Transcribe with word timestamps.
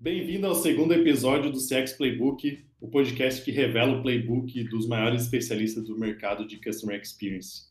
Bem-vindo 0.00 0.46
ao 0.46 0.54
segundo 0.54 0.94
episódio 0.94 1.50
do 1.50 1.58
CX 1.58 1.94
Playbook, 1.94 2.64
o 2.80 2.86
podcast 2.86 3.44
que 3.44 3.50
revela 3.50 3.98
o 3.98 4.00
playbook 4.00 4.62
dos 4.68 4.86
maiores 4.86 5.22
especialistas 5.22 5.82
do 5.82 5.98
mercado 5.98 6.46
de 6.46 6.56
Customer 6.56 7.00
Experience. 7.00 7.62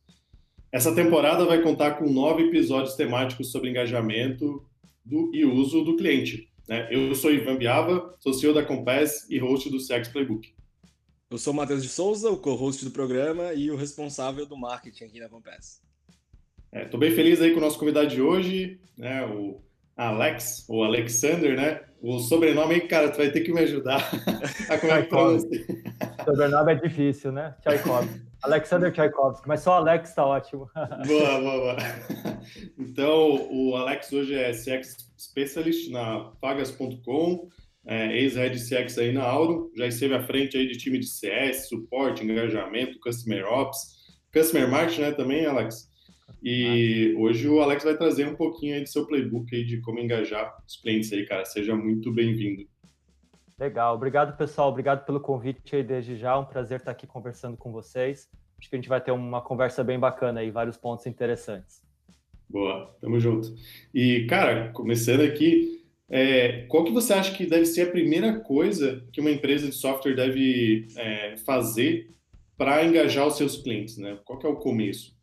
Essa 0.70 0.94
temporada 0.94 1.46
vai 1.46 1.62
contar 1.62 1.92
com 1.92 2.12
nove 2.12 2.44
episódios 2.44 2.96
temáticos 2.96 3.50
sobre 3.50 3.70
engajamento 3.70 4.62
do, 5.06 5.34
e 5.34 5.46
uso 5.46 5.86
do 5.86 5.96
cliente. 5.96 6.50
Né? 6.68 6.90
Eu 6.92 7.16
sou 7.16 7.32
Ivan 7.32 7.56
Biava, 7.56 8.14
sou 8.20 8.34
CEO 8.34 8.54
da 8.54 8.66
Compass 8.66 9.26
e 9.30 9.38
host 9.38 9.70
do 9.70 9.78
CX 9.78 10.10
Playbook. 10.10 10.54
Eu 11.32 11.38
sou 11.38 11.54
o 11.54 11.56
Matheus 11.56 11.82
de 11.82 11.88
Souza, 11.88 12.30
o 12.30 12.36
co-host 12.36 12.84
do 12.84 12.92
programa 12.92 13.54
e 13.54 13.72
o 13.72 13.78
responsável 13.78 14.46
do 14.46 14.58
marketing 14.58 15.06
aqui 15.06 15.20
na 15.22 15.30
Compass. 15.30 15.82
Estou 16.74 17.02
é, 17.02 17.08
bem 17.08 17.12
feliz 17.16 17.40
aí 17.40 17.54
com 17.54 17.60
o 17.60 17.62
nosso 17.62 17.80
convidado 17.80 18.10
de 18.10 18.22
hoje, 18.22 18.82
né, 18.98 19.26
o 19.26 19.62
Alex, 19.96 20.66
ou 20.68 20.84
Alexander, 20.84 21.56
né? 21.56 21.87
O 22.02 22.20
sobrenome 22.20 22.82
cara, 22.82 23.10
tu 23.10 23.18
vai 23.18 23.32
ter 23.32 23.42
que 23.42 23.52
me 23.52 23.62
ajudar 23.62 23.98
a 24.70 24.78
como 24.78 24.94
é 24.94 25.02
que 25.02 25.10
pronuncia. 25.10 25.66
Sobrenome 26.24 26.72
é 26.74 26.76
difícil, 26.76 27.32
né? 27.32 27.56
Tchaikovsky. 27.62 28.28
Alexander 28.44 28.92
Tchaikovsky, 28.92 29.48
mas 29.48 29.62
só 29.62 29.74
Alex 29.74 30.14
tá 30.14 30.26
ótimo. 30.26 30.70
boa, 31.08 31.42
boa, 31.42 31.60
boa. 31.60 31.78
Então, 32.78 33.50
o 33.52 33.76
Alex 33.76 34.14
hoje 34.14 34.36
é 34.36 34.52
CX 34.52 34.96
Specialist 35.18 35.90
na 35.90 36.32
Pagas.com, 36.40 37.50
é, 37.86 38.16
ex-head 38.18 38.56
CX 38.60 38.98
aí 39.00 39.12
na 39.12 39.24
Auro, 39.24 39.72
já 39.76 39.88
esteve 39.88 40.14
à 40.14 40.22
frente 40.22 40.56
aí 40.56 40.68
de 40.68 40.78
time 40.78 41.00
de 41.00 41.08
CS, 41.08 41.68
suporte, 41.68 42.24
engajamento, 42.24 43.00
Customer 43.00 43.44
Ops, 43.46 43.80
Customer 44.32 44.70
Marketing, 44.70 45.02
né, 45.02 45.12
também, 45.12 45.46
Alex? 45.46 45.90
E 46.42 47.16
hoje 47.18 47.48
o 47.48 47.62
Alex 47.62 47.84
vai 47.84 47.98
trazer 47.98 48.28
um 48.28 48.36
pouquinho 48.36 48.76
aí 48.76 48.82
do 48.82 48.90
seu 48.90 49.06
playbook 49.06 49.56
aí 49.56 49.66
de 49.66 49.82
como 49.82 50.00
engajar 50.00 50.56
os 50.68 50.78
clientes 50.78 51.12
aí, 51.12 51.26
cara. 51.26 51.46
Seja 51.46 51.76
muito 51.76 52.12
bem-vindo. 52.12 52.68
Legal, 53.60 53.96
obrigado 53.96 54.38
pessoal, 54.38 54.70
obrigado 54.70 55.04
pelo 55.04 55.20
convite 55.20 55.76
aí 55.76 55.84
desde 55.84 56.16
já, 56.16 56.38
um 56.38 56.46
prazer 56.46 56.78
estar 56.78 56.92
aqui 56.92 57.08
conversando 57.08 57.58
com 57.58 57.72
vocês. 57.72 58.30
Acho 58.60 58.70
que 58.70 58.76
a 58.76 58.78
gente 58.78 58.90
vai 58.90 59.02
ter 59.02 59.12
uma 59.12 59.42
conversa 59.42 59.84
bem 59.84 59.98
bacana 59.98 60.42
aí, 60.42 60.52
vários 60.52 60.78
pontos 60.78 61.08
interessantes. 61.08 61.82
Boa, 62.48 62.96
tamo 63.02 63.20
junto. 63.20 63.56
E 63.92 64.28
cara, 64.28 64.72
começando 64.74 65.22
aqui, 65.22 65.84
é, 66.08 66.68
qual 66.68 66.84
que 66.84 66.92
você 66.92 67.14
acha 67.14 67.36
que 67.36 67.48
deve 67.48 67.66
ser 67.66 67.82
a 67.82 67.92
primeira 67.92 68.40
coisa 68.42 69.04
que 69.12 69.20
uma 69.20 69.32
empresa 69.32 69.68
de 69.68 69.74
software 69.74 70.16
deve 70.16 70.88
é, 70.96 71.36
fazer 71.38 72.12
para 72.56 72.86
engajar 72.86 73.26
os 73.26 73.38
seus 73.38 73.58
clientes, 73.58 73.98
né? 73.98 74.20
Qual 74.24 74.38
que 74.38 74.46
é 74.46 74.50
o 74.50 74.56
começo? 74.56 75.17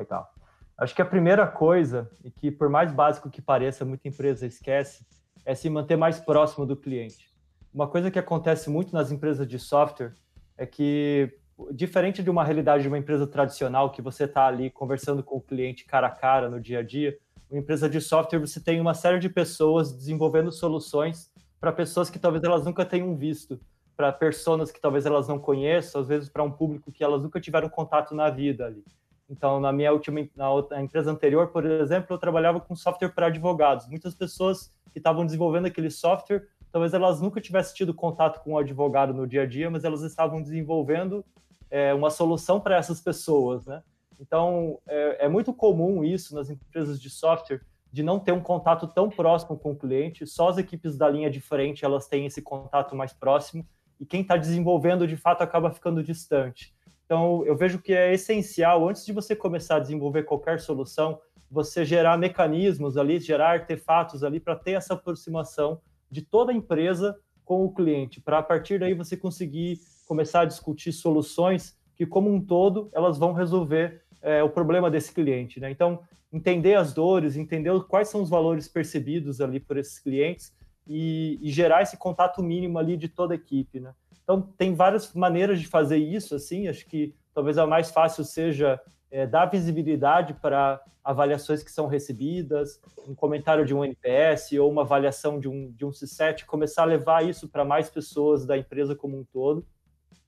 Legal. 0.00 0.32
Acho 0.78 0.94
que 0.94 1.02
a 1.02 1.04
primeira 1.04 1.46
coisa, 1.46 2.10
e 2.24 2.30
que 2.30 2.50
por 2.50 2.70
mais 2.70 2.90
básico 2.90 3.28
que 3.28 3.42
pareça, 3.42 3.84
muita 3.84 4.08
empresa 4.08 4.46
esquece, 4.46 5.06
é 5.44 5.54
se 5.54 5.68
manter 5.68 5.96
mais 5.96 6.18
próximo 6.18 6.64
do 6.64 6.74
cliente. 6.74 7.30
Uma 7.72 7.86
coisa 7.86 8.10
que 8.10 8.18
acontece 8.18 8.70
muito 8.70 8.94
nas 8.94 9.12
empresas 9.12 9.46
de 9.46 9.58
software 9.58 10.14
é 10.56 10.64
que, 10.64 11.30
diferente 11.70 12.22
de 12.22 12.30
uma 12.30 12.42
realidade 12.42 12.82
de 12.82 12.88
uma 12.88 12.96
empresa 12.96 13.26
tradicional, 13.26 13.90
que 13.90 14.00
você 14.00 14.24
está 14.24 14.46
ali 14.46 14.70
conversando 14.70 15.22
com 15.22 15.36
o 15.36 15.40
cliente 15.40 15.84
cara 15.84 16.06
a 16.06 16.10
cara 16.10 16.48
no 16.48 16.58
dia 16.58 16.78
a 16.78 16.82
dia, 16.82 17.18
uma 17.50 17.60
empresa 17.60 17.88
de 17.88 18.00
software 18.00 18.38
você 18.38 18.58
tem 18.58 18.80
uma 18.80 18.94
série 18.94 19.18
de 19.18 19.28
pessoas 19.28 19.92
desenvolvendo 19.92 20.50
soluções 20.50 21.30
para 21.60 21.72
pessoas 21.72 22.08
que 22.08 22.18
talvez 22.18 22.42
elas 22.42 22.64
nunca 22.64 22.86
tenham 22.86 23.14
visto, 23.14 23.60
para 23.94 24.10
pessoas 24.10 24.70
que 24.70 24.80
talvez 24.80 25.04
elas 25.04 25.28
não 25.28 25.38
conheçam, 25.38 26.00
às 26.00 26.08
vezes 26.08 26.30
para 26.30 26.42
um 26.42 26.50
público 26.50 26.90
que 26.90 27.04
elas 27.04 27.22
nunca 27.22 27.38
tiveram 27.38 27.68
contato 27.68 28.14
na 28.14 28.30
vida 28.30 28.64
ali. 28.64 28.82
Então, 29.30 29.60
na 29.60 29.72
minha 29.72 29.92
última 29.92 30.28
na 30.34 30.50
outra, 30.50 30.82
empresa 30.82 31.10
anterior, 31.12 31.48
por 31.48 31.64
exemplo, 31.64 32.12
eu 32.12 32.18
trabalhava 32.18 32.60
com 32.60 32.74
software 32.74 33.10
para 33.10 33.26
advogados. 33.26 33.86
Muitas 33.86 34.12
pessoas 34.12 34.72
que 34.92 34.98
estavam 34.98 35.24
desenvolvendo 35.24 35.66
aquele 35.66 35.88
software, 35.88 36.48
talvez 36.72 36.92
elas 36.92 37.20
nunca 37.20 37.40
tivessem 37.40 37.76
tido 37.76 37.94
contato 37.94 38.42
com 38.42 38.54
um 38.54 38.58
advogado 38.58 39.14
no 39.14 39.28
dia 39.28 39.42
a 39.42 39.46
dia, 39.46 39.70
mas 39.70 39.84
elas 39.84 40.02
estavam 40.02 40.42
desenvolvendo 40.42 41.24
é, 41.70 41.94
uma 41.94 42.10
solução 42.10 42.60
para 42.60 42.76
essas 42.76 43.00
pessoas, 43.00 43.66
né? 43.66 43.84
Então, 44.18 44.78
é, 44.86 45.26
é, 45.26 45.28
muito 45.28 45.54
comum 45.54 46.02
isso 46.02 46.34
nas 46.34 46.50
empresas 46.50 47.00
de 47.00 47.08
software, 47.08 47.62
de 47.92 48.02
não 48.02 48.18
ter 48.18 48.32
um 48.32 48.40
contato 48.40 48.88
tão 48.88 49.08
próximo 49.08 49.56
com 49.56 49.70
o 49.70 49.76
cliente, 49.76 50.26
só 50.26 50.48
as 50.48 50.58
equipes 50.58 50.98
da 50.98 51.08
linha 51.08 51.30
de 51.30 51.40
frente 51.40 51.84
elas 51.84 52.06
têm 52.06 52.26
esse 52.26 52.42
contato 52.42 52.96
mais 52.96 53.12
próximo, 53.12 53.64
e 53.98 54.04
quem 54.04 54.22
está 54.22 54.36
desenvolvendo, 54.36 55.06
de 55.06 55.16
fato, 55.16 55.42
acaba 55.42 55.70
ficando 55.70 56.02
distante. 56.02 56.74
Então, 57.10 57.44
eu 57.44 57.56
vejo 57.56 57.80
que 57.80 57.92
é 57.92 58.14
essencial, 58.14 58.88
antes 58.88 59.04
de 59.04 59.12
você 59.12 59.34
começar 59.34 59.74
a 59.74 59.80
desenvolver 59.80 60.22
qualquer 60.22 60.60
solução, 60.60 61.18
você 61.50 61.84
gerar 61.84 62.16
mecanismos 62.16 62.96
ali, 62.96 63.18
gerar 63.18 63.50
artefatos 63.50 64.22
ali 64.22 64.38
para 64.38 64.54
ter 64.54 64.74
essa 64.74 64.94
aproximação 64.94 65.80
de 66.08 66.22
toda 66.22 66.52
a 66.52 66.54
empresa 66.54 67.18
com 67.44 67.64
o 67.64 67.74
cliente, 67.74 68.20
para 68.20 68.38
a 68.38 68.42
partir 68.44 68.78
daí 68.78 68.94
você 68.94 69.16
conseguir 69.16 69.80
começar 70.06 70.42
a 70.42 70.44
discutir 70.44 70.92
soluções 70.92 71.76
que, 71.96 72.06
como 72.06 72.32
um 72.32 72.40
todo, 72.40 72.88
elas 72.92 73.18
vão 73.18 73.32
resolver 73.32 74.04
é, 74.22 74.40
o 74.44 74.48
problema 74.48 74.88
desse 74.88 75.12
cliente. 75.12 75.58
Né? 75.58 75.68
Então, 75.68 76.04
entender 76.32 76.76
as 76.76 76.94
dores, 76.94 77.34
entender 77.34 77.72
quais 77.88 78.08
são 78.08 78.22
os 78.22 78.30
valores 78.30 78.68
percebidos 78.68 79.40
ali 79.40 79.58
por 79.58 79.76
esses 79.76 79.98
clientes 79.98 80.52
e, 80.86 81.40
e 81.42 81.50
gerar 81.50 81.82
esse 81.82 81.96
contato 81.96 82.40
mínimo 82.40 82.78
ali 82.78 82.96
de 82.96 83.08
toda 83.08 83.34
a 83.34 83.36
equipe. 83.36 83.80
Né? 83.80 83.92
Então, 84.30 84.42
tem 84.56 84.76
várias 84.76 85.12
maneiras 85.12 85.58
de 85.60 85.66
fazer 85.66 85.96
isso, 85.96 86.36
assim, 86.36 86.68
acho 86.68 86.86
que 86.86 87.16
talvez 87.34 87.58
a 87.58 87.66
mais 87.66 87.90
fácil 87.90 88.22
seja 88.22 88.80
é, 89.10 89.26
dar 89.26 89.46
visibilidade 89.46 90.34
para 90.34 90.80
avaliações 91.02 91.64
que 91.64 91.72
são 91.72 91.88
recebidas, 91.88 92.80
um 93.08 93.12
comentário 93.12 93.66
de 93.66 93.74
um 93.74 93.84
NPS 93.84 94.52
ou 94.52 94.70
uma 94.70 94.82
avaliação 94.82 95.40
de 95.40 95.48
um, 95.48 95.72
de 95.72 95.84
um 95.84 95.90
C7, 95.90 96.44
começar 96.44 96.82
a 96.82 96.84
levar 96.84 97.28
isso 97.28 97.48
para 97.48 97.64
mais 97.64 97.90
pessoas 97.90 98.46
da 98.46 98.56
empresa 98.56 98.94
como 98.94 99.18
um 99.18 99.24
todo. 99.24 99.66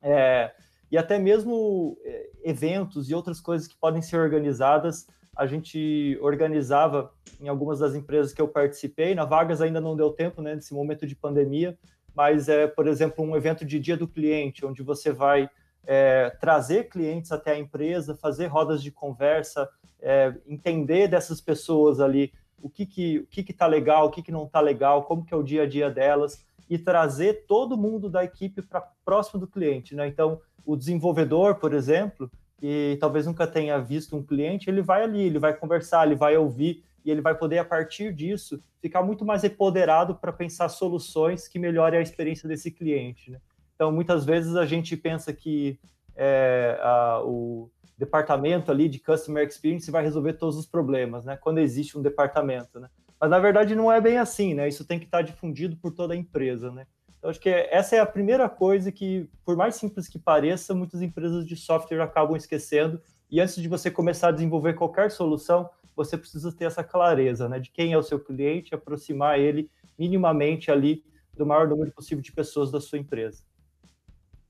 É, 0.02 0.50
e 0.90 0.98
até 0.98 1.16
mesmo 1.16 1.96
é, 2.04 2.30
eventos 2.42 3.08
e 3.08 3.14
outras 3.14 3.40
coisas 3.40 3.68
que 3.68 3.76
podem 3.76 4.02
ser 4.02 4.16
organizadas. 4.16 5.06
A 5.36 5.46
gente 5.46 6.18
organizava 6.20 7.12
em 7.40 7.46
algumas 7.48 7.78
das 7.78 7.94
empresas 7.94 8.32
que 8.32 8.42
eu 8.42 8.48
participei, 8.48 9.14
na 9.14 9.24
Vagas 9.24 9.62
ainda 9.62 9.80
não 9.80 9.94
deu 9.94 10.10
tempo, 10.10 10.42
né, 10.42 10.56
nesse 10.56 10.74
momento 10.74 11.06
de 11.06 11.14
pandemia, 11.14 11.78
mas 12.14 12.48
é, 12.48 12.66
por 12.66 12.86
exemplo, 12.86 13.24
um 13.24 13.36
evento 13.36 13.64
de 13.64 13.78
dia 13.78 13.96
do 13.96 14.08
cliente, 14.08 14.64
onde 14.64 14.82
você 14.82 15.12
vai 15.12 15.48
é, 15.84 16.30
trazer 16.40 16.88
clientes 16.88 17.32
até 17.32 17.52
a 17.52 17.58
empresa, 17.58 18.16
fazer 18.16 18.46
rodas 18.46 18.82
de 18.82 18.90
conversa, 18.90 19.68
é, 20.00 20.34
entender 20.46 21.08
dessas 21.08 21.40
pessoas 21.40 22.00
ali 22.00 22.32
o 22.60 22.70
que 22.70 22.86
que 22.86 23.18
o 23.18 23.26
que 23.26 23.40
está 23.50 23.66
legal, 23.66 24.06
o 24.06 24.10
que, 24.10 24.22
que 24.22 24.32
não 24.32 24.44
está 24.44 24.60
legal, 24.60 25.04
como 25.04 25.24
que 25.24 25.34
é 25.34 25.36
o 25.36 25.42
dia 25.42 25.62
a 25.62 25.66
dia 25.66 25.90
delas 25.90 26.44
e 26.70 26.78
trazer 26.78 27.44
todo 27.46 27.76
mundo 27.76 28.08
da 28.08 28.24
equipe 28.24 28.62
para 28.62 28.88
próximo 29.04 29.40
do 29.40 29.46
cliente, 29.46 29.94
né? 29.94 30.06
Então, 30.06 30.40
o 30.64 30.76
desenvolvedor, 30.76 31.56
por 31.56 31.74
exemplo, 31.74 32.30
que 32.62 32.96
talvez 33.00 33.26
nunca 33.26 33.44
tenha 33.44 33.76
visto 33.80 34.16
um 34.16 34.22
cliente, 34.22 34.70
ele 34.70 34.82
vai 34.82 35.02
ali, 35.02 35.22
ele 35.22 35.40
vai 35.40 35.52
conversar, 35.52 36.06
ele 36.06 36.14
vai 36.14 36.36
ouvir 36.36 36.84
e 37.04 37.10
ele 37.10 37.20
vai 37.20 37.36
poder, 37.36 37.58
a 37.58 37.64
partir 37.64 38.14
disso, 38.14 38.62
ficar 38.80 39.02
muito 39.02 39.24
mais 39.24 39.42
empoderado 39.42 40.14
para 40.14 40.32
pensar 40.32 40.68
soluções 40.68 41.48
que 41.48 41.58
melhorem 41.58 41.98
a 41.98 42.02
experiência 42.02 42.48
desse 42.48 42.70
cliente. 42.70 43.32
Né? 43.32 43.40
Então, 43.74 43.90
muitas 43.90 44.24
vezes 44.24 44.54
a 44.54 44.64
gente 44.64 44.96
pensa 44.96 45.32
que 45.32 45.76
é, 46.14 46.78
a, 46.80 47.20
o 47.24 47.68
departamento 47.98 48.70
ali 48.70 48.88
de 48.88 49.00
Customer 49.00 49.44
Experience 49.44 49.90
vai 49.90 50.04
resolver 50.04 50.34
todos 50.34 50.56
os 50.56 50.64
problemas, 50.64 51.24
né? 51.24 51.36
quando 51.36 51.58
existe 51.58 51.98
um 51.98 52.02
departamento. 52.02 52.78
Né? 52.78 52.88
Mas, 53.20 53.28
na 53.28 53.40
verdade, 53.40 53.74
não 53.74 53.90
é 53.90 54.00
bem 54.00 54.18
assim, 54.18 54.54
né? 54.54 54.68
isso 54.68 54.84
tem 54.84 55.00
que 55.00 55.06
estar 55.06 55.22
difundido 55.22 55.76
por 55.78 55.90
toda 55.90 56.14
a 56.14 56.16
empresa. 56.16 56.70
Né? 56.70 56.86
Então, 57.22 57.30
acho 57.30 57.38
que 57.38 57.48
essa 57.48 57.94
é 57.94 58.00
a 58.00 58.06
primeira 58.06 58.48
coisa 58.48 58.90
que, 58.90 59.28
por 59.44 59.56
mais 59.56 59.76
simples 59.76 60.08
que 60.08 60.18
pareça, 60.18 60.74
muitas 60.74 61.00
empresas 61.00 61.46
de 61.46 61.54
software 61.54 62.02
acabam 62.02 62.36
esquecendo. 62.36 63.00
E 63.30 63.40
antes 63.40 63.62
de 63.62 63.68
você 63.68 63.92
começar 63.92 64.28
a 64.28 64.32
desenvolver 64.32 64.72
qualquer 64.72 65.08
solução, 65.08 65.70
você 65.94 66.18
precisa 66.18 66.50
ter 66.50 66.64
essa 66.64 66.82
clareza, 66.82 67.48
né, 67.48 67.60
de 67.60 67.70
quem 67.70 67.92
é 67.92 67.96
o 67.96 68.02
seu 68.02 68.18
cliente, 68.18 68.74
aproximar 68.74 69.38
ele 69.38 69.70
minimamente 69.96 70.68
ali 70.68 71.04
do 71.32 71.46
maior 71.46 71.68
número 71.68 71.92
possível 71.92 72.20
de 72.20 72.32
pessoas 72.32 72.72
da 72.72 72.80
sua 72.80 72.98
empresa. 72.98 73.44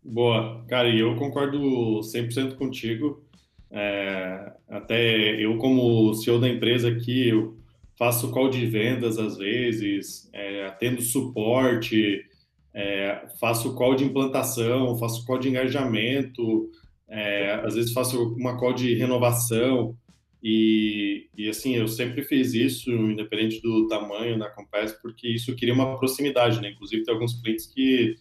Boa, 0.03 0.65
cara, 0.67 0.89
e 0.89 0.99
eu 0.99 1.15
concordo 1.17 1.61
100% 2.01 2.57
contigo. 2.57 3.23
É, 3.71 4.51
até 4.67 5.39
eu, 5.39 5.59
como 5.59 6.15
CEO 6.15 6.41
da 6.41 6.49
empresa 6.49 6.89
aqui, 6.89 7.29
eu 7.29 7.55
faço 7.99 8.31
call 8.31 8.49
de 8.49 8.65
vendas 8.65 9.19
às 9.19 9.37
vezes, 9.37 10.31
é, 10.33 10.65
atendo 10.65 11.03
suporte, 11.03 12.32
é, 12.75 13.27
faço 13.39 13.75
call 13.75 13.95
de 13.95 14.05
implantação, 14.05 14.97
faço 14.99 15.25
call 15.27 15.39
de 15.39 15.49
engajamento, 15.49 16.71
é, 17.09 17.61
às 17.65 17.75
vezes 17.75 17.93
faço 17.93 18.35
uma 18.35 18.57
call 18.57 18.73
de 18.73 18.95
renovação. 18.95 19.97
E, 20.43 21.29
e, 21.37 21.49
assim, 21.49 21.77
eu 21.77 21.87
sempre 21.87 22.25
fiz 22.25 22.53
isso, 22.53 22.91
independente 22.91 23.61
do 23.63 23.87
tamanho 23.87 24.39
da 24.39 24.51
Compass, 24.51 24.93
porque 25.01 25.29
isso 25.29 25.55
queria 25.55 25.75
uma 25.75 25.97
proximidade, 25.97 26.61
né? 26.61 26.71
Inclusive, 26.71 27.05
tem 27.05 27.15
alguns 27.15 27.41
clientes 27.41 27.67
que, 27.67 28.17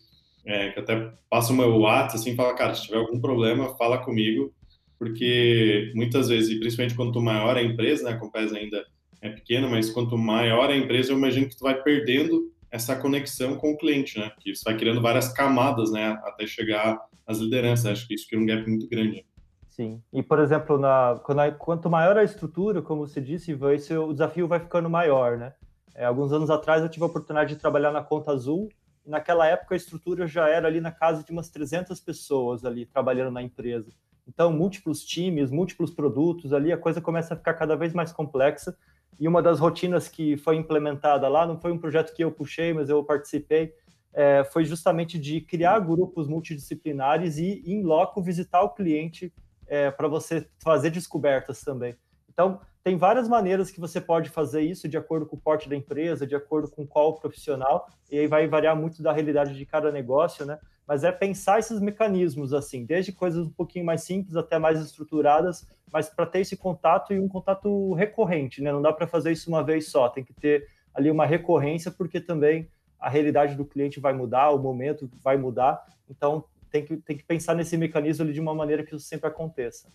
é, 0.45 0.69
que 0.69 0.79
até 0.79 1.13
passam 1.29 1.55
o 1.55 1.57
meu 1.57 1.77
WhatsApp 1.77 2.15
assim, 2.15 2.35
falam, 2.35 2.55
cara, 2.55 2.75
se 2.75 2.83
tiver 2.83 2.97
algum 2.97 3.19
problema, 3.19 3.75
fala 3.75 3.97
comigo, 3.97 4.53
porque 4.99 5.91
muitas 5.95 6.29
vezes, 6.29 6.51
e 6.51 6.59
principalmente 6.59 6.95
quanto 6.95 7.19
maior 7.19 7.57
a 7.57 7.63
empresa, 7.63 8.03
né? 8.03 8.11
A 8.11 8.17
Compass 8.17 8.53
ainda 8.53 8.85
é 9.19 9.29
pequena, 9.29 9.67
mas 9.67 9.89
quanto 9.89 10.15
maior 10.15 10.69
a 10.69 10.77
empresa, 10.77 11.11
eu 11.11 11.17
imagino 11.17 11.49
que 11.49 11.57
tu 11.57 11.63
vai 11.63 11.81
perdendo 11.81 12.51
essa 12.71 12.95
conexão 12.95 13.57
com 13.57 13.71
o 13.71 13.77
cliente, 13.77 14.17
né? 14.17 14.31
Que 14.39 14.51
isso 14.51 14.63
vai 14.63 14.77
criando 14.77 15.01
várias 15.01 15.31
camadas, 15.33 15.91
né? 15.91 16.19
Até 16.23 16.47
chegar 16.47 16.99
às 17.27 17.39
lideranças. 17.39 17.85
Acho 17.85 18.07
que 18.07 18.15
isso 18.15 18.27
cria 18.27 18.39
um 18.39 18.45
gap 18.45 18.67
muito 18.67 18.87
grande. 18.87 19.25
Sim. 19.67 20.01
E, 20.11 20.23
por 20.23 20.39
exemplo, 20.39 20.77
na, 20.77 21.19
quando, 21.23 21.57
quanto 21.57 21.89
maior 21.89 22.17
a 22.17 22.23
estrutura, 22.23 22.81
como 22.81 23.07
você 23.07 23.21
disse, 23.21 23.57
esse, 23.73 23.95
o 23.95 24.13
desafio 24.13 24.47
vai 24.47 24.59
ficando 24.59 24.89
maior, 24.89 25.37
né? 25.37 25.53
É, 25.93 26.05
alguns 26.05 26.31
anos 26.31 26.49
atrás 26.49 26.81
eu 26.81 26.89
tive 26.89 27.03
a 27.03 27.07
oportunidade 27.07 27.53
de 27.53 27.59
trabalhar 27.59 27.91
na 27.91 28.03
Conta 28.03 28.31
Azul, 28.31 28.69
e 29.05 29.09
naquela 29.09 29.45
época 29.45 29.75
a 29.75 29.77
estrutura 29.77 30.27
já 30.27 30.47
era 30.47 30.67
ali 30.67 30.79
na 30.79 30.91
casa 30.91 31.23
de 31.23 31.31
umas 31.31 31.49
300 31.49 31.99
pessoas 31.99 32.63
ali 32.63 32.85
trabalhando 32.85 33.31
na 33.31 33.41
empresa. 33.41 33.91
Então, 34.27 34.51
múltiplos 34.53 35.03
times, 35.03 35.51
múltiplos 35.51 35.91
produtos 35.91 36.53
ali, 36.53 36.71
a 36.71 36.77
coisa 36.77 37.01
começa 37.01 37.33
a 37.33 37.37
ficar 37.37 37.53
cada 37.53 37.75
vez 37.75 37.93
mais 37.93 38.11
complexa. 38.11 38.77
E 39.19 39.27
uma 39.27 39.41
das 39.41 39.59
rotinas 39.59 40.07
que 40.07 40.37
foi 40.37 40.55
implementada 40.55 41.27
lá, 41.27 41.45
não 41.45 41.59
foi 41.59 41.71
um 41.71 41.77
projeto 41.77 42.13
que 42.13 42.23
eu 42.23 42.31
puxei, 42.31 42.73
mas 42.73 42.89
eu 42.89 43.03
participei, 43.03 43.73
é, 44.13 44.43
foi 44.43 44.65
justamente 44.65 45.17
de 45.17 45.41
criar 45.41 45.79
grupos 45.79 46.27
multidisciplinares 46.27 47.37
e, 47.37 47.63
em 47.65 47.83
loco, 47.83 48.21
visitar 48.21 48.61
o 48.61 48.69
cliente 48.69 49.33
é, 49.67 49.89
para 49.89 50.07
você 50.07 50.47
fazer 50.59 50.89
descobertas 50.89 51.61
também. 51.61 51.95
Então, 52.29 52.59
tem 52.83 52.97
várias 52.97 53.27
maneiras 53.27 53.69
que 53.69 53.79
você 53.79 54.01
pode 54.01 54.29
fazer 54.29 54.61
isso 54.61 54.87
de 54.87 54.97
acordo 54.97 55.25
com 55.25 55.35
o 55.35 55.39
porte 55.39 55.69
da 55.69 55.75
empresa, 55.75 56.25
de 56.25 56.35
acordo 56.35 56.69
com 56.69 56.85
qual 56.85 57.15
profissional, 57.15 57.87
e 58.09 58.17
aí 58.17 58.27
vai 58.27 58.47
variar 58.47 58.75
muito 58.75 59.03
da 59.03 59.11
realidade 59.11 59.55
de 59.55 59.65
cada 59.65 59.91
negócio, 59.91 60.45
né? 60.45 60.57
Mas 60.91 61.05
é 61.05 61.11
pensar 61.13 61.57
esses 61.57 61.79
mecanismos, 61.79 62.53
assim, 62.53 62.83
desde 62.83 63.13
coisas 63.13 63.47
um 63.47 63.51
pouquinho 63.51 63.85
mais 63.85 64.03
simples 64.03 64.35
até 64.35 64.59
mais 64.59 64.77
estruturadas, 64.77 65.65
mas 65.89 66.09
para 66.09 66.25
ter 66.25 66.41
esse 66.41 66.57
contato 66.57 67.13
e 67.13 67.17
um 67.17 67.29
contato 67.29 67.93
recorrente, 67.93 68.61
né? 68.61 68.73
Não 68.73 68.81
dá 68.81 68.91
para 68.91 69.07
fazer 69.07 69.31
isso 69.31 69.49
uma 69.49 69.63
vez 69.63 69.87
só, 69.87 70.09
tem 70.09 70.21
que 70.21 70.33
ter 70.33 70.67
ali 70.93 71.09
uma 71.09 71.25
recorrência, 71.25 71.91
porque 71.91 72.19
também 72.19 72.67
a 72.99 73.09
realidade 73.09 73.55
do 73.55 73.63
cliente 73.63 74.01
vai 74.01 74.11
mudar, 74.11 74.49
o 74.49 74.59
momento 74.61 75.09
vai 75.23 75.37
mudar, 75.37 75.81
então 76.09 76.43
tem 76.69 76.83
que, 76.83 76.97
tem 76.97 77.15
que 77.15 77.23
pensar 77.23 77.55
nesse 77.55 77.77
mecanismo 77.77 78.25
ali 78.25 78.33
de 78.33 78.41
uma 78.41 78.53
maneira 78.53 78.83
que 78.83 78.93
isso 78.93 79.05
sempre 79.05 79.29
aconteça. 79.29 79.87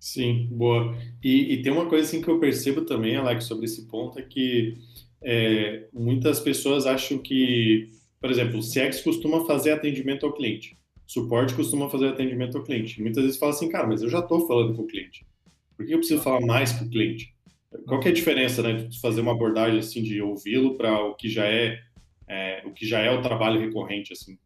Sim, 0.00 0.48
boa. 0.50 0.96
E, 1.22 1.54
e, 1.54 1.62
tem 1.62 1.70
uma 1.70 1.86
coisa 1.86 2.08
assim 2.08 2.20
que 2.20 2.28
eu 2.28 2.40
percebo 2.40 2.80
também, 2.80 3.14
Alex, 3.14 3.44
sobre 3.44 3.66
esse 3.66 3.86
ponto, 3.86 4.18
é 4.18 4.22
que 4.22 4.78
é, 5.22 5.86
muitas 5.92 6.40
pessoas 6.40 6.86
acham 6.86 7.18
que, 7.18 7.99
por 8.20 8.30
exemplo, 8.30 8.58
o 8.58 8.62
CX 8.62 9.00
costuma 9.02 9.46
fazer 9.46 9.72
atendimento 9.72 10.26
ao 10.26 10.32
cliente, 10.32 10.76
suporte 11.06 11.54
costuma 11.54 11.88
fazer 11.88 12.08
atendimento 12.08 12.58
ao 12.58 12.62
cliente. 12.62 13.00
Muitas 13.02 13.24
vezes 13.24 13.38
fala 13.38 13.52
assim, 13.52 13.68
cara, 13.68 13.86
mas 13.86 14.02
eu 14.02 14.08
já 14.08 14.20
estou 14.20 14.46
falando 14.46 14.76
com 14.76 14.82
o 14.82 14.86
cliente. 14.86 15.26
Por 15.76 15.86
que 15.86 15.94
eu 15.94 15.98
preciso 15.98 16.22
falar 16.22 16.40
mais 16.40 16.72
com 16.72 16.84
o 16.84 16.90
cliente? 16.90 17.34
Qual 17.86 17.98
que 17.98 18.08
é 18.08 18.10
a 18.10 18.14
diferença, 18.14 18.62
né, 18.62 18.74
de 18.74 19.00
fazer 19.00 19.20
uma 19.20 19.32
abordagem 19.32 19.78
assim 19.78 20.02
de 20.02 20.20
ouvi-lo 20.20 20.76
para 20.76 21.02
o 21.02 21.14
que 21.14 21.28
já 21.28 21.46
é, 21.46 21.80
é, 22.28 22.62
o 22.66 22.72
que 22.72 22.86
já 22.86 23.00
é 23.00 23.10
o 23.10 23.22
trabalho 23.22 23.60
recorrente 23.60 24.12
assim? 24.12 24.38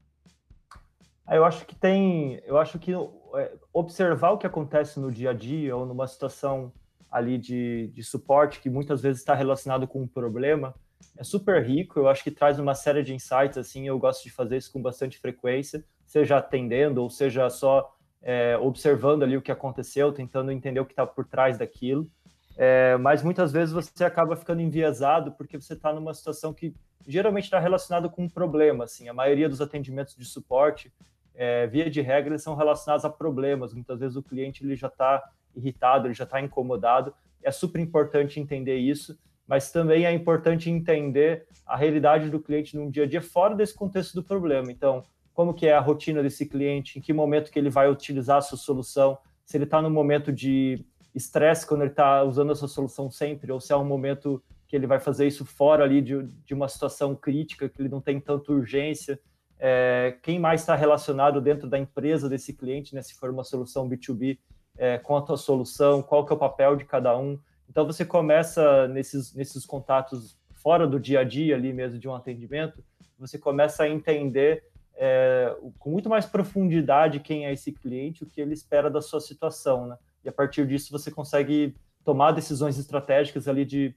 Eu 1.31 1.45
acho 1.45 1.67
que 1.67 1.75
tem, 1.75 2.41
eu 2.47 2.59
acho 2.59 2.79
que 2.79 2.93
é, 2.93 3.53
observar 3.73 4.31
o 4.31 4.39
que 4.39 4.47
acontece 4.47 5.01
no 5.01 5.11
dia 5.11 5.31
a 5.31 5.33
dia 5.33 5.75
ou 5.75 5.87
numa 5.87 6.07
situação 6.07 6.73
ali 7.11 7.39
de, 7.39 7.89
de 7.89 8.03
suporte 8.03 8.61
que 8.61 8.69
muitas 8.69 9.01
vezes 9.01 9.21
está 9.21 9.35
relacionado 9.35 9.87
com 9.89 10.03
um 10.03 10.07
problema 10.07 10.75
é 11.17 11.25
super 11.25 11.63
rico. 11.65 11.99
Eu 11.99 12.09
acho 12.09 12.23
que 12.23 12.31
traz 12.31 12.59
uma 12.59 12.75
série 12.75 13.03
de 13.03 13.15
insights 13.15 13.59
assim. 13.59 13.87
Eu 13.87 13.99
gosto 13.99 14.23
de 14.25 14.31
fazer 14.31 14.57
isso 14.57 14.73
com 14.73 14.81
bastante 14.81 15.19
frequência, 15.19 15.85
seja 16.07 16.39
atendendo 16.39 17.03
ou 17.03 17.11
seja 17.11 17.49
só 17.51 17.95
é, 18.23 18.57
observando 18.59 19.23
ali 19.23 19.37
o 19.37 19.43
que 19.43 19.53
aconteceu, 19.53 20.13
tentando 20.13 20.51
entender 20.51 20.81
o 20.81 20.87
que 20.87 20.93
está 20.93 21.07
por 21.07 21.27
trás 21.27 21.59
daquilo. 21.59 22.11
É, 22.57 22.97
mas 22.97 23.23
muitas 23.23 23.53
vezes 23.53 23.73
você 23.75 24.05
acaba 24.05 24.37
ficando 24.37 24.63
enviesado 24.63 25.33
porque 25.33 25.61
você 25.61 25.75
está 25.75 25.93
numa 25.93 26.15
situação 26.15 26.55
que 26.55 26.75
geralmente 27.07 27.45
está 27.45 27.59
relacionada 27.59 28.09
com 28.09 28.25
um 28.25 28.29
problema. 28.29 28.85
Assim, 28.85 29.09
a 29.09 29.13
maioria 29.13 29.49
dos 29.49 29.61
atendimentos 29.61 30.17
de 30.17 30.25
suporte 30.25 30.93
é, 31.35 31.67
via 31.67 31.91
de 31.91 32.01
regra, 32.01 32.39
são 32.39 32.55
relacionados 32.55 33.05
a 33.05 33.11
problemas. 33.11 33.75
Muitas 33.75 33.99
vezes 33.99 34.17
o 34.17 34.23
cliente 34.23 34.65
ele 34.65 34.77
já 34.77 34.87
está 34.87 35.23
irritado, 35.55 36.07
ele 36.07 36.15
já 36.15 36.25
está 36.25 36.41
incomodado. 36.41 37.15
É 37.43 37.51
super 37.51 37.81
importante 37.81 38.41
entender 38.41 38.77
isso, 38.77 39.19
mas 39.47 39.71
também 39.71 40.07
é 40.07 40.13
importante 40.13 40.71
entender 40.71 41.47
a 41.67 41.77
realidade 41.77 42.31
do 42.31 42.41
cliente 42.41 42.77
no 42.77 42.91
dia 42.91 43.05
a 43.05 43.07
dia 43.07 43.23
fora 43.23 43.55
desse 43.55 43.75
contexto 43.75 44.15
do 44.15 44.23
problema. 44.23 44.71
Então, 44.71 45.03
como 45.33 45.53
que 45.53 45.67
é 45.67 45.73
a 45.73 45.81
rotina 45.81 46.23
desse 46.23 46.47
cliente, 46.47 46.99
em 46.99 47.03
que 47.03 47.13
momento 47.13 47.51
que 47.51 47.59
ele 47.59 47.71
vai 47.71 47.91
utilizar 47.91 48.39
a 48.39 48.43
sua 48.43 48.59
solução, 48.59 49.19
se 49.45 49.57
ele 49.57 49.65
está 49.65 49.83
no 49.83 49.91
momento 49.91 50.33
de 50.33 50.85
estresse 51.15 51.67
quando 51.67 51.83
ele 51.83 51.91
está 51.91 52.23
usando 52.23 52.53
a 52.53 52.55
sua 52.55 52.69
solução 52.69 53.11
sempre, 53.11 53.53
ou 53.53 53.61
se 53.61 53.73
é 53.73 53.77
um 53.77 53.85
momento 53.85 54.43
que 54.67 54.75
ele 54.75 54.87
vai 54.87 54.99
fazer 54.99 55.27
isso 55.27 55.45
fora 55.45 55.85
ali 55.85 56.01
de, 56.01 56.23
de 56.23 56.55
uma 56.55 56.69
situação 56.69 57.15
crítica, 57.15 57.69
que 57.69 57.81
ele 57.81 57.89
não 57.89 58.01
tem 58.01 58.19
tanta 58.21 58.53
urgência 58.53 59.19
é, 59.59 60.17
quem 60.23 60.39
mais 60.39 60.61
está 60.61 60.75
relacionado 60.75 61.41
dentro 61.41 61.69
da 61.69 61.79
empresa 61.79 62.29
desse 62.29 62.53
cliente, 62.53 62.95
né, 62.95 63.03
se 63.03 63.15
for 63.15 63.31
uma 63.31 63.45
solução 63.45 63.89
B2B, 63.89 64.39
é, 64.77 64.99
com 64.99 65.17
a 65.17 65.23
tua 65.23 65.37
solução, 65.37 66.03
qual 66.03 66.27
que 66.27 66.33
é 66.33 66.37
o 66.37 66.39
papel 66.39 66.77
de 66.77 66.85
cada 66.85 67.17
um. 67.17 67.39
Então 67.75 67.85
você 67.85 68.05
começa 68.05 68.87
nesses, 68.87 69.35
nesses 69.35 69.67
contatos 69.67 70.39
fora 70.53 70.87
do 70.87 71.01
dia 71.01 71.19
a 71.21 71.25
dia 71.25 71.57
ali 71.57 71.73
mesmo 71.73 71.99
de 71.99 72.07
um 72.07 72.15
atendimento, 72.15 72.85
você 73.19 73.37
começa 73.37 73.83
a 73.83 73.89
entender 73.89 74.63
é, 74.95 75.53
com 75.81 75.91
muito 75.91 76.09
mais 76.09 76.25
profundidade 76.25 77.19
quem 77.19 77.47
é 77.47 77.53
esse 77.53 77.73
cliente, 77.73 78.23
o 78.23 78.27
que 78.29 78.41
ele 78.41 78.55
espera 78.55 78.89
da 78.89 79.03
sua 79.03 79.21
situação, 79.21 79.89
né? 79.89 79.99
E 80.25 80.29
a 80.29 80.33
partir 80.33 80.65
disso 80.69 80.93
você 80.93 81.11
consegue 81.11 81.75
tomar 82.05 82.31
decisões 82.31 82.79
estratégicas 82.79 83.49
ali 83.49 83.65
de 83.65 83.93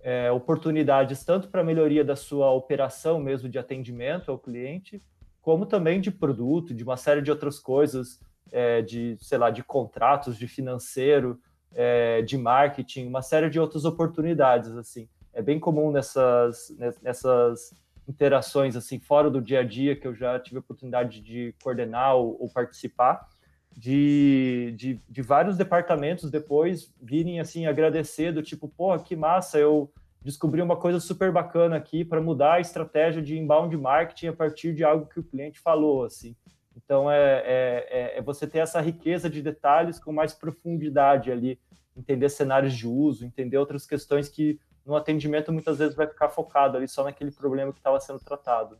é, 0.00 0.32
oportunidades 0.32 1.22
tanto 1.22 1.48
para 1.48 1.62
melhoria 1.62 2.02
da 2.02 2.16
sua 2.16 2.50
operação 2.50 3.20
mesmo 3.20 3.50
de 3.50 3.58
atendimento 3.58 4.30
ao 4.30 4.38
cliente, 4.38 5.02
como 5.42 5.66
também 5.66 6.00
de 6.00 6.10
produto, 6.10 6.72
de 6.72 6.82
uma 6.82 6.96
série 6.96 7.20
de 7.20 7.30
outras 7.30 7.58
coisas, 7.58 8.18
é, 8.50 8.80
de, 8.80 9.18
sei 9.20 9.36
lá, 9.36 9.50
de 9.50 9.62
contratos, 9.62 10.38
de 10.38 10.48
financeiro, 10.48 11.38
é, 11.74 12.22
de 12.22 12.36
marketing, 12.36 13.06
uma 13.06 13.22
série 13.22 13.48
de 13.50 13.58
outras 13.58 13.84
oportunidades, 13.84 14.70
assim. 14.76 15.08
É 15.32 15.40
bem 15.40 15.60
comum 15.60 15.90
nessas, 15.90 16.74
nessas 17.02 17.72
interações, 18.08 18.74
assim, 18.74 18.98
fora 18.98 19.30
do 19.30 19.40
dia 19.40 19.60
a 19.60 19.64
dia, 19.64 19.94
que 19.94 20.06
eu 20.06 20.14
já 20.14 20.38
tive 20.38 20.56
a 20.56 20.60
oportunidade 20.60 21.20
de 21.20 21.54
coordenar 21.62 22.16
ou, 22.16 22.36
ou 22.40 22.48
participar, 22.48 23.28
de, 23.76 24.74
de, 24.76 25.00
de, 25.08 25.22
vários 25.22 25.56
departamentos 25.56 26.28
depois 26.28 26.92
virem 27.00 27.40
assim 27.40 27.66
agradecer 27.66 28.32
do 28.32 28.42
tipo, 28.42 28.68
porra, 28.68 28.98
que 28.98 29.14
massa, 29.14 29.58
eu 29.58 29.92
descobri 30.20 30.60
uma 30.60 30.76
coisa 30.76 30.98
super 30.98 31.32
bacana 31.32 31.76
aqui 31.76 32.04
para 32.04 32.20
mudar 32.20 32.54
a 32.54 32.60
estratégia 32.60 33.22
de 33.22 33.38
inbound 33.38 33.74
marketing 33.76 34.26
a 34.26 34.32
partir 34.32 34.74
de 34.74 34.84
algo 34.84 35.06
que 35.06 35.20
o 35.20 35.24
cliente 35.24 35.60
falou, 35.60 36.04
assim. 36.04 36.34
Então 36.76 37.10
é, 37.10 37.42
é, 37.44 37.88
é, 37.90 38.18
é 38.18 38.22
você 38.22 38.46
ter 38.46 38.58
essa 38.58 38.80
riqueza 38.80 39.28
de 39.28 39.42
detalhes 39.42 39.98
com 39.98 40.12
mais 40.12 40.32
profundidade 40.32 41.30
ali, 41.30 41.58
entender 41.96 42.28
cenários 42.28 42.74
de 42.74 42.86
uso, 42.86 43.24
entender 43.24 43.58
outras 43.58 43.86
questões 43.86 44.28
que 44.28 44.58
no 44.84 44.96
atendimento 44.96 45.52
muitas 45.52 45.78
vezes 45.78 45.94
vai 45.94 46.06
ficar 46.06 46.28
focado 46.28 46.76
ali 46.76 46.88
só 46.88 47.04
naquele 47.04 47.30
problema 47.30 47.72
que 47.72 47.78
estava 47.78 48.00
sendo 48.00 48.18
tratado. 48.20 48.78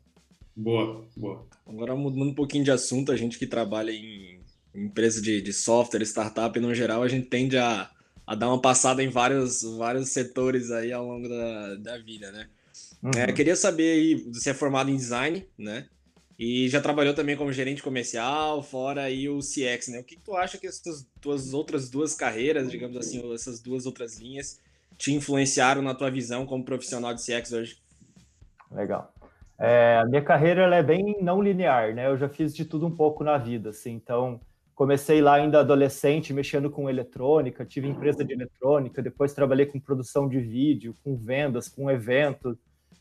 Boa, 0.56 1.04
boa. 1.16 1.47
Agora 1.66 1.94
mudando 1.94 2.30
um 2.30 2.35
pouquinho 2.35 2.64
de 2.64 2.70
assunto, 2.70 3.12
a 3.12 3.16
gente 3.16 3.38
que 3.38 3.47
trabalha 3.47 3.90
em 3.90 4.40
empresa 4.75 5.20
de, 5.20 5.40
de 5.40 5.52
software, 5.52 6.02
startup, 6.02 6.59
no 6.61 6.75
geral, 6.75 7.02
a 7.02 7.09
gente 7.09 7.28
tende 7.28 7.56
a, 7.56 7.90
a 8.26 8.35
dar 8.35 8.49
uma 8.49 8.61
passada 8.61 9.02
em 9.02 9.09
vários, 9.09 9.62
vários 9.78 10.11
setores 10.11 10.70
aí 10.70 10.92
ao 10.92 11.04
longo 11.04 11.28
da, 11.28 11.75
da 11.76 11.99
vida, 11.99 12.30
né? 12.30 12.49
Uhum. 13.02 13.11
É, 13.16 13.32
queria 13.32 13.56
saber 13.56 13.92
aí, 13.92 14.14
você 14.32 14.50
é 14.50 14.54
formado 14.54 14.90
em 14.90 14.97
design, 14.97 15.47
né? 15.59 15.88
E 16.40 16.70
já 16.70 16.80
trabalhou 16.80 17.12
também 17.12 17.37
como 17.37 17.52
gerente 17.52 17.82
comercial, 17.82 18.62
fora 18.62 19.02
aí 19.02 19.28
o 19.28 19.40
CX, 19.40 19.88
né? 19.88 20.00
O 20.00 20.04
que, 20.04 20.16
que 20.16 20.23
tu 20.23 20.35
acha 20.35 20.56
que 20.56 20.66
essas 20.66 21.06
tuas 21.20 21.52
outras 21.52 21.90
duas 21.90 22.14
carreiras, 22.14 22.70
digamos 22.70 22.97
assim, 22.97 23.35
essas 23.35 23.61
duas 23.61 23.85
outras 23.85 24.18
linhas, 24.18 24.59
te 24.97 25.12
influenciaram 25.12 25.82
na 25.82 25.94
tua 25.94 26.11
visão 26.11 26.47
como 26.47 26.64
profissional 26.64 27.12
de 27.12 27.20
CX 27.20 27.52
hoje? 27.52 27.82
Legal. 28.73 29.12
É, 29.59 29.99
a 30.02 30.06
minha 30.06 30.23
carreira 30.23 30.62
ela 30.62 30.76
é 30.76 30.82
bem 30.82 31.18
não 31.20 31.42
linear, 31.42 31.94
né? 31.94 32.06
Eu 32.06 32.16
já 32.16 32.26
fiz 32.26 32.54
de 32.54 32.64
tudo 32.64 32.87
um 32.87 32.97
pouco 32.97 33.23
na 33.23 33.37
vida, 33.37 33.68
assim. 33.68 33.90
Então, 33.92 34.40
Comecei 34.80 35.20
lá 35.20 35.35
ainda 35.35 35.61
adolescente, 35.61 36.32
mexendo 36.32 36.70
com 36.70 36.88
eletrônica, 36.88 37.66
tive 37.66 37.87
empresa 37.87 38.25
de 38.25 38.32
eletrônica, 38.32 39.02
depois 39.02 39.35
trabalhei 39.35 39.66
com 39.66 39.78
produção 39.78 40.26
de 40.26 40.40
vídeo, 40.40 40.94
com 41.04 41.18
vendas, 41.18 41.68
com 41.68 41.90
eventos. 41.90 42.56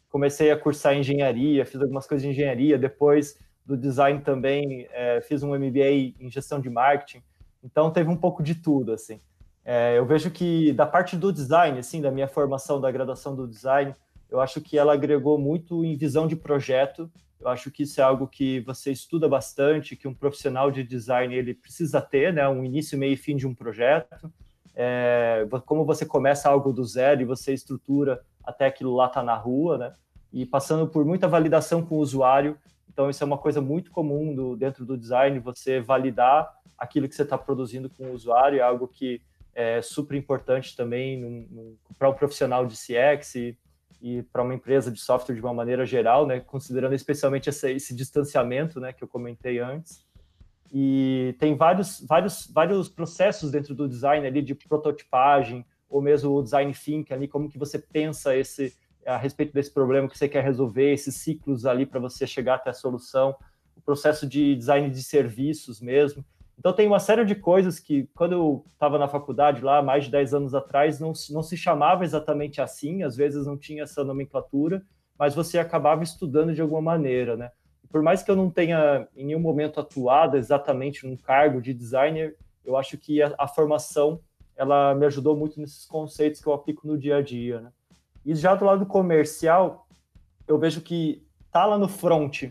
Comecei 0.10 0.52
a 0.52 0.58
cursar 0.58 0.96
engenharia, 0.96 1.66
fiz 1.66 1.82
algumas 1.82 2.08
coisas 2.08 2.24
de 2.24 2.32
engenharia, 2.32 2.78
depois 2.78 3.38
do 3.66 3.78
design 3.78 4.22
também 4.22 4.88
é, 4.92 5.22
fiz 5.22 5.44
um 5.44 5.56
MBA 5.56 6.16
em 6.20 6.30
gestão 6.30 6.60
de 6.60 6.70
marketing. 6.70 7.22
Então 7.64 7.92
teve 7.92 8.10
um 8.10 8.18
pouco 8.18 8.42
de 8.42 8.56
tudo, 8.56 8.92
assim. 8.92 9.22
É, 9.64 9.98
eu 9.98 10.06
vejo 10.06 10.32
que 10.32 10.74
da 10.74 10.86
parte 10.86 11.16
do 11.16 11.32
design, 11.32 11.78
assim, 11.78 12.02
da 12.02 12.10
minha 12.10 12.28
formação, 12.28 12.82
da 12.82 12.92
graduação 12.92 13.36
do 13.36 13.48
design, 13.48 13.94
eu 14.30 14.40
acho 14.40 14.60
que 14.62 14.78
ela 14.78 14.94
agregou 14.94 15.38
muito 15.38 15.86
em 15.86 15.96
visão 15.96 16.28
de 16.28 16.36
projeto 16.36 17.10
eu 17.40 17.48
acho 17.48 17.72
que 17.72 17.84
isso 17.84 18.02
é 18.02 18.04
algo 18.04 18.28
que 18.28 18.60
você 18.62 18.92
estuda 18.92 19.28
bastante, 19.28 19.96
que 19.96 20.08
um 20.08 20.14
profissional 20.14 20.70
de 20.70 20.84
design 20.84 21.34
ele 21.34 21.54
precisa 21.54 22.02
ter, 22.02 22.34
né? 22.34 22.48
Um 22.50 22.66
início, 22.66 22.98
meio 22.98 23.14
e 23.14 23.18
fim 23.18 23.38
de 23.38 23.48
um 23.48 23.56
projeto. 23.56 24.32
É, 24.76 25.48
como 25.66 25.86
você 25.86 26.06
começa 26.06 26.50
algo 26.50 26.74
do 26.74 26.84
zero 26.84 27.22
e 27.22 27.26
você 27.26 27.54
estrutura 27.54 28.22
até 28.50 28.66
aquilo 28.66 28.96
lá 28.96 29.08
tá 29.08 29.24
na 29.24 29.36
rua, 29.36 29.78
né? 29.78 29.94
e 30.32 30.46
passando 30.46 30.88
por 30.88 31.04
muita 31.06 31.28
validação 31.28 31.84
com 31.84 31.96
o 31.96 32.00
usuário. 32.00 32.58
Então, 32.92 33.10
isso 33.10 33.24
é 33.24 33.28
uma 33.28 33.38
coisa 33.38 33.62
muito 33.62 33.92
comum 33.92 34.34
do, 34.34 34.56
dentro 34.56 34.86
do 34.86 34.98
design, 34.98 35.40
você 35.40 35.80
validar 35.80 36.52
aquilo 36.78 37.08
que 37.08 37.16
você 37.16 37.24
está 37.24 37.38
produzindo 37.38 37.90
com 37.90 38.06
o 38.06 38.14
usuário, 38.14 38.60
é 38.60 38.62
algo 38.62 38.88
que 38.88 39.22
é 39.54 39.82
super 39.82 40.16
importante 40.16 40.76
também 40.76 41.48
para 41.98 42.10
um 42.10 42.14
profissional 42.14 42.66
de 42.66 42.76
CX 42.76 43.36
e, 43.36 43.58
e 44.02 44.24
para 44.24 44.44
uma 44.44 44.54
empresa 44.54 44.92
de 44.92 45.00
software 45.00 45.36
de 45.36 45.42
uma 45.42 45.54
maneira 45.54 45.86
geral, 45.86 46.26
né, 46.26 46.40
considerando 46.40 46.96
especialmente 46.96 47.50
esse, 47.50 47.72
esse 47.72 47.96
distanciamento 47.96 48.80
né, 48.80 48.94
que 48.94 49.04
eu 49.04 49.08
comentei 49.08 49.60
antes. 49.60 50.06
E 50.72 51.36
tem 51.40 51.56
vários, 51.56 52.00
vários, 52.08 52.50
vários 52.54 52.88
processos 52.88 53.52
dentro 53.52 53.74
do 53.74 53.90
design 53.90 54.26
ali 54.26 54.42
de 54.42 54.54
prototipagem, 54.54 55.66
ou 55.90 56.02
mesmo 56.02 56.32
o 56.34 56.44
design 56.44 56.74
thinking 56.74 57.14
ali, 57.14 57.28
como 57.28 57.50
que 57.50 57.58
você 57.58 57.80
pensa 57.80 58.36
esse 58.36 58.74
a 59.06 59.18
respeito 59.18 59.54
desse 59.54 59.74
problema 59.74 60.08
que 60.08 60.18
você 60.18 60.28
quer 60.28 60.44
resolver, 60.44 60.92
esses 60.92 61.16
ciclos 61.16 61.66
ali 61.66 61.86
para 61.86 62.00
você 62.00 62.28
chegar 62.28 62.56
até 62.56 62.70
a 62.70 62.74
solução, 62.74 63.36
o 63.76 63.82
processo 63.82 64.28
de 64.28 64.56
design 64.56 64.90
de 64.90 65.02
serviços 65.02 65.82
mesmo. 65.82 66.24
Então 66.58 66.74
tem 66.74 66.86
uma 66.86 67.00
série 67.00 67.24
de 67.24 67.34
coisas 67.34 67.80
que, 67.80 68.08
quando 68.14 68.34
eu 68.34 68.64
estava 68.68 69.00
na 69.00 69.08
faculdade 69.08 69.64
lá, 69.64 69.82
mais 69.82 70.06
de 70.06 70.12
10 70.12 70.34
anos 70.34 70.54
atrás, 70.54 71.00
não, 71.00 71.14
não 71.32 71.42
se 71.42 71.56
chamava 71.56 72.04
exatamente 72.04 72.62
assim, 72.62 73.02
às 73.02 73.16
vezes 73.16 73.48
não 73.48 73.58
tinha 73.58 73.84
essa 73.84 74.04
nomenclatura, 74.04 74.84
mas 75.18 75.34
você 75.34 75.58
acabava 75.58 76.04
estudando 76.04 76.54
de 76.54 76.62
alguma 76.62 76.82
maneira, 76.82 77.38
né? 77.38 77.52
por 77.90 78.04
mais 78.04 78.22
que 78.22 78.30
eu 78.30 78.36
não 78.36 78.50
tenha 78.50 79.08
em 79.16 79.26
nenhum 79.26 79.40
momento 79.40 79.80
atuado 79.80 80.38
exatamente 80.38 81.06
num 81.06 81.18
cargo 81.18 81.62
de 81.62 81.74
designer, 81.74 82.38
eu 82.64 82.78
acho 82.78 82.98
que 82.98 83.22
a, 83.22 83.34
a 83.38 83.48
formação 83.48 84.22
ela 84.60 84.94
me 84.94 85.06
ajudou 85.06 85.38
muito 85.38 85.58
nesses 85.58 85.86
conceitos 85.86 86.42
que 86.42 86.48
eu 86.48 86.54
aplico 86.54 86.86
no 86.86 86.98
dia 86.98 87.16
a 87.16 87.22
dia, 87.22 87.62
né? 87.62 87.72
E 88.26 88.36
já 88.36 88.54
do 88.54 88.66
lado 88.66 88.86
comercial, 88.86 89.88
eu 90.46 90.60
vejo 90.60 90.82
que 90.82 91.26
tá 91.50 91.66
lá 91.66 91.78
no 91.78 91.88
front 91.88 92.44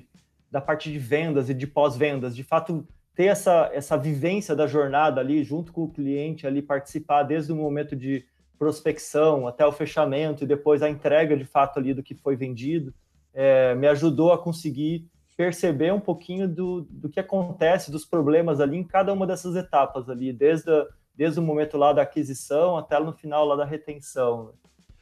da 0.51 0.59
parte 0.59 0.91
de 0.91 0.99
vendas 0.99 1.51
e 1.51 1.55
de 1.55 1.67
pós-vendas, 1.67 2.35
de 2.35 2.43
fato 2.43 2.89
ter 3.15 3.27
essa, 3.27 3.71
essa 3.75 3.99
vivência 3.99 4.57
da 4.57 4.67
jornada 4.67 5.21
ali 5.21 5.45
junto 5.45 5.71
com 5.71 5.85
o 5.85 5.91
cliente 5.91 6.47
ali 6.47 6.63
participar 6.63 7.25
desde 7.25 7.53
o 7.53 7.57
momento 7.57 7.95
de 7.95 8.25
prospecção 8.59 9.47
até 9.47 9.67
o 9.67 9.73
fechamento 9.73 10.45
e 10.45 10.47
depois 10.47 10.83
a 10.83 10.89
entrega 10.89 11.37
de 11.37 11.45
fato 11.45 11.79
ali 11.79 11.93
do 11.93 12.03
que 12.03 12.15
foi 12.15 12.37
vendido, 12.37 12.95
é, 13.35 13.75
me 13.75 13.87
ajudou 13.87 14.33
a 14.33 14.39
conseguir 14.39 15.07
perceber 15.37 15.93
um 15.93 16.01
pouquinho 16.01 16.49
do, 16.49 16.81
do 16.91 17.09
que 17.09 17.21
acontece, 17.21 17.93
dos 17.93 18.05
problemas 18.05 18.61
ali 18.61 18.79
em 18.79 18.83
cada 18.83 19.13
uma 19.13 19.27
dessas 19.27 19.55
etapas 19.55 20.09
ali, 20.09 20.33
desde, 20.33 20.71
a, 20.71 20.87
desde 21.19 21.41
o 21.41 21.43
momento 21.43 21.77
lá 21.77 21.93
da 21.93 22.03
aquisição 22.03 22.79
até 22.79 22.99
no 23.01 23.13
final 23.13 23.45
lá 23.45 23.57
da 23.57 23.65
retenção. 23.65 24.53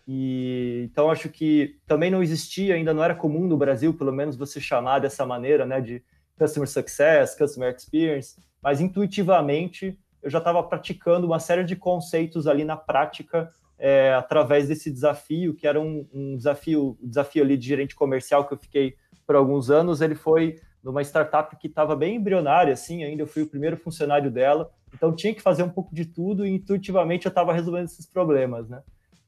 E 0.08 0.88
então 0.90 1.10
acho 1.10 1.28
que 1.28 1.76
também 1.86 2.10
não 2.10 2.22
existia, 2.22 2.74
ainda 2.74 2.94
não 2.94 3.04
era 3.04 3.14
comum 3.14 3.46
no 3.46 3.56
Brasil, 3.56 3.92
pelo 3.92 4.12
menos 4.12 4.34
você 4.34 4.58
chamar 4.58 5.00
dessa 5.00 5.26
maneira, 5.26 5.66
né, 5.66 5.78
de 5.78 6.02
customer 6.38 6.68
success, 6.68 7.36
customer 7.36 7.74
experience, 7.74 8.36
mas 8.62 8.80
intuitivamente 8.80 9.98
eu 10.22 10.30
já 10.30 10.38
estava 10.38 10.62
praticando 10.62 11.26
uma 11.26 11.38
série 11.38 11.64
de 11.64 11.76
conceitos 11.76 12.46
ali 12.46 12.64
na 12.64 12.78
prática 12.78 13.50
é, 13.78 14.14
através 14.14 14.68
desse 14.68 14.90
desafio, 14.90 15.54
que 15.54 15.66
era 15.66 15.78
um, 15.78 16.08
um 16.14 16.36
desafio, 16.36 16.96
desafio 17.02 17.44
ali 17.44 17.58
de 17.58 17.68
gerente 17.68 17.94
comercial 17.94 18.46
que 18.46 18.54
eu 18.54 18.58
fiquei 18.58 18.96
por 19.26 19.36
alguns 19.36 19.70
anos, 19.70 20.00
ele 20.00 20.14
foi 20.14 20.56
numa 20.86 21.02
startup 21.02 21.56
que 21.56 21.66
estava 21.66 21.96
bem 21.96 22.14
embrionária, 22.14 22.72
assim, 22.72 23.02
ainda 23.02 23.20
eu 23.20 23.26
fui 23.26 23.42
o 23.42 23.48
primeiro 23.48 23.76
funcionário 23.76 24.30
dela, 24.30 24.70
então 24.94 25.12
tinha 25.12 25.34
que 25.34 25.42
fazer 25.42 25.64
um 25.64 25.68
pouco 25.68 25.92
de 25.92 26.04
tudo 26.04 26.46
e 26.46 26.50
intuitivamente 26.54 27.26
eu 27.26 27.30
estava 27.30 27.52
resolvendo 27.52 27.86
esses 27.86 28.06
problemas, 28.06 28.68
né? 28.68 28.80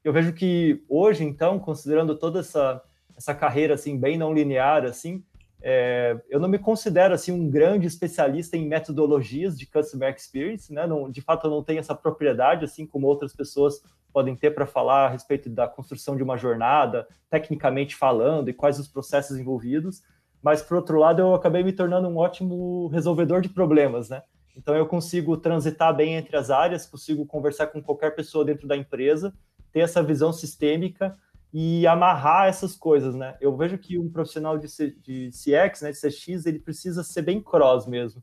Eu 0.05 0.13
vejo 0.13 0.33
que 0.33 0.85
hoje, 0.89 1.25
então, 1.25 1.59
considerando 1.59 2.17
toda 2.17 2.39
essa, 2.39 2.81
essa 3.17 3.35
carreira, 3.35 3.75
assim, 3.75 3.99
bem 3.99 4.17
não 4.17 4.33
linear, 4.33 4.85
assim, 4.85 5.25
é, 5.61 6.17
eu 6.31 6.39
não 6.39 6.49
me 6.49 6.61
considero, 6.61 7.13
assim, 7.13 7.33
um 7.33 7.51
grande 7.51 7.89
especialista 7.89 8.57
em 8.57 8.65
metodologias 8.65 9.59
de 9.59 9.67
Customer 9.67 10.15
Experience, 10.15 10.73
né? 10.73 10.87
Não, 10.87 11.11
de 11.11 11.21
fato, 11.21 11.49
eu 11.49 11.51
não 11.51 11.65
tenho 11.65 11.81
essa 11.81 11.95
propriedade, 11.95 12.65
assim 12.65 12.87
como 12.87 13.09
outras 13.09 13.35
pessoas 13.35 13.83
podem 14.13 14.37
ter 14.37 14.53
para 14.53 14.65
falar 14.65 15.07
a 15.07 15.11
respeito 15.11 15.51
da 15.51 15.67
construção 15.67 16.17
de 16.17 16.23
uma 16.23 16.37
jornada, 16.37 17.09
tecnicamente 17.29 17.97
falando, 17.97 18.49
e 18.49 18.55
quais 18.55 18.79
os 18.79 18.87
processos 18.87 19.37
envolvidos. 19.37 20.05
Mas, 20.43 20.63
por 20.63 20.77
outro 20.77 20.99
lado, 20.99 21.21
eu 21.21 21.35
acabei 21.35 21.63
me 21.63 21.73
tornando 21.73 22.09
um 22.09 22.17
ótimo 22.17 22.89
resolvedor 22.89 23.41
de 23.41 23.49
problemas, 23.49 24.09
né? 24.09 24.23
Então, 24.57 24.75
eu 24.75 24.87
consigo 24.87 25.37
transitar 25.37 25.95
bem 25.95 26.15
entre 26.15 26.37
as 26.37 26.51
áreas, 26.51 26.87
consigo 26.87 27.25
conversar 27.27 27.69
com 27.69 27.83
qualquer 27.83 28.15
pessoa 28.15 28.45
dentro 28.45 28.67
da 28.67 28.77
empresa, 28.77 29.33
ter 29.73 29.81
essa 29.81 30.03
visão 30.03 30.33
sistêmica 30.33 31.17
e 31.53 31.87
amarrar 31.87 32.47
essas 32.49 32.77
coisas, 32.77 33.15
né? 33.15 33.37
Eu 33.41 33.57
vejo 33.57 33.79
que 33.79 33.99
um 33.99 34.11
profissional 34.11 34.59
de, 34.59 34.69
C, 34.69 34.95
de 35.03 35.31
CX, 35.31 35.83
né, 35.83 35.93
de 35.93 36.01
CX, 36.01 36.47
ele 36.47 36.59
precisa 36.59 37.03
ser 37.03 37.23
bem 37.23 37.41
cross 37.41 37.87
mesmo. 37.87 38.23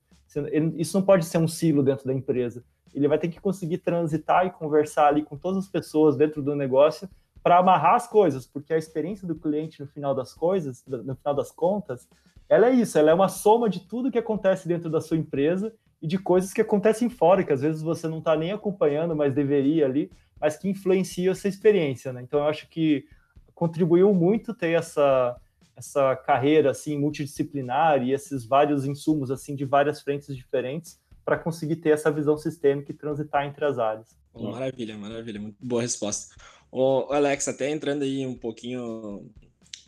Isso 0.78 0.98
não 0.98 1.06
pode 1.06 1.26
ser 1.26 1.38
um 1.38 1.48
silo 1.48 1.82
dentro 1.82 2.06
da 2.06 2.14
empresa 2.14 2.64
ele 2.96 3.10
vai 3.10 3.20
ter 3.20 3.28
que 3.28 3.42
conseguir 3.42 3.80
transitar 3.80 4.48
e 4.48 4.52
conversar 4.52 5.08
ali 5.08 5.22
com 5.22 5.38
todas 5.38 5.66
as 5.66 5.70
pessoas 5.70 6.16
dentro 6.16 6.42
do 6.42 6.56
negócio 6.56 7.10
para 7.46 7.60
amarrar 7.60 7.94
as 7.94 8.08
coisas, 8.08 8.48
porque 8.48 8.74
a 8.74 8.78
experiência 8.78 9.28
do 9.28 9.36
cliente 9.36 9.80
no 9.80 9.86
final 9.86 10.16
das 10.16 10.34
coisas, 10.34 10.84
no 10.88 11.16
final 11.16 11.36
das 11.36 11.52
contas, 11.52 12.10
ela 12.50 12.70
é 12.70 12.74
isso, 12.74 12.98
ela 12.98 13.12
é 13.12 13.14
uma 13.14 13.30
soma 13.30 13.70
de 13.70 13.82
tudo 13.82 14.10
que 14.10 14.18
acontece 14.18 14.68
dentro 14.68 14.90
da 14.90 15.00
sua 15.00 15.16
empresa 15.16 15.72
e 16.02 16.08
de 16.08 16.18
coisas 16.18 16.52
que 16.52 16.62
acontecem 16.62 17.08
fora, 17.08 17.44
que 17.44 17.54
às 17.54 17.62
vezes 17.62 17.84
você 17.84 18.08
não 18.08 18.18
está 18.18 18.36
nem 18.36 18.52
acompanhando, 18.52 19.16
mas 19.16 19.32
deveria 19.32 19.86
ali, 19.86 20.12
mas 20.42 20.58
que 20.58 20.68
influenciam 20.68 21.32
essa 21.32 21.48
experiência, 21.48 22.12
né? 22.12 22.24
Então 22.24 22.40
eu 22.40 22.48
acho 22.48 22.68
que 22.68 23.06
contribuiu 23.54 24.12
muito 24.12 24.52
ter 24.52 24.72
essa 24.72 25.40
essa 25.76 26.16
carreira 26.16 26.72
assim 26.72 26.98
multidisciplinar 26.98 28.02
e 28.02 28.12
esses 28.12 28.44
vários 28.44 28.86
insumos 28.86 29.30
assim 29.30 29.56
de 29.56 29.66
várias 29.66 30.02
frentes 30.02 30.36
diferentes 30.36 31.00
para 31.24 31.38
conseguir 31.38 31.76
ter 31.76 31.90
essa 31.90 32.10
visão 32.10 32.38
sistêmica 32.38 32.92
e 32.92 32.96
transitar 32.96 33.46
entre 33.46 33.66
as 33.66 33.78
áreas. 33.78 34.18
Maravilha, 34.34 34.98
maravilha, 34.98 35.40
muito 35.40 35.58
boa 35.64 35.82
resposta. 35.82 36.36
O 36.78 37.08
Alex, 37.10 37.48
até 37.48 37.70
entrando 37.70 38.04
aí 38.04 38.28
um 38.28 38.36
pouquinho 38.36 39.32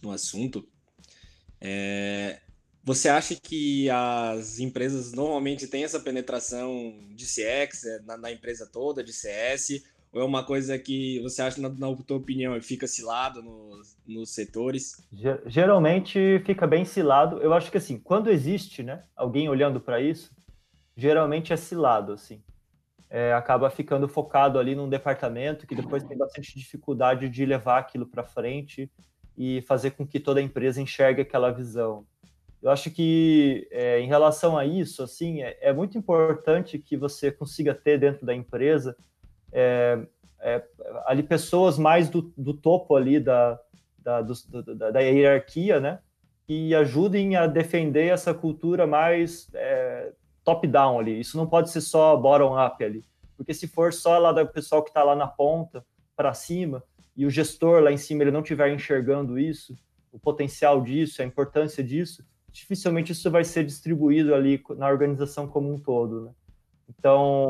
no 0.01 0.09
assunto, 0.09 0.65
é, 1.59 2.39
você 2.81 3.09
acha 3.09 3.35
que 3.35 3.89
as 3.89 4.57
empresas 4.59 5.11
normalmente 5.11 5.67
têm 5.67 5.83
essa 5.83 5.99
penetração 5.99 6.97
de 7.13 7.25
CX 7.25 7.83
é, 7.83 7.99
na, 8.03 8.15
na, 8.15 8.31
empresa 8.31 8.65
toda, 8.65 9.03
de 9.03 9.11
CS, 9.11 9.83
ou 10.13 10.21
é 10.21 10.23
uma 10.23 10.45
coisa 10.45 10.79
que 10.79 11.19
você 11.19 11.41
acha, 11.41 11.59
na, 11.59 11.67
na 11.67 11.93
tua 11.93 12.15
opinião, 12.15 12.57
fica 12.61 12.87
cilado 12.87 13.43
nos, 13.43 13.97
nos 14.07 14.29
setores? 14.29 14.95
Geralmente 15.45 16.41
fica 16.45 16.65
bem 16.65 16.85
cilado. 16.85 17.39
Eu 17.39 17.53
acho 17.53 17.69
que 17.69 17.77
assim, 17.77 17.99
quando 17.99 18.31
existe 18.31 18.81
né, 18.81 19.03
alguém 19.13 19.49
olhando 19.49 19.81
para 19.81 19.99
isso, 19.99 20.33
geralmente 20.95 21.51
é 21.51 21.57
cilado, 21.57 22.13
assim. 22.13 22.41
É, 23.09 23.33
acaba 23.33 23.69
ficando 23.69 24.07
focado 24.07 24.59
ali 24.59 24.75
num 24.75 24.89
departamento 24.89 25.65
que 25.65 25.73
depois 25.75 26.03
tem 26.03 26.17
bastante 26.17 26.53
dificuldade 26.57 27.29
de 27.29 27.45
levar 27.45 27.79
aquilo 27.79 28.05
para 28.05 28.23
frente 28.23 28.91
e 29.37 29.61
fazer 29.61 29.91
com 29.91 30.05
que 30.05 30.19
toda 30.19 30.39
a 30.39 30.43
empresa 30.43 30.81
enxergue 30.81 31.21
aquela 31.21 31.51
visão. 31.51 32.05
Eu 32.61 32.71
acho 32.71 32.89
que 32.89 33.67
é, 33.71 33.99
em 33.99 34.07
relação 34.07 34.57
a 34.57 34.65
isso, 34.65 35.03
assim, 35.03 35.41
é, 35.41 35.57
é, 35.61 35.71
muito 35.71 35.97
importante 35.97 36.79
que 36.79 36.97
você 36.97 37.31
consiga 37.31 37.73
ter 37.73 37.99
dentro 37.99 38.25
da 38.25 38.33
empresa 38.33 38.95
é, 39.51 39.99
é, 40.41 40.63
ali 41.05 41.23
pessoas 41.23 41.77
mais 41.77 42.09
do, 42.09 42.33
do 42.35 42.53
topo 42.53 42.95
ali 42.95 43.19
da, 43.19 43.59
da, 43.99 44.21
do, 44.21 44.75
da, 44.75 44.91
da, 44.91 44.99
hierarquia, 44.99 45.79
né? 45.79 45.99
Que 46.47 46.73
ajudem 46.73 47.35
a 47.35 47.45
defender 47.45 48.07
essa 48.07 48.33
cultura 48.33 48.87
mais 48.87 49.49
é, 49.53 50.11
top-down 50.47 50.97
ali. 50.97 51.19
Isso 51.19 51.35
não 51.35 51.45
pode 51.45 51.69
ser 51.69 51.81
só 51.81 52.15
bottom-up 52.15 52.81
ali. 52.81 53.03
Porque 53.35 53.53
se 53.53 53.67
for 53.67 53.91
só 53.91 54.17
lá 54.17 54.31
do 54.31 54.47
pessoal 54.47 54.81
que 54.81 54.89
está 54.89 55.03
lá 55.03 55.13
na 55.13 55.27
ponta 55.27 55.85
para 56.15 56.33
cima 56.33 56.81
e 57.17 57.25
o 57.25 57.29
gestor 57.29 57.83
lá 57.83 57.91
em 57.91 57.97
cima 57.97 58.23
ele 58.23 58.31
não 58.31 58.39
estiver 58.39 58.73
enxergando 58.73 59.37
isso, 59.37 59.75
o 60.09 60.17
potencial 60.17 60.81
disso, 60.81 61.21
a 61.21 61.25
importância 61.25 61.83
disso, 61.83 62.25
dificilmente 62.49 63.11
isso 63.11 63.29
vai 63.29 63.43
ser 63.43 63.65
distribuído 63.65 64.33
ali 64.33 64.63
na 64.77 64.87
organização 64.87 65.47
como 65.49 65.71
um 65.71 65.77
todo, 65.77 66.21
né? 66.21 66.31
Então, 66.87 67.49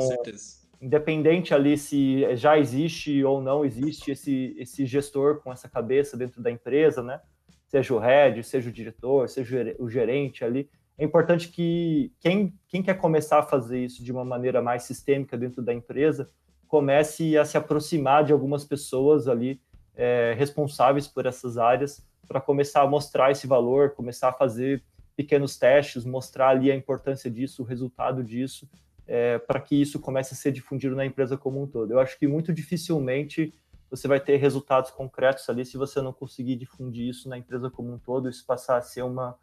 independente 0.81 1.53
ali 1.53 1.77
se 1.77 2.35
já 2.35 2.57
existe 2.57 3.23
ou 3.23 3.39
não 3.39 3.63
existe 3.63 4.09
esse, 4.09 4.55
esse 4.57 4.87
gestor 4.87 5.39
com 5.43 5.53
essa 5.53 5.69
cabeça 5.69 6.17
dentro 6.17 6.41
da 6.41 6.49
empresa, 6.49 7.03
né? 7.03 7.21
Seja 7.67 7.93
o 7.93 7.99
head, 7.99 8.43
seja 8.43 8.69
o 8.69 8.73
diretor, 8.73 9.29
seja 9.29 9.75
o 9.77 9.87
gerente 9.87 10.43
ali, 10.43 10.67
é 10.97 11.03
importante 11.03 11.49
que 11.49 12.11
quem, 12.19 12.53
quem 12.67 12.81
quer 12.81 12.95
começar 12.95 13.39
a 13.39 13.43
fazer 13.43 13.83
isso 13.85 14.03
de 14.03 14.11
uma 14.11 14.25
maneira 14.25 14.61
mais 14.61 14.83
sistêmica 14.83 15.37
dentro 15.37 15.61
da 15.61 15.73
empresa 15.73 16.27
comece 16.67 17.37
a 17.37 17.45
se 17.45 17.57
aproximar 17.57 18.23
de 18.23 18.33
algumas 18.33 18.65
pessoas 18.65 19.27
ali 19.27 19.61
é, 19.95 20.33
responsáveis 20.37 21.07
por 21.07 21.25
essas 21.25 21.57
áreas 21.57 22.05
para 22.27 22.41
começar 22.41 22.81
a 22.81 22.87
mostrar 22.87 23.31
esse 23.31 23.47
valor, 23.47 23.91
começar 23.91 24.29
a 24.29 24.33
fazer 24.33 24.83
pequenos 25.15 25.57
testes, 25.57 26.03
mostrar 26.03 26.49
ali 26.49 26.71
a 26.71 26.75
importância 26.75 27.29
disso, 27.29 27.61
o 27.61 27.65
resultado 27.65 28.23
disso, 28.23 28.69
é, 29.07 29.37
para 29.37 29.59
que 29.59 29.79
isso 29.79 29.99
comece 29.99 30.33
a 30.33 30.37
ser 30.37 30.51
difundido 30.51 30.95
na 30.95 31.05
empresa 31.05 31.37
como 31.37 31.61
um 31.61 31.67
todo. 31.67 31.91
Eu 31.91 31.99
acho 31.99 32.19
que 32.19 32.27
muito 32.27 32.51
dificilmente 32.53 33.53
você 33.89 34.07
vai 34.07 34.19
ter 34.19 34.35
resultados 34.35 34.91
concretos 34.91 35.49
ali 35.49 35.63
se 35.63 35.77
você 35.77 36.01
não 36.01 36.11
conseguir 36.11 36.57
difundir 36.57 37.07
isso 37.07 37.29
na 37.29 37.37
empresa 37.37 37.69
como 37.69 37.93
um 37.93 37.97
todo, 37.97 38.27
isso 38.29 38.45
passar 38.45 38.77
a 38.77 38.81
ser 38.81 39.03
uma, 39.03 39.37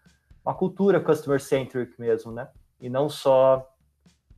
uma 0.44 0.54
cultura 0.54 1.00
customer-centric 1.00 1.98
mesmo, 1.98 2.30
né? 2.30 2.48
E 2.80 2.88
não 2.90 3.08
só 3.08 3.66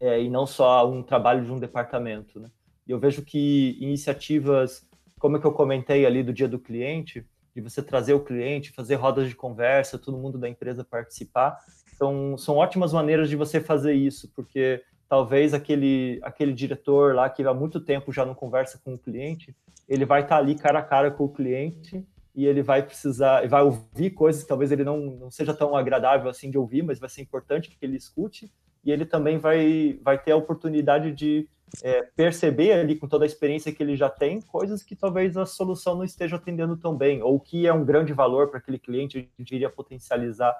é, 0.00 0.22
e 0.22 0.28
não 0.28 0.46
só 0.46 0.88
um 0.90 1.02
trabalho 1.02 1.44
de 1.44 1.50
um 1.50 1.58
departamento, 1.58 2.38
né? 2.38 2.48
E 2.86 2.90
eu 2.90 2.98
vejo 2.98 3.22
que 3.22 3.76
iniciativas, 3.80 4.86
como 5.18 5.36
é 5.36 5.40
que 5.40 5.46
eu 5.46 5.52
comentei 5.52 6.06
ali 6.06 6.22
do 6.22 6.32
dia 6.32 6.46
do 6.46 6.58
cliente, 6.58 7.26
de 7.54 7.60
você 7.60 7.82
trazer 7.82 8.12
o 8.12 8.20
cliente, 8.20 8.72
fazer 8.72 8.96
rodas 8.96 9.28
de 9.28 9.34
conversa, 9.34 9.98
todo 9.98 10.18
mundo 10.18 10.38
da 10.38 10.48
empresa 10.48 10.84
participar, 10.84 11.58
são, 11.96 12.36
são 12.36 12.56
ótimas 12.56 12.92
maneiras 12.92 13.28
de 13.28 13.34
você 13.34 13.60
fazer 13.60 13.94
isso, 13.94 14.30
porque 14.36 14.82
talvez 15.08 15.54
aquele, 15.54 16.20
aquele 16.22 16.52
diretor 16.52 17.14
lá 17.14 17.30
que 17.30 17.42
há 17.42 17.54
muito 17.54 17.80
tempo 17.80 18.12
já 18.12 18.24
não 18.26 18.34
conversa 18.34 18.78
com 18.84 18.94
o 18.94 18.98
cliente, 18.98 19.56
ele 19.88 20.04
vai 20.04 20.22
estar 20.22 20.36
ali 20.36 20.54
cara 20.54 20.80
a 20.80 20.82
cara 20.82 21.10
com 21.10 21.24
o 21.24 21.32
cliente 21.32 22.06
e 22.36 22.46
ele 22.46 22.62
vai 22.62 22.82
precisar, 22.82 23.48
vai 23.48 23.62
ouvir 23.62 24.10
coisas 24.10 24.42
que 24.42 24.48
talvez 24.48 24.70
ele 24.70 24.84
não, 24.84 25.00
não 25.00 25.30
seja 25.30 25.54
tão 25.54 25.74
agradável 25.74 26.28
assim 26.28 26.50
de 26.50 26.58
ouvir, 26.58 26.82
mas 26.82 27.00
vai 27.00 27.08
ser 27.08 27.22
importante 27.22 27.70
que 27.70 27.76
ele 27.80 27.96
escute 27.96 28.52
e 28.84 28.92
ele 28.92 29.06
também 29.06 29.38
vai, 29.38 29.98
vai 30.02 30.22
ter 30.22 30.32
a 30.32 30.36
oportunidade 30.36 31.12
de 31.12 31.48
é, 31.82 32.02
perceber 32.02 32.72
ali 32.72 32.94
com 32.94 33.08
toda 33.08 33.24
a 33.24 33.26
experiência 33.26 33.72
que 33.72 33.82
ele 33.82 33.96
já 33.96 34.08
tem 34.08 34.40
coisas 34.40 34.82
que 34.82 34.94
talvez 34.94 35.36
a 35.36 35.46
solução 35.46 35.96
não 35.96 36.04
esteja 36.04 36.36
atendendo 36.36 36.76
tão 36.76 36.94
bem 36.94 37.22
ou 37.22 37.40
que 37.40 37.66
é 37.66 37.72
um 37.72 37.84
grande 37.84 38.12
valor 38.12 38.48
para 38.50 38.58
aquele 38.58 38.78
cliente 38.78 39.18
a 39.18 39.42
gente 39.42 39.54
iria 39.54 39.70
potencializar. 39.70 40.54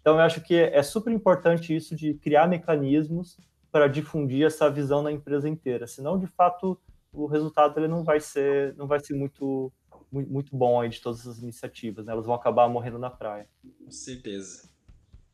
Então 0.00 0.16
eu 0.16 0.20
acho 0.20 0.42
que 0.42 0.54
é 0.54 0.82
super 0.82 1.12
importante 1.12 1.74
isso 1.74 1.96
de 1.96 2.14
criar 2.14 2.46
mecanismos 2.46 3.38
para 3.72 3.88
difundir 3.88 4.46
essa 4.46 4.70
visão 4.70 5.02
na 5.02 5.10
empresa 5.10 5.48
inteira. 5.48 5.86
Senão, 5.86 6.18
de 6.18 6.26
fato, 6.26 6.78
o 7.10 7.24
resultado 7.24 7.80
ele 7.80 7.88
não 7.88 8.04
vai 8.04 8.20
ser, 8.20 8.76
não 8.76 8.86
vai 8.86 9.00
ser 9.00 9.14
muito, 9.14 9.72
muito, 10.12 10.54
bom 10.54 10.80
aí 10.80 10.88
de 10.88 11.00
todas 11.00 11.26
as 11.26 11.38
iniciativas. 11.38 12.06
Né? 12.06 12.12
Elas 12.12 12.26
vão 12.26 12.34
acabar 12.34 12.68
morrendo 12.68 12.98
na 12.98 13.10
praia. 13.10 13.48
Com 13.84 13.90
certeza. 13.90 14.68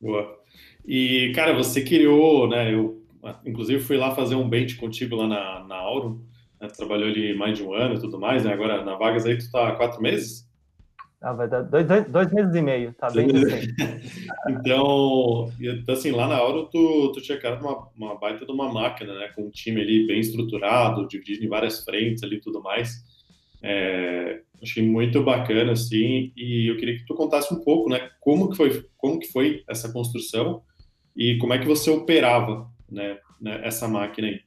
Boa. 0.00 0.38
E, 0.86 1.32
cara, 1.34 1.52
você 1.52 1.82
criou, 1.82 2.48
né? 2.48 2.72
Eu, 2.72 3.02
inclusive, 3.44 3.82
fui 3.82 3.96
lá 3.96 4.14
fazer 4.14 4.36
um 4.36 4.48
bench 4.48 4.76
contigo 4.76 5.16
lá 5.16 5.26
na, 5.26 5.64
na 5.64 5.76
Auro. 5.76 6.24
Né? 6.60 6.68
Trabalhou 6.68 7.08
ali 7.08 7.36
mais 7.36 7.58
de 7.58 7.64
um 7.64 7.72
ano 7.72 7.96
e 7.96 8.00
tudo 8.00 8.18
mais, 8.18 8.44
né? 8.44 8.52
Agora, 8.52 8.84
na 8.84 8.96
Vagas 8.96 9.26
aí, 9.26 9.36
tu 9.36 9.50
tá 9.50 9.68
há 9.68 9.76
quatro 9.76 10.00
meses? 10.00 10.48
Ah, 11.20 11.32
vai 11.32 11.48
dar 11.48 11.62
dois, 11.62 11.84
dois, 11.84 12.08
dois, 12.08 12.32
meses 12.32 12.54
e 12.54 12.62
meio, 12.62 12.94
tá 12.94 13.10
bem 13.10 13.26
Então, 14.48 15.50
assim, 15.88 16.12
lá 16.12 16.28
na 16.28 16.40
hora 16.40 16.64
tu, 16.70 17.10
tu 17.12 17.20
tinha 17.20 17.36
criado 17.36 17.60
uma, 17.60 17.88
uma 17.96 18.14
baita 18.16 18.46
de 18.46 18.52
uma 18.52 18.72
máquina, 18.72 19.12
né? 19.14 19.28
Com 19.34 19.46
um 19.46 19.50
time 19.50 19.80
ali 19.80 20.06
bem 20.06 20.20
estruturado, 20.20 21.08
dividido 21.08 21.44
em 21.44 21.48
várias 21.48 21.82
frentes 21.82 22.22
ali 22.22 22.36
e 22.36 22.40
tudo 22.40 22.62
mais. 22.62 23.04
É, 23.62 24.42
achei 24.62 24.82
muito 24.82 25.22
bacana, 25.22 25.72
assim, 25.72 26.32
e 26.36 26.70
eu 26.70 26.76
queria 26.76 26.96
que 26.96 27.06
tu 27.06 27.14
contasse 27.14 27.52
um 27.52 27.60
pouco, 27.62 27.90
né? 27.90 28.10
Como 28.20 28.50
que 28.50 28.56
foi, 28.56 28.88
como 28.96 29.18
que 29.18 29.28
foi 29.28 29.64
essa 29.68 29.92
construção 29.92 30.62
e 31.16 31.36
como 31.38 31.52
é 31.52 31.58
que 31.58 31.66
você 31.66 31.90
operava, 31.90 32.70
né? 32.90 33.18
né 33.40 33.60
essa 33.64 33.88
máquina 33.88 34.28
aí. 34.28 34.40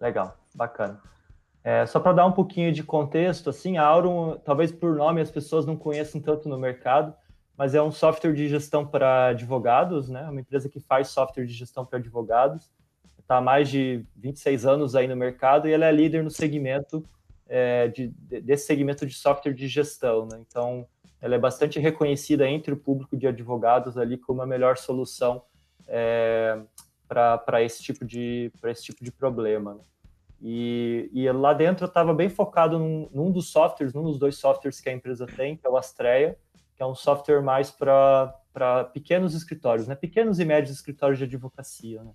Legal, 0.00 0.36
bacana. 0.54 1.00
É, 1.62 1.84
só 1.86 2.00
para 2.00 2.12
dar 2.12 2.26
um 2.26 2.32
pouquinho 2.32 2.72
de 2.72 2.82
contexto, 2.82 3.50
assim, 3.50 3.76
a 3.76 3.84
Aurum, 3.84 4.38
talvez 4.38 4.72
por 4.72 4.94
nome 4.96 5.20
as 5.20 5.30
pessoas 5.30 5.66
não 5.66 5.76
conheçam 5.76 6.20
tanto 6.20 6.48
no 6.48 6.56
mercado, 6.56 7.12
mas 7.56 7.74
é 7.74 7.82
um 7.82 7.90
software 7.90 8.32
de 8.32 8.48
gestão 8.48 8.86
para 8.86 9.28
advogados, 9.28 10.08
né? 10.08 10.22
Uma 10.30 10.40
empresa 10.40 10.68
que 10.68 10.80
faz 10.80 11.08
software 11.08 11.44
de 11.44 11.52
gestão 11.52 11.84
para 11.84 11.98
advogados. 11.98 12.70
Está 13.18 13.38
há 13.38 13.40
mais 13.42 13.68
de 13.68 14.06
26 14.16 14.64
anos 14.64 14.94
aí 14.94 15.08
no 15.08 15.16
mercado 15.16 15.68
e 15.68 15.72
ela 15.72 15.84
é 15.84 15.92
líder 15.92 16.22
no 16.22 16.30
segmento 16.30 17.04
é, 17.48 17.88
de, 17.88 18.08
desse 18.42 18.66
segmento 18.66 19.06
de 19.06 19.14
software 19.14 19.54
de 19.54 19.66
gestão, 19.66 20.26
né? 20.26 20.38
Então, 20.46 20.86
ela 21.20 21.34
é 21.34 21.38
bastante 21.38 21.80
reconhecida 21.80 22.48
entre 22.48 22.72
o 22.72 22.76
público 22.76 23.16
de 23.16 23.26
advogados 23.26 23.98
ali 23.98 24.16
como 24.16 24.42
a 24.42 24.46
melhor 24.46 24.76
solução 24.76 25.42
é, 25.86 26.60
para 27.08 27.62
esse 27.62 27.82
tipo 27.82 28.04
de 28.04 28.52
esse 28.64 28.84
tipo 28.84 29.02
de 29.02 29.10
problema. 29.10 29.74
Né? 29.74 29.80
E, 30.40 31.10
e 31.12 31.30
lá 31.32 31.52
dentro 31.52 31.84
eu 31.84 31.88
estava 31.88 32.14
bem 32.14 32.28
focado 32.28 32.78
num, 32.78 33.08
num, 33.12 33.32
dos 33.32 33.50
softwares, 33.50 33.92
num 33.92 34.04
dos 34.04 34.18
dois 34.18 34.36
softwares 34.36 34.80
que 34.80 34.88
a 34.88 34.92
empresa 34.92 35.26
tem, 35.26 35.56
que 35.56 35.66
é 35.66 35.70
o 35.70 35.76
Astreia, 35.76 36.38
que 36.76 36.82
é 36.82 36.86
um 36.86 36.94
software 36.94 37.42
mais 37.42 37.72
para 37.72 38.84
pequenos 38.92 39.34
escritórios, 39.34 39.88
né? 39.88 39.96
pequenos 39.96 40.38
e 40.38 40.44
médios 40.44 40.76
escritórios 40.76 41.18
de 41.18 41.24
advocacia. 41.24 42.04
Né? 42.04 42.12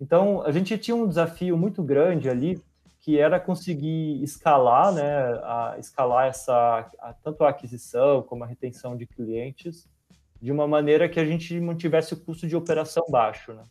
Então, 0.00 0.42
a 0.42 0.50
gente 0.50 0.78
tinha 0.78 0.96
um 0.96 1.06
desafio 1.06 1.56
muito 1.56 1.82
grande 1.82 2.30
ali, 2.30 2.62
que 3.04 3.18
era 3.18 3.38
conseguir 3.38 4.22
escalar, 4.22 4.90
né, 4.90 5.04
a, 5.42 5.76
escalar 5.78 6.26
essa, 6.26 6.88
a, 6.98 7.12
tanto 7.12 7.44
a 7.44 7.50
aquisição 7.50 8.22
como 8.22 8.44
a 8.44 8.46
retenção 8.46 8.96
de 8.96 9.06
clientes, 9.06 9.86
de 10.40 10.50
uma 10.50 10.66
maneira 10.66 11.06
que 11.06 11.20
a 11.20 11.24
gente 11.26 11.60
mantivesse 11.60 12.14
o 12.14 12.16
custo 12.16 12.48
de 12.48 12.56
operação 12.56 13.04
baixo. 13.10 13.52
Né? 13.52 13.62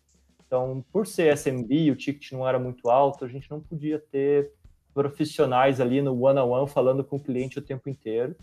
Então, 0.45 0.85
por 0.93 1.07
ser 1.07 1.35
SMB, 1.35 1.89
o 1.89 1.95
ticket 1.95 2.31
não 2.31 2.47
era 2.47 2.59
muito 2.59 2.91
alto, 2.91 3.25
a 3.25 3.27
gente 3.27 3.49
não 3.49 3.59
podia 3.59 3.97
ter 3.97 4.51
profissionais 4.93 5.81
ali 5.81 5.99
no 5.99 6.11
one-on-one 6.13 6.61
-on 6.61 6.65
-one 6.65 6.71
falando 6.71 7.03
com 7.03 7.15
o 7.15 7.19
cliente 7.19 7.57
o 7.57 7.61
tempo 7.63 7.89
inteiro. 7.89 8.35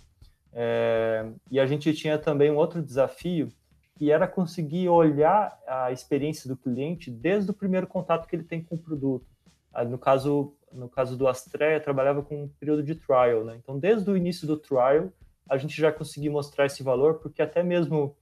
É, 0.53 1.25
e 1.53 1.61
a 1.61 1.67
gente 1.67 1.95
tinha 1.95 2.19
também 2.19 2.51
um 2.51 2.57
outro 2.57 2.83
desafio, 2.83 3.49
que 3.97 4.11
era 4.11 4.27
conseguir 4.27 4.89
olhar 4.89 5.57
a 5.69 5.93
experiência 5.93 6.49
do 6.49 6.57
cliente 6.57 7.13
desde 7.13 7.53
o 7.53 7.55
primeiro 7.55 7.87
contato 7.87 8.27
que 8.27 8.35
ele 8.35 8.43
tem 8.43 8.61
com 8.61 8.75
o 8.75 8.79
produto. 8.79 9.25
Ah, 9.73 9.85
no 9.85 9.97
caso, 9.97 10.53
no 10.73 10.89
caso 10.89 11.17
do 11.17 11.27
Astrea, 11.27 11.81
trabalhava 11.81 12.23
com 12.23 12.45
um 12.45 12.49
período 12.49 12.83
de 12.83 12.95
trial, 12.95 13.45
né? 13.45 13.57
Então, 13.63 13.79
desde 13.79 14.11
o 14.11 14.17
início 14.17 14.47
do 14.47 14.57
trial, 14.57 15.13
a 15.49 15.57
gente 15.57 15.81
já 15.81 15.91
conseguia 15.91 16.31
mostrar 16.31 16.67
esse 16.67 16.83
valor, 16.83 17.15
porque 17.15 17.43
até 17.43 17.63
mesmo 17.63 18.17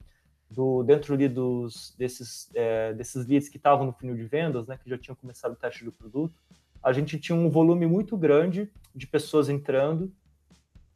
do 0.49 0.81
dentro 0.83 1.13
ali 1.13 1.27
dos 1.27 1.93
desses 1.97 2.49
é, 2.55 2.91
desses 2.93 3.27
leads 3.27 3.49
que 3.49 3.57
estavam 3.57 3.85
no 3.85 3.93
funil 3.93 4.15
de 4.15 4.23
vendas, 4.23 4.67
né, 4.67 4.79
que 4.81 4.89
já 4.89 4.97
tinham 4.97 5.15
começado 5.15 5.53
o 5.53 5.55
teste 5.55 5.85
do 5.85 5.91
produto, 5.91 6.33
a 6.81 6.91
gente 6.91 7.19
tinha 7.19 7.37
um 7.37 7.49
volume 7.49 7.85
muito 7.85 8.17
grande 8.17 8.71
de 8.95 9.05
pessoas 9.05 9.47
entrando 9.47 10.11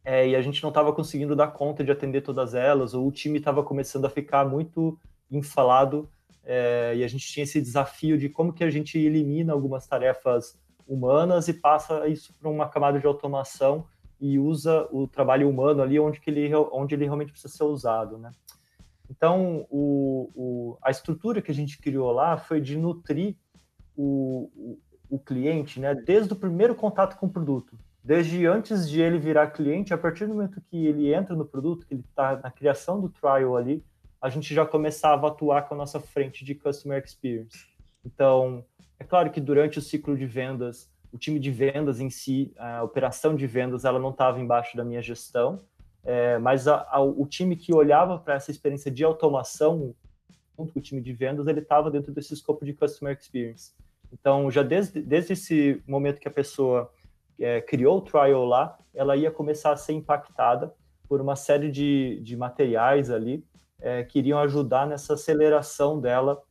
é, 0.03 0.27
e 0.29 0.35
a 0.35 0.41
gente 0.41 0.61
não 0.61 0.69
estava 0.69 0.91
conseguindo 0.91 1.35
dar 1.35 1.47
conta 1.47 1.83
de 1.83 1.91
atender 1.91 2.21
todas 2.21 2.55
elas, 2.55 2.93
ou 2.93 3.07
o 3.07 3.11
time 3.11 3.37
estava 3.37 3.63
começando 3.63 4.05
a 4.05 4.09
ficar 4.09 4.43
muito 4.43 4.99
enfalado 5.29 6.09
é, 6.43 6.93
e 6.97 7.03
a 7.03 7.07
gente 7.07 7.25
tinha 7.25 7.43
esse 7.43 7.61
desafio 7.61 8.17
de 8.17 8.27
como 8.29 8.51
que 8.51 8.63
a 8.63 8.69
gente 8.69 8.97
elimina 8.97 9.53
algumas 9.53 9.87
tarefas 9.87 10.59
humanas 10.87 11.47
e 11.47 11.53
passa 11.53 12.07
isso 12.07 12.33
para 12.39 12.49
uma 12.49 12.67
camada 12.69 12.99
de 12.99 13.05
automação 13.05 13.85
e 14.19 14.39
usa 14.39 14.87
o 14.91 15.07
trabalho 15.07 15.49
humano 15.49 15.81
ali 15.81 15.99
onde 15.99 16.19
que 16.19 16.29
ele 16.29 16.53
onde 16.55 16.95
ele 16.95 17.05
realmente 17.05 17.31
precisa 17.31 17.53
ser 17.53 17.63
usado, 17.63 18.17
né? 18.17 18.31
Então, 19.09 19.67
o, 19.69 20.31
o, 20.33 20.77
a 20.81 20.89
estrutura 20.89 21.41
que 21.41 21.51
a 21.51 21.53
gente 21.53 21.79
criou 21.79 22.11
lá 22.11 22.37
foi 22.37 22.59
de 22.59 22.77
nutrir 22.77 23.35
o, 23.95 24.49
o, 24.55 24.79
o 25.09 25.19
cliente, 25.19 25.79
né, 25.79 25.93
desde 25.93 26.33
o 26.33 26.35
primeiro 26.35 26.73
contato 26.73 27.17
com 27.19 27.27
o 27.27 27.29
produto, 27.29 27.77
desde 28.03 28.45
antes 28.45 28.89
de 28.89 29.01
ele 29.01 29.19
virar 29.19 29.51
cliente, 29.51 29.93
a 29.93 29.97
partir 29.97 30.25
do 30.25 30.33
momento 30.33 30.61
que 30.61 30.87
ele 30.87 31.13
entra 31.13 31.35
no 31.35 31.45
produto, 31.45 31.85
que 31.85 31.93
ele 31.93 32.03
está 32.09 32.37
na 32.37 32.49
criação 32.49 32.99
do 32.99 33.09
trial 33.09 33.55
ali, 33.55 33.83
a 34.21 34.29
gente 34.29 34.53
já 34.53 34.65
começava 34.65 35.27
a 35.27 35.29
atuar 35.29 35.67
com 35.67 35.75
a 35.75 35.77
nossa 35.77 35.99
frente 35.99 36.43
de 36.43 36.55
customer 36.55 37.03
experience. 37.03 37.67
Então, 38.05 38.65
é 39.03 39.05
claro 39.05 39.29
que 39.29 39.41
durante 39.41 39.77
o 39.77 39.81
ciclo 39.81 40.17
de 40.17 40.25
vendas, 40.25 40.89
o 41.11 41.17
time 41.17 41.37
de 41.37 41.51
vendas 41.51 41.99
em 41.99 42.09
si, 42.09 42.53
a 42.57 42.81
operação 42.81 43.35
de 43.35 43.45
vendas, 43.45 43.83
ela 43.83 43.99
não 43.99 44.11
estava 44.11 44.39
embaixo 44.39 44.77
da 44.77 44.85
minha 44.85 45.01
gestão, 45.01 45.59
é, 46.05 46.37
mas 46.37 46.69
a, 46.69 46.87
a, 46.89 47.01
o 47.01 47.27
time 47.27 47.57
que 47.57 47.73
olhava 47.73 48.17
para 48.17 48.35
essa 48.35 48.49
experiência 48.49 48.89
de 48.89 49.03
automação, 49.03 49.93
junto 50.57 50.71
com 50.71 50.79
o 50.79 50.81
time 50.81 51.01
de 51.01 51.11
vendas, 51.11 51.47
ele 51.47 51.59
estava 51.59 51.91
dentro 51.91 52.13
desse 52.13 52.33
escopo 52.33 52.63
de 52.63 52.73
customer 52.73 53.17
experience. 53.17 53.73
Então, 54.11 54.49
já 54.49 54.63
desde, 54.63 55.01
desde 55.01 55.33
esse 55.33 55.83
momento 55.85 56.21
que 56.21 56.27
a 56.29 56.31
pessoa 56.31 56.89
é, 57.37 57.59
criou 57.59 57.97
o 57.97 58.01
trial 58.01 58.45
lá, 58.45 58.77
ela 58.93 59.17
ia 59.17 59.31
começar 59.31 59.73
a 59.73 59.77
ser 59.77 59.91
impactada 59.91 60.73
por 61.09 61.19
uma 61.19 61.35
série 61.35 61.69
de, 61.69 62.21
de 62.23 62.37
materiais 62.37 63.09
ali 63.09 63.43
é, 63.81 64.01
que 64.03 64.19
iriam 64.19 64.39
ajudar 64.39 64.87
nessa 64.87 65.15
aceleração 65.15 65.99
dela 65.99 66.41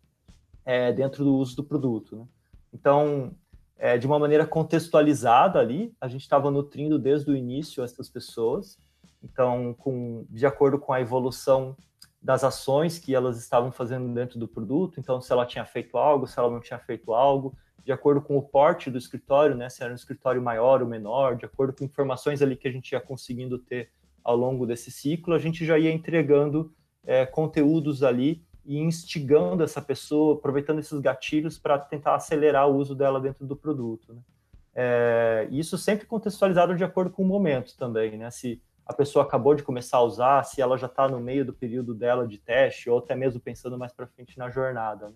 é, 0.65 0.93
dentro 0.93 1.25
do 1.25 1.35
uso 1.35 1.57
do 1.57 1.65
produto. 1.65 2.17
Né? 2.17 2.27
Então, 2.73 3.33
é, 3.79 3.99
de 3.99 4.07
uma 4.07 4.19
maneira 4.19 4.47
contextualizada 4.47 5.59
ali, 5.59 5.95
a 6.01 6.09
gente 6.09 6.23
estava 6.23 6.51
nutrindo 6.51 6.99
desde 6.99 7.31
o 7.31 7.37
início 7.37 7.83
essas 7.83 8.09
pessoas, 8.09 8.79
então, 9.23 9.75
com, 9.75 10.25
de 10.31 10.47
acordo 10.47 10.79
com 10.79 10.93
a 10.93 11.01
evolução 11.01 11.77
das 12.21 12.45
ações 12.45 12.99
que 12.99 13.15
elas 13.15 13.39
estavam 13.39 13.73
fazendo 13.73 14.13
dentro 14.15 14.39
do 14.39 14.47
produto, 14.47 15.01
então 15.01 15.21
se 15.21 15.33
ela 15.33 15.45
tinha 15.45 15.65
feito 15.65 15.97
algo, 15.99 16.27
se 16.27 16.39
ela 16.39 16.51
não 16.51 16.61
tinha 16.61 16.79
feito 16.79 17.13
algo, 17.13 17.57
de 17.85 17.91
acordo 17.91 18.23
com 18.23 18.37
o 18.37 18.43
porte 18.43 18.91
do 18.91 18.97
escritório, 18.97 19.57
né, 19.57 19.69
se 19.69 19.83
era 19.83 19.93
um 19.93 19.97
escritório 19.97 20.41
maior 20.41 20.83
ou 20.83 20.89
menor, 20.89 21.37
de 21.37 21.45
acordo 21.45 21.73
com 21.73 21.85
informações 21.85 22.41
ali 22.41 22.57
que 22.57 22.69
a 22.69 22.71
gente 22.71 22.93
ia 22.93 23.01
conseguindo 23.01 23.59
ter 23.59 23.91
ao 24.23 24.37
longo 24.37 24.65
desse 24.65 24.91
ciclo, 24.91 25.35
a 25.35 25.39
gente 25.39 25.67
já 25.67 25.77
ia 25.77 25.93
entregando 25.93 26.73
é, 27.05 27.27
conteúdos 27.27 28.05
ali 28.05 28.45
e 28.65 28.79
instigando 28.79 29.63
essa 29.63 29.83
pessoa, 29.83 30.35
aproveitando 30.35 30.79
esses 30.79 30.99
gatilhos 31.01 31.59
para 31.59 31.79
tentar 31.79 32.15
acelerar 32.15 32.69
o 32.69 32.77
uso 32.77 32.95
dela 32.95 33.21
dentro 33.21 33.47
do 33.47 33.57
produto. 33.57 34.15
Né? 34.15 34.21
É, 34.75 35.49
isso 35.51 35.77
sempre 35.77 36.07
contextualizado 36.07 36.75
de 36.77 36.85
acordo 36.85 37.11
com 37.11 37.23
o 37.23 37.27
momento 37.27 37.77
também, 37.77 38.17
né? 38.17 38.31
Se 38.31 38.63
a 38.87 38.93
pessoa 38.93 39.25
acabou 39.25 39.55
de 39.55 39.63
começar 39.63 39.99
a 39.99 40.03
usar, 40.03 40.45
se 40.45 40.61
ela 40.61 40.77
já 40.77 40.87
está 40.87 41.09
no 41.09 41.21
meio 41.21 41.45
do 41.45 41.53
período 41.53 41.95
dela 41.95 42.27
de 42.27 42.39
teste, 42.39 42.91
ou 42.91 42.99
até 42.99 43.15
mesmo 43.15 43.41
pensando 43.41 43.79
mais 43.79 43.93
para 43.93 44.07
frente 44.07 44.39
na 44.39 44.51
jornada. 44.51 45.09
Né? 45.09 45.15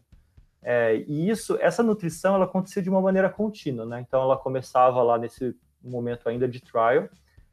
É, 0.62 0.96
e 1.06 1.28
isso, 1.28 1.56
essa 1.61 1.82
nutrição, 1.82 2.35
ela 2.35 2.44
acontecia 2.44 2.82
de 2.82 2.90
uma 2.90 3.00
maneira 3.00 3.28
contínua, 3.28 3.85
né? 3.85 4.00
Então, 4.00 4.22
ela 4.22 4.37
começava 4.37 5.02
lá 5.02 5.18
nesse 5.18 5.54
momento 5.82 6.28
ainda 6.28 6.48
de 6.48 6.61
trial, 6.61 7.09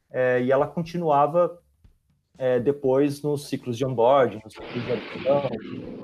é, 0.09 0.41
e 0.41 0.51
ela 0.51 0.67
continuava 0.67 1.59
é, 2.37 2.59
depois 2.59 3.21
nos 3.21 3.47
ciclos 3.47 3.77
de 3.77 3.85
onboarding, 3.85 4.41
nos 4.43 4.53
ciclos 4.53 4.83
de 4.85 4.91
adesão, 4.91 5.43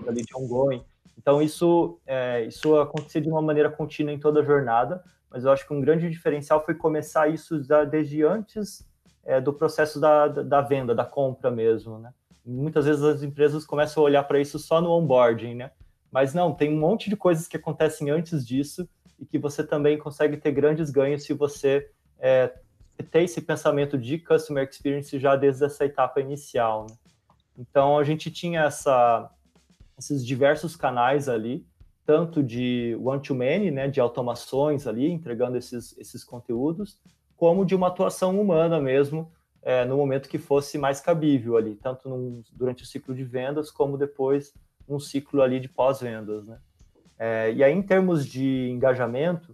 ali 0.08 0.24
de 0.24 0.36
ongoing. 0.36 0.84
Então, 1.18 1.42
isso, 1.42 2.00
é, 2.06 2.46
isso 2.46 2.78
acontecia 2.78 3.22
de 3.22 3.30
uma 3.30 3.42
maneira 3.42 3.70
contínua 3.70 4.14
em 4.14 4.20
toda 4.20 4.40
a 4.40 4.44
jornada, 4.44 5.04
mas 5.30 5.44
eu 5.44 5.52
acho 5.52 5.68
que 5.68 5.74
um 5.74 5.82
grande 5.82 6.10
diferencial 6.10 6.64
foi 6.64 6.74
começar 6.74 7.28
isso 7.28 7.62
desde 7.90 8.24
antes 8.24 8.88
é, 9.26 9.40
do 9.40 9.54
processo 9.54 10.00
da, 10.00 10.28
da 10.28 10.62
venda, 10.62 10.96
da 10.96 11.06
compra 11.06 11.52
mesmo, 11.52 12.00
né? 12.00 12.14
Muitas 12.46 12.86
vezes 12.86 13.04
as 13.04 13.22
empresas 13.22 13.66
começam 13.66 14.02
a 14.02 14.06
olhar 14.06 14.24
para 14.24 14.40
isso 14.40 14.58
só 14.58 14.82
no 14.82 14.92
onboarding, 14.92 15.56
né? 15.56 15.72
Mas 16.12 16.34
não, 16.34 16.54
tem 16.56 16.74
um 16.74 16.80
monte 16.80 17.10
de 17.10 17.16
coisas 17.16 17.48
que 17.48 17.58
acontecem 17.58 18.10
antes 18.10 18.46
disso 18.46 18.90
e 19.20 19.26
que 19.26 19.38
você 19.38 19.64
também 19.64 19.98
consegue 19.98 20.38
ter 20.38 20.52
grandes 20.52 20.90
ganhos 20.90 21.24
se 21.24 21.34
você 21.34 21.92
é, 22.18 22.52
ter 23.04 23.24
esse 23.24 23.42
pensamento 23.42 23.98
de 23.98 24.18
customer 24.18 24.68
experience 24.68 25.18
já 25.20 25.36
desde 25.36 25.66
essa 25.66 25.86
etapa 25.86 26.20
inicial. 26.20 26.88
Né? 26.90 26.96
Então 27.58 27.98
a 27.98 28.04
gente 28.04 28.32
tinha 28.32 28.64
essa, 28.64 29.30
esses 29.98 30.26
diversos 30.26 30.76
canais 30.76 31.28
ali, 31.28 31.66
tanto 32.06 32.42
de 32.42 32.98
one-to-many, 33.04 33.70
né, 33.70 33.88
de 33.88 34.00
automações 34.00 34.88
ali, 34.88 35.12
entregando 35.12 35.58
esses, 35.58 35.96
esses 35.98 36.24
conteúdos, 36.24 37.00
como 37.38 37.66
de 37.66 37.76
uma 37.76 37.88
atuação 37.88 38.40
humana 38.40 38.80
mesmo, 38.80 39.32
é, 39.62 39.86
no 39.86 39.98
momento 39.98 40.30
que 40.30 40.38
fosse 40.38 40.78
mais 40.78 41.00
cabível 41.00 41.58
ali, 41.58 41.76
tanto 41.76 42.10
num, 42.10 42.42
durante 42.54 42.84
o 42.84 42.86
ciclo 42.86 43.14
de 43.14 43.24
vendas, 43.24 43.70
como 43.70 43.98
depois 43.98 44.54
num 44.88 45.00
ciclo 45.00 45.42
ali 45.42 45.60
de 45.60 45.70
pós-vendas, 45.70 46.48
né? 46.48 46.60
É, 47.20 47.52
e 47.52 47.62
aí, 47.62 47.74
em 47.74 47.82
termos 47.82 48.26
de 48.26 48.70
engajamento, 48.70 49.54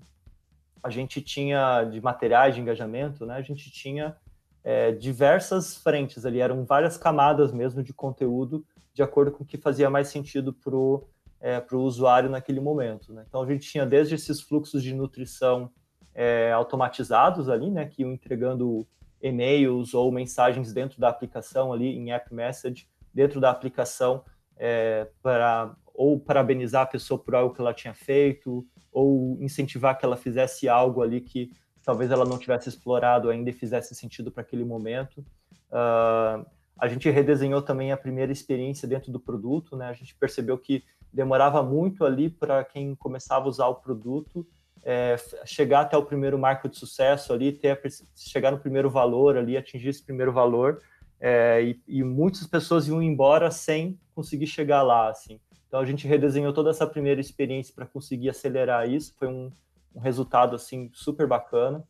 a 0.86 0.90
gente 0.92 1.20
tinha, 1.20 1.84
de 1.86 2.00
materiais 2.00 2.54
de 2.54 2.62
engajamento, 2.62 3.26
né, 3.26 3.34
a 3.38 3.42
gente 3.42 3.72
tinha 3.72 4.16
é, 4.64 4.92
diversas 4.92 5.76
frentes 5.76 6.28
ali, 6.28 6.40
eram 6.40 6.64
várias 6.64 6.96
camadas 6.96 7.52
mesmo 7.52 7.82
de 7.82 7.92
conteúdo, 7.92 8.64
de 8.94 9.02
acordo 9.02 9.32
com 9.32 9.44
o 9.44 9.48
que 9.48 9.58
fazia 9.58 9.90
mais 9.90 10.10
sentido 10.10 10.54
para 10.54 10.76
o 10.76 11.04
é, 11.42 11.60
usuário 11.72 12.30
naquele 12.30 12.60
momento. 12.60 13.12
Né? 13.12 13.26
Então, 13.28 13.42
a 13.42 13.48
gente 13.48 13.68
tinha 13.68 13.84
desde 13.84 14.14
esses 14.14 14.40
fluxos 14.42 14.84
de 14.84 14.94
nutrição 14.94 15.72
é, 16.14 16.52
automatizados 16.52 17.50
ali, 17.50 17.72
né, 17.72 17.88
que 17.88 18.04
iam 18.04 18.12
entregando 18.12 18.88
e-mails 19.20 19.96
ou 19.96 20.12
mensagens 20.12 20.72
dentro 20.72 21.02
da 21.02 21.10
aplicação 21.10 21.74
ali, 21.74 21.98
em 21.98 22.12
App 22.12 22.32
Message, 22.32 22.88
dentro 23.12 23.42
da 23.42 23.50
aplicação, 23.50 24.24
é, 24.56 25.08
para 25.24 25.76
ou 25.96 26.20
parabenizar 26.20 26.84
a 26.84 26.88
pessoa 26.88 27.20
por 27.20 27.36
algo 27.36 27.54
que 27.54 27.62
ela 27.62 27.74
tinha 27.74 27.94
feito, 27.94 28.66
ou 28.92 29.38
incentivar 29.42 29.98
que 29.98 30.06
ela 30.06 30.18
fizesse 30.18 30.68
algo 30.68 31.02
ali 31.02 31.22
que 31.22 31.52
talvez 31.84 32.12
ela 32.12 32.26
não 32.26 32.38
tivesse 32.38 32.70
explorado 32.70 33.30
ainda 33.30 33.50
e 33.50 33.54
fizesse 33.54 33.94
sentido 33.96 34.32
para 34.32 34.42
aquele 34.42 34.66
momento. 34.66 35.20
Uh, 35.70 36.46
a 36.78 36.88
gente 36.88 37.10
redesenhou 37.10 37.62
também 37.62 37.92
a 37.92 37.98
primeira 37.98 38.32
experiência 38.32 38.88
dentro 38.88 39.12
do 39.12 39.20
produto, 39.20 39.78
né? 39.78 39.88
A 39.88 39.94
gente 39.94 40.16
percebeu 40.16 40.58
que 40.58 40.84
demorava 41.14 41.64
muito 41.64 42.04
ali 42.04 42.30
para 42.30 42.64
quem 42.66 42.96
começava 42.96 43.46
a 43.46 43.50
usar 43.50 43.68
o 43.68 43.76
produto 43.76 44.46
é, 44.86 45.16
chegar 45.46 45.82
até 45.82 45.98
o 45.98 46.06
primeiro 46.06 46.38
marco 46.38 46.70
de 46.70 46.78
sucesso 46.78 47.34
ali, 47.34 47.52
ter 47.52 47.82
chegar 48.16 48.52
no 48.52 48.60
primeiro 48.60 48.88
valor 48.88 49.36
ali, 49.36 49.58
atingir 49.58 49.90
esse 49.90 50.04
primeiro 50.04 50.32
valor, 50.32 50.80
é, 51.20 51.64
e, 51.64 51.82
e, 51.88 52.04
muitas 52.04 52.46
pessoas 52.46 52.88
iam 52.88 53.02
embora 53.02 53.50
sem 53.50 54.00
conseguir 54.14 54.46
chegar 54.46 54.84
lá, 54.84 55.10
assim. 55.10 55.40
Então 55.68 55.80
a 55.80 55.86
gente 55.86 56.08
redesenhou 56.08 56.54
toda 56.54 56.70
essa 56.70 56.88
primeira 56.88 57.20
experiência 57.20 57.74
para 57.74 57.86
conseguir 57.86 58.30
acelerar 58.30 58.90
isso. 58.90 59.14
Foi 59.18 59.28
um, 59.28 59.52
um, 59.94 60.00
resultado 60.00 60.56
assim 60.56 60.90
super 60.94 61.28
bacana. 61.28 61.84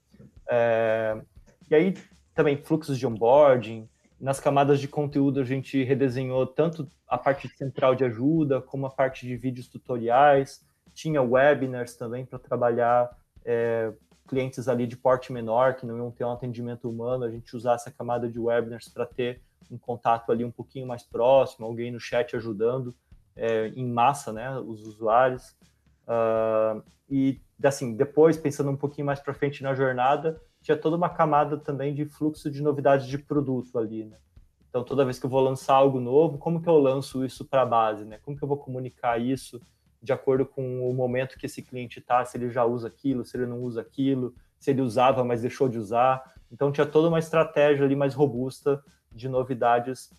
É, 0.50 1.22
e 1.70 1.76
aí 1.76 1.94
também 2.34 2.58
fluxos 2.58 2.98
de 2.98 3.06
onboarding. 3.06 3.88
Nas 4.20 4.40
camadas 4.40 4.80
de 4.80 4.88
conteúdo 4.88 5.40
a 5.40 5.44
gente 5.44 5.84
redesenhou 5.84 6.48
tanto 6.48 6.88
a 7.08 7.18
parte 7.18 7.48
central 7.50 7.96
de 7.96 8.04
ajuda 8.04 8.62
como 8.62 8.86
a 8.86 8.90
parte 8.90 9.26
de 9.28 9.36
vídeos 9.36 9.68
tutoriais. 9.68 10.66
Tinha 10.94 11.22
webinars 11.22 11.96
também 11.96 12.26
para 12.26 12.40
trabalhar 12.40 13.16
é, 13.44 13.92
clientes 14.28 14.68
ali 14.68 14.88
de 14.88 14.96
porte 14.96 15.32
menor 15.32 15.76
que 15.76 15.86
não 15.86 15.98
iam 15.98 16.12
ter 16.12 16.24
um 16.24 16.32
atendimento 16.32 16.90
humano. 16.90 17.26
A 17.26 17.30
gente 17.30 17.56
usar 17.56 17.76
essa 17.76 17.92
camada 17.92 18.30
de 18.30 18.40
webinars 18.40 18.88
para 18.88 19.06
ter 19.06 19.42
um 19.70 19.78
contato 19.78 20.32
ali 20.32 20.46
um 20.46 20.52
pouquinho 20.52 20.88
mais 20.88 21.04
próximo, 21.04 21.66
alguém 21.66 21.92
no 21.92 22.00
chat 22.00 22.36
ajudando 22.36 22.96
é, 23.36 23.68
em 23.70 23.88
massa, 23.88 24.32
né, 24.32 24.58
os 24.60 24.86
usuários. 24.86 25.56
Uh, 26.08 26.84
e, 27.10 27.42
assim, 27.64 27.96
depois, 27.96 28.38
pensando 28.38 28.72
um 28.72 28.78
pouquinho 28.78 29.08
mais 29.08 29.20
para 29.20 29.34
frente 29.34 29.62
na 29.62 29.74
jornada, 29.74 30.40
tinha 30.62 30.78
toda 30.78 30.96
uma 30.96 31.10
camada 31.10 31.58
também 31.58 31.94
de 31.94 32.06
fluxo 32.06 32.50
de 32.50 32.62
novidades 32.62 33.08
de 33.08 33.18
produto 33.18 33.78
ali, 33.78 34.06
né? 34.06 34.18
Então, 34.70 34.84
toda 34.84 35.06
vez 35.06 35.20
que 35.20 35.26
eu 35.26 35.30
vou 35.30 35.42
lançar 35.42 35.76
algo 35.76 36.00
novo, 36.00 36.38
como 36.38 36.62
que 36.62 36.68
eu 36.68 36.78
lanço 36.78 37.24
isso 37.24 37.46
para 37.46 37.62
a 37.62 37.66
base, 37.66 38.04
né? 38.04 38.20
Como 38.24 38.36
que 38.36 38.44
eu 38.44 38.48
vou 38.48 38.58
comunicar 38.58 39.22
isso 39.22 39.62
de 40.02 40.12
acordo 40.12 40.46
com 40.46 40.90
o 40.90 40.94
momento 40.94 41.38
que 41.38 41.46
esse 41.46 41.62
cliente 41.62 42.00
está, 42.00 42.24
se 42.26 42.38
ele 42.38 42.50
já 42.50 42.66
usa 42.66 42.88
aquilo, 42.88 43.24
se 43.24 43.38
ele 43.38 43.46
não 43.46 43.62
usa 43.62 43.82
aquilo, 43.82 44.36
se 44.60 44.72
ele 44.72 44.82
usava, 44.82 45.24
mas 45.24 45.42
deixou 45.42 45.70
de 45.70 45.78
usar. 45.78 46.22
Então, 46.52 46.72
tinha 46.72 46.86
toda 46.86 47.08
uma 47.08 47.20
estratégia 47.20 47.86
ali 47.86 47.96
mais 47.96 48.14
robusta 48.14 48.84
de 49.12 49.30
novidades 49.30 50.10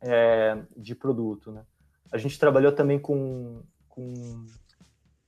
é, 0.00 0.60
de 0.76 0.94
produto, 0.94 1.52
né? 1.52 1.64
A 2.12 2.18
gente 2.18 2.38
trabalhou 2.38 2.72
também 2.72 2.98
com, 2.98 3.62
com 3.88 4.46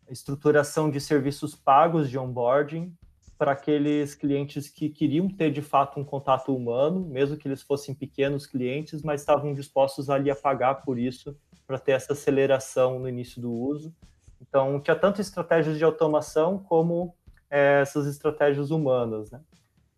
estruturação 0.08 0.90
de 0.90 1.00
serviços 1.00 1.54
pagos 1.54 2.08
de 2.08 2.18
onboarding 2.18 2.94
para 3.38 3.52
aqueles 3.52 4.14
clientes 4.14 4.68
que 4.68 4.88
queriam 4.88 5.28
ter 5.28 5.50
de 5.50 5.60
fato 5.60 6.00
um 6.00 6.04
contato 6.04 6.54
humano, 6.54 7.00
mesmo 7.06 7.36
que 7.36 7.46
eles 7.46 7.62
fossem 7.62 7.94
pequenos 7.94 8.46
clientes, 8.46 9.02
mas 9.02 9.20
estavam 9.20 9.52
dispostos 9.52 10.08
ali 10.08 10.30
a 10.30 10.36
pagar 10.36 10.76
por 10.76 10.98
isso 10.98 11.36
para 11.66 11.78
ter 11.78 11.92
essa 11.92 12.14
aceleração 12.14 12.98
no 12.98 13.08
início 13.08 13.40
do 13.42 13.52
uso. 13.52 13.94
Então, 14.40 14.80
tinha 14.80 14.96
tanto 14.96 15.20
estratégias 15.20 15.76
de 15.76 15.84
automação 15.84 16.58
como 16.58 17.14
é, 17.50 17.80
essas 17.82 18.06
estratégias 18.06 18.70
humanas, 18.70 19.30
né? 19.30 19.40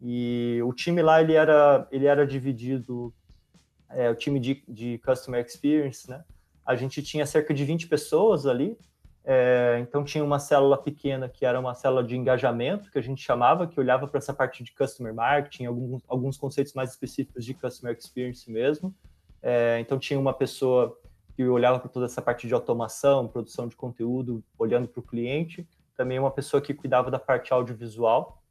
E 0.01 0.61
o 0.65 0.73
time 0.73 1.03
lá 1.03 1.21
ele 1.21 1.35
era 1.35 1.87
ele 1.91 2.07
era 2.07 2.27
dividido, 2.27 3.13
é, 3.91 4.09
o 4.09 4.15
time 4.15 4.39
de, 4.39 4.63
de 4.69 4.99
customer 4.99 5.45
experience, 5.45 6.09
né? 6.09 6.25
A 6.69 6.77
gente 6.77 7.03
tinha 7.03 7.25
cerca 7.25 7.55
de 7.55 7.65
20 7.65 7.89
pessoas 7.89 8.45
ali, 8.45 8.77
é, 9.25 9.79
então 9.81 10.05
tinha 10.05 10.23
uma 10.23 10.39
célula 10.39 10.77
pequena 10.77 11.27
que 11.27 11.47
era 11.47 11.59
uma 11.59 11.75
célula 11.75 12.05
de 12.05 12.15
engajamento, 12.15 12.91
que 12.91 12.99
a 12.99 13.03
gente 13.03 13.23
chamava, 13.23 13.67
que 13.67 13.81
olhava 13.81 14.07
para 14.07 14.19
essa 14.19 14.35
parte 14.35 14.63
de 14.63 14.75
customer 14.75 15.15
marketing, 15.15 15.65
alguns, 15.65 16.03
alguns 16.07 16.37
conceitos 16.37 16.75
mais 16.75 16.91
específicos 16.91 17.43
de 17.43 17.55
customer 17.55 17.97
experience 17.97 18.51
mesmo. 18.51 18.95
É, 19.43 19.79
então 19.81 19.99
tinha 19.99 20.21
uma 20.21 20.35
pessoa 20.35 20.95
que 21.35 21.43
olhava 21.43 21.79
para 21.79 21.89
toda 21.89 22.05
essa 22.05 22.21
parte 22.21 22.47
de 22.47 22.53
automação, 22.53 23.27
produção 23.27 23.67
de 23.67 23.75
conteúdo, 23.75 24.45
olhando 24.59 24.89
para 24.89 25.01
o 25.01 25.03
cliente, 25.03 25.67
também 25.97 26.19
uma 26.19 26.31
pessoa 26.31 26.61
que 26.61 26.75
cuidava 26.75 27.11
da 27.11 27.19
parte 27.19 27.51
audiovisual 27.51 28.43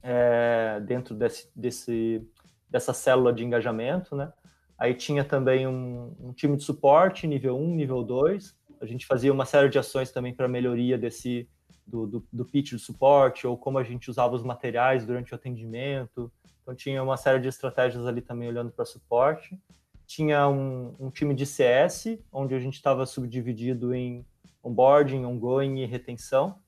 é, 0.00 0.80
dentro 0.86 1.12
desse, 1.12 1.50
desse, 1.56 2.24
dessa 2.70 2.92
célula 2.92 3.32
de 3.32 3.44
engajamento, 3.44 4.14
né? 4.14 4.32
Aí 4.78 4.94
tinha 4.94 5.24
também 5.24 5.66
um, 5.66 6.14
um, 6.20 6.32
time 6.32 6.56
de 6.56 6.62
suporte, 6.62 7.26
nível 7.26 7.58
1, 7.58 7.74
nível 7.74 8.04
2. 8.04 8.56
A 8.80 8.86
gente 8.86 9.06
fazia 9.06 9.32
uma 9.32 9.44
série 9.44 9.68
de 9.68 9.78
ações 9.78 10.12
também 10.12 10.32
para 10.32 10.46
melhoria 10.46 10.96
desse 10.96 11.48
do, 11.84 12.06
do, 12.06 12.28
do, 12.32 12.44
pitch 12.44 12.72
do 12.72 12.78
suporte, 12.78 13.46
ou 13.46 13.56
como 13.56 13.78
a 13.78 13.82
gente 13.82 14.08
usava 14.08 14.36
os 14.36 14.44
materiais 14.44 15.04
durante 15.04 15.32
o 15.32 15.34
atendimento. 15.34 16.30
Então 16.62 16.74
tinha 16.74 17.02
uma 17.02 17.16
série 17.16 17.40
de 17.40 17.48
estratégias 17.48 18.06
ali 18.06 18.20
também 18.20 18.48
olhando 18.48 18.70
para 18.70 18.84
suporte. 18.84 19.58
Tinha 20.06 20.46
um, 20.48 20.94
um, 21.00 21.10
time 21.10 21.34
de 21.34 21.44
CS, 21.44 22.18
onde 22.32 22.54
a 22.54 22.60
gente 22.60 22.74
estava 22.74 23.04
subdividido 23.04 23.94
em 23.94 24.24
onboarding, 24.62 25.24
ongoing 25.24 25.80
e 25.80 25.86
retenção. 25.86 26.58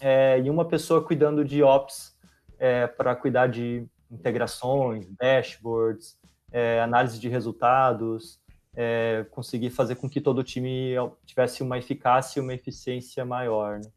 É, 0.00 0.40
e 0.40 0.50
uma 0.50 0.66
pessoa 0.66 1.02
cuidando 1.02 1.44
de 1.44 1.62
ops 1.62 2.16
é, 2.58 2.86
para 2.86 3.16
cuidar 3.16 3.46
de 3.46 3.86
integrações, 4.10 5.06
dashboards, 5.16 6.18
é, 6.52 6.80
análise 6.80 7.18
de 7.18 7.28
resultados, 7.28 8.40
é, 8.74 9.26
conseguir 9.30 9.70
fazer 9.70 9.96
com 9.96 10.08
que 10.08 10.20
todo 10.20 10.44
time 10.44 10.94
tivesse 11.24 11.62
uma 11.62 11.78
eficácia 11.78 12.38
e 12.38 12.42
uma 12.42 12.54
eficiência 12.54 13.24
maior. 13.24 13.80
Né? 13.80 13.90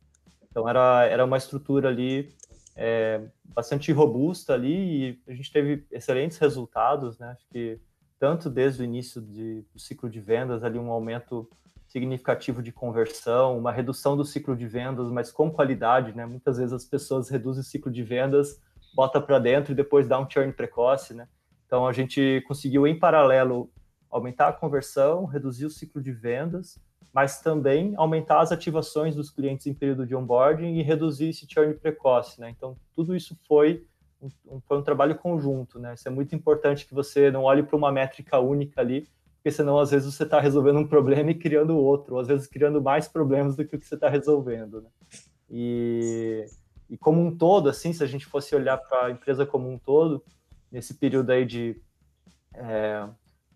Então 0.49 0.67
era, 0.67 1.05
era 1.05 1.25
uma 1.25 1.37
estrutura 1.37 1.89
ali 1.89 2.33
é, 2.75 3.21
bastante 3.43 3.91
robusta 3.91 4.53
ali 4.53 5.09
e 5.27 5.31
a 5.31 5.33
gente 5.33 5.51
teve 5.51 5.85
excelentes 5.91 6.37
resultados, 6.37 7.17
né? 7.17 7.29
Acho 7.29 7.45
que 7.49 7.79
tanto 8.19 8.49
desde 8.49 8.81
o 8.81 8.85
início 8.85 9.21
de, 9.21 9.65
do 9.73 9.79
ciclo 9.79 10.09
de 10.09 10.19
vendas 10.19 10.63
ali 10.63 10.77
um 10.77 10.91
aumento 10.91 11.49
significativo 11.87 12.61
de 12.61 12.71
conversão, 12.71 13.57
uma 13.57 13.71
redução 13.71 14.17
do 14.17 14.25
ciclo 14.25 14.55
de 14.55 14.67
vendas, 14.67 15.09
mas 15.09 15.31
com 15.31 15.49
qualidade, 15.49 16.13
né? 16.13 16.25
Muitas 16.25 16.57
vezes 16.57 16.73
as 16.73 16.83
pessoas 16.83 17.29
reduzem 17.29 17.61
o 17.61 17.65
ciclo 17.65 17.91
de 17.91 18.03
vendas, 18.03 18.59
bota 18.93 19.21
para 19.21 19.39
dentro 19.39 19.71
e 19.71 19.75
depois 19.75 20.07
dá 20.07 20.19
um 20.19 20.29
churn 20.29 20.51
precoce, 20.51 21.13
né? 21.13 21.27
Então 21.65 21.87
a 21.87 21.93
gente 21.93 22.43
conseguiu 22.47 22.85
em 22.85 22.97
paralelo 22.97 23.69
aumentar 24.09 24.47
a 24.47 24.53
conversão, 24.53 25.25
reduzir 25.25 25.65
o 25.65 25.69
ciclo 25.69 26.01
de 26.01 26.11
vendas, 26.11 26.79
mas 27.13 27.41
também 27.41 27.93
aumentar 27.97 28.41
as 28.41 28.51
ativações 28.51 29.15
dos 29.15 29.29
clientes 29.29 29.65
em 29.67 29.73
período 29.73 30.05
de 30.05 30.15
onboarding 30.15 30.75
e 30.75 30.81
reduzir 30.81 31.29
esse 31.29 31.47
churn 31.49 31.73
precoce, 31.73 32.39
né? 32.39 32.49
Então 32.49 32.75
tudo 32.95 33.15
isso 33.15 33.37
foi 33.47 33.85
um, 34.21 34.59
foi 34.61 34.77
um 34.77 34.81
trabalho 34.81 35.15
conjunto, 35.15 35.79
né? 35.79 35.93
Isso 35.93 36.07
é 36.07 36.11
muito 36.11 36.35
importante 36.35 36.85
que 36.85 36.93
você 36.93 37.31
não 37.31 37.43
olhe 37.43 37.63
para 37.63 37.75
uma 37.75 37.91
métrica 37.91 38.39
única 38.39 38.81
ali, 38.81 39.07
porque 39.35 39.51
senão 39.51 39.79
às 39.79 39.91
vezes 39.91 40.13
você 40.13 40.23
está 40.23 40.39
resolvendo 40.39 40.79
um 40.79 40.87
problema 40.87 41.31
e 41.31 41.35
criando 41.35 41.77
outro, 41.77 42.15
ou 42.15 42.21
às 42.21 42.27
vezes 42.27 42.47
criando 42.47 42.81
mais 42.81 43.07
problemas 43.07 43.55
do 43.55 43.65
que 43.65 43.75
o 43.75 43.79
que 43.79 43.85
você 43.85 43.95
está 43.95 44.09
resolvendo. 44.09 44.81
Né? 44.81 44.89
E, 45.49 46.45
e 46.89 46.97
como 46.97 47.21
um 47.21 47.35
todo, 47.35 47.69
assim, 47.69 47.93
se 47.93 48.03
a 48.03 48.07
gente 48.07 48.25
fosse 48.25 48.55
olhar 48.55 48.77
para 48.77 49.05
a 49.05 49.11
empresa 49.11 49.45
como 49.45 49.69
um 49.69 49.77
todo, 49.77 50.23
nesse 50.75 50.93
período 50.93 51.29
aí 51.29 51.45
de 51.45 51.81
é, 52.53 53.07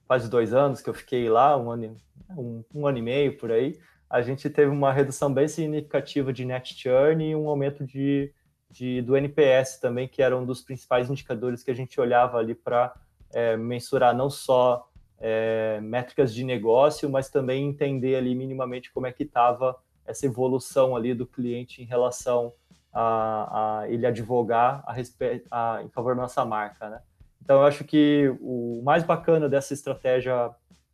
quase 0.08 0.30
dois 0.30 0.54
anos 0.54 0.82
que 0.82 0.90
eu 0.90 0.94
fiquei 0.94 1.30
lá, 1.30 1.58
um 1.58 1.70
ano, 1.70 1.98
um, 2.30 2.64
um 2.74 2.88
ano 2.88 2.98
e 2.98 3.02
meio 3.02 3.38
por 3.38 3.52
aí, 3.52 3.78
a 4.10 4.22
gente 4.22 4.50
teve 4.50 4.72
uma 4.72 4.94
redução 4.94 5.32
bem 5.32 5.46
significativa 5.46 6.32
de 6.32 6.46
net 6.46 6.74
churn 6.74 7.30
e 7.30 7.36
um 7.36 7.50
aumento 7.50 7.86
de, 7.86 8.34
de, 8.72 9.02
do 9.02 9.18
NPS 9.18 9.80
também, 9.82 10.08
que 10.08 10.22
era 10.22 10.36
um 10.36 10.46
dos 10.46 10.62
principais 10.62 11.10
indicadores 11.10 11.62
que 11.62 11.70
a 11.70 11.74
gente 11.74 12.00
olhava 12.00 12.38
ali 12.38 12.56
para 12.56 12.96
é, 13.34 13.58
mensurar 13.58 14.16
não 14.16 14.30
só 14.30 14.90
é, 15.20 15.82
métricas 15.82 16.34
de 16.34 16.46
negócio, 16.46 17.10
mas 17.10 17.30
também 17.30 17.68
entender 17.68 18.16
ali 18.16 18.34
minimamente 18.34 18.94
como 18.94 19.08
é 19.08 19.12
que 19.12 19.24
estava 19.24 19.76
essa 20.06 20.26
evolução 20.26 20.96
ali 20.96 21.14
do 21.14 21.28
cliente 21.28 21.82
em 21.82 21.86
relação 21.86 22.54
a, 22.94 23.82
a 23.82 23.90
ele 23.90 24.06
advogar 24.06 24.82
a 24.88 24.94
respeito, 24.94 25.48
a, 25.52 25.84
em 25.84 25.90
favor 25.90 26.16
da 26.16 26.22
nossa 26.22 26.46
marca, 26.46 26.90
né? 26.90 27.02
Então, 27.42 27.58
eu 27.58 27.64
acho 27.64 27.84
que 27.84 28.34
o 28.42 28.82
mais 28.84 29.04
bacana 29.04 29.50
dessa 29.50 29.74
estratégia 29.74 30.52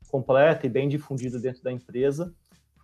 completa 0.09 0.65
e 0.65 0.69
bem 0.69 0.87
difundida 0.87 1.39
dentro 1.39 1.61
da 1.63 1.71
empresa 1.71 2.33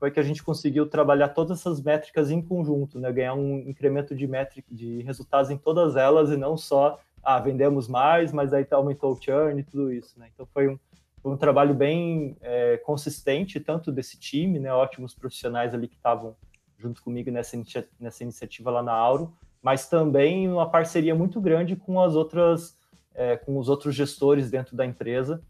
foi 0.02 0.10
que 0.10 0.20
a 0.20 0.24
gente 0.24 0.44
conseguiu 0.44 0.90
trabalhar 0.90 1.30
todas 1.30 1.60
essas 1.60 1.82
métricas 1.82 2.32
em 2.32 2.42
conjunto, 2.42 3.00
né? 3.00 3.12
ganhar 3.12 3.36
um 3.36 3.60
incremento 3.60 4.16
de 4.16 4.28
métrica, 4.28 4.68
de 4.74 5.04
resultados 5.04 5.52
em 5.52 5.58
todas 5.58 5.96
elas 5.96 6.32
e 6.32 6.38
não 6.38 6.58
só, 6.58 7.00
ah, 7.24 7.40
vendemos 7.40 7.88
mais, 7.88 8.34
mas 8.34 8.52
aí 8.52 8.66
aumentou 8.72 9.14
o 9.14 9.22
churn 9.22 9.62
e 9.62 9.64
tudo 9.64 9.94
isso. 9.94 10.20
Né? 10.20 10.28
Então, 10.34 10.48
foi 10.52 10.70
um, 10.70 10.80
um 11.24 11.38
trabalho 11.38 11.76
bem 11.76 12.36
é, 12.42 12.78
consistente, 12.78 13.60
tanto 13.60 13.92
desse 13.92 14.18
time, 14.18 14.60
né, 14.60 14.74
ótimos 14.74 15.14
profissionais 15.14 15.74
ali 15.74 15.88
que 15.88 15.96
estavam 15.96 16.36
junto 16.78 17.04
comigo 17.04 17.30
nessa, 17.30 17.56
inicia 17.56 17.88
nessa 18.00 18.24
iniciativa 18.24 18.72
lá 18.72 18.82
na 18.82 18.94
Auro, 18.94 19.32
mas 19.62 19.88
também 19.88 20.50
uma 20.50 20.70
parceria 20.70 21.14
muito 21.14 21.40
grande 21.40 21.76
com 21.76 22.02
as 22.02 22.16
outras, 22.16 22.76
é, 23.14 23.38
com 23.38 23.58
os 23.58 23.70
outros 23.70 23.96
gestores 23.96 24.50
dentro 24.50 24.76
da 24.76 24.86
empresa, 24.86 25.42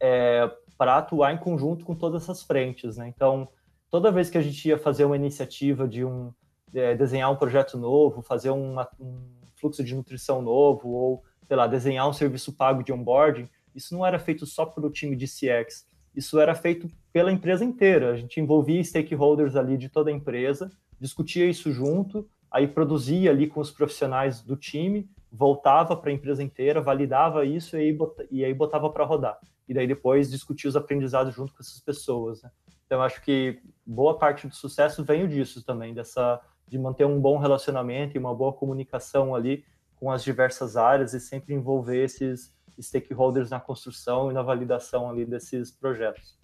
é, 0.00 0.50
para 0.76 0.98
atuar 0.98 1.32
em 1.32 1.38
conjunto 1.38 1.84
com 1.84 1.94
todas 1.94 2.22
essas 2.22 2.42
frentes, 2.42 2.96
né? 2.96 3.08
Então, 3.08 3.48
toda 3.90 4.12
vez 4.12 4.28
que 4.28 4.38
a 4.38 4.42
gente 4.42 4.68
ia 4.68 4.78
fazer 4.78 5.04
uma 5.04 5.16
iniciativa 5.16 5.88
de 5.88 6.04
um 6.04 6.32
é, 6.74 6.94
desenhar 6.94 7.30
um 7.32 7.36
projeto 7.36 7.78
novo, 7.78 8.22
fazer 8.22 8.50
uma, 8.50 8.88
um 9.00 9.16
fluxo 9.56 9.82
de 9.82 9.94
nutrição 9.94 10.42
novo 10.42 10.88
ou 10.88 11.22
sei 11.46 11.56
lá, 11.56 11.66
desenhar 11.66 12.08
um 12.08 12.12
serviço 12.12 12.52
pago 12.52 12.82
de 12.82 12.92
onboarding, 12.92 13.48
isso 13.74 13.94
não 13.94 14.04
era 14.04 14.18
feito 14.18 14.44
só 14.46 14.66
pelo 14.66 14.90
time 14.90 15.14
de 15.14 15.26
CX, 15.26 15.86
isso 16.14 16.40
era 16.40 16.54
feito 16.54 16.88
pela 17.12 17.30
empresa 17.30 17.64
inteira. 17.64 18.12
A 18.12 18.16
gente 18.16 18.40
envolvia 18.40 18.82
stakeholders 18.82 19.54
ali 19.54 19.76
de 19.76 19.88
toda 19.88 20.10
a 20.10 20.12
empresa, 20.12 20.70
discutia 20.98 21.46
isso 21.46 21.70
junto, 21.70 22.28
aí 22.50 22.66
produzia 22.66 23.30
ali 23.30 23.46
com 23.46 23.60
os 23.60 23.70
profissionais 23.70 24.42
do 24.42 24.56
time, 24.56 25.08
voltava 25.36 25.94
para 25.94 26.10
a 26.10 26.12
empresa 26.12 26.42
inteira, 26.42 26.80
validava 26.80 27.44
isso 27.44 27.76
e 27.76 27.80
aí, 27.80 27.98
e 28.30 28.44
aí 28.44 28.54
botava 28.54 28.88
para 28.90 29.04
rodar. 29.04 29.38
E 29.68 29.74
daí 29.74 29.86
depois 29.86 30.30
discutia 30.30 30.68
os 30.68 30.76
aprendizados 30.76 31.34
junto 31.34 31.52
com 31.52 31.60
essas 31.60 31.80
pessoas. 31.80 32.42
Né? 32.42 32.50
Então, 32.86 33.02
acho 33.02 33.22
que 33.22 33.60
boa 33.84 34.18
parte 34.18 34.46
do 34.46 34.54
sucesso 34.54 35.04
veio 35.04 35.28
disso 35.28 35.64
também, 35.64 35.92
dessa 35.92 36.40
de 36.66 36.78
manter 36.78 37.04
um 37.04 37.20
bom 37.20 37.38
relacionamento 37.38 38.16
e 38.16 38.18
uma 38.18 38.34
boa 38.34 38.52
comunicação 38.52 39.34
ali 39.34 39.64
com 39.94 40.10
as 40.10 40.24
diversas 40.24 40.76
áreas 40.76 41.14
e 41.14 41.20
sempre 41.20 41.54
envolver 41.54 42.02
esses 42.02 42.52
stakeholders 42.80 43.50
na 43.50 43.60
construção 43.60 44.30
e 44.30 44.34
na 44.34 44.42
validação 44.42 45.08
ali 45.08 45.24
desses 45.24 45.70
projetos. 45.70 46.36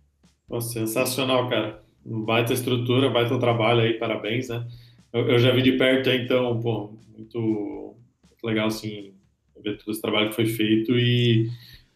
sensacional, 0.61 1.48
cara. 1.48 1.83
Baita 2.05 2.52
estrutura, 2.52 3.11
baita 3.11 3.38
trabalho 3.38 3.81
aí, 3.81 3.94
parabéns, 3.94 4.48
né? 4.48 4.66
Eu, 5.12 5.28
eu 5.28 5.38
já 5.38 5.52
vi 5.52 5.62
de 5.62 5.72
perto, 5.72 6.09
então, 6.11 6.61
pô, 6.61 6.94
muito 7.16 7.96
legal, 8.46 8.68
assim, 8.68 9.14
ver 9.62 9.78
todo 9.78 9.92
esse 9.92 10.00
trabalho 10.00 10.31
que 10.31 10.37
foi 10.37 10.46
feito 10.46 10.98
e, 10.98 11.48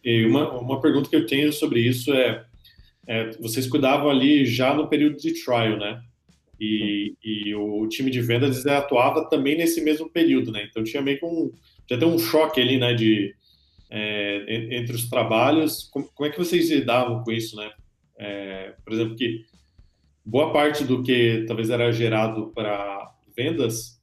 e 0.03 0.25
uma, 0.25 0.51
uma 0.59 0.81
pergunta 0.81 1.09
que 1.09 1.15
eu 1.15 1.25
tenho 1.25 1.51
sobre 1.51 1.81
isso 1.81 2.13
é, 2.13 2.45
é, 3.07 3.31
vocês 3.39 3.67
cuidavam 3.67 4.09
ali 4.09 4.45
já 4.45 4.73
no 4.73 4.87
período 4.87 5.17
de 5.17 5.33
trial, 5.43 5.77
né? 5.77 6.01
E, 6.59 7.15
e, 7.23 7.55
o 7.55 7.87
time 7.87 8.09
de 8.09 8.19
vendas 8.19 8.65
atuava 8.65 9.29
também 9.29 9.55
nesse 9.55 9.79
mesmo 9.81 10.09
período, 10.09 10.51
né? 10.51 10.67
Então 10.69 10.83
tinha 10.83 11.01
meio 11.01 11.19
que 11.19 11.25
um, 11.25 11.51
já 11.89 11.97
tem 11.97 12.07
um 12.07 12.17
choque 12.17 12.59
ali, 12.59 12.77
né? 12.77 12.93
De 12.93 13.33
é, 13.89 14.75
entre 14.75 14.95
os 14.95 15.07
trabalhos. 15.09 15.83
Como, 15.91 16.09
como, 16.13 16.27
é 16.27 16.31
que 16.31 16.37
vocês 16.37 16.69
lidavam 16.69 17.23
com 17.23 17.31
isso, 17.31 17.55
né? 17.55 17.71
É, 18.17 18.73
por 18.83 18.93
exemplo, 18.93 19.15
que 19.15 19.45
boa 20.25 20.51
parte 20.51 20.83
do 20.83 21.03
que 21.03 21.45
talvez 21.47 21.69
era 21.69 21.91
gerado 21.91 22.51
para 22.53 23.13
vendas 23.35 23.96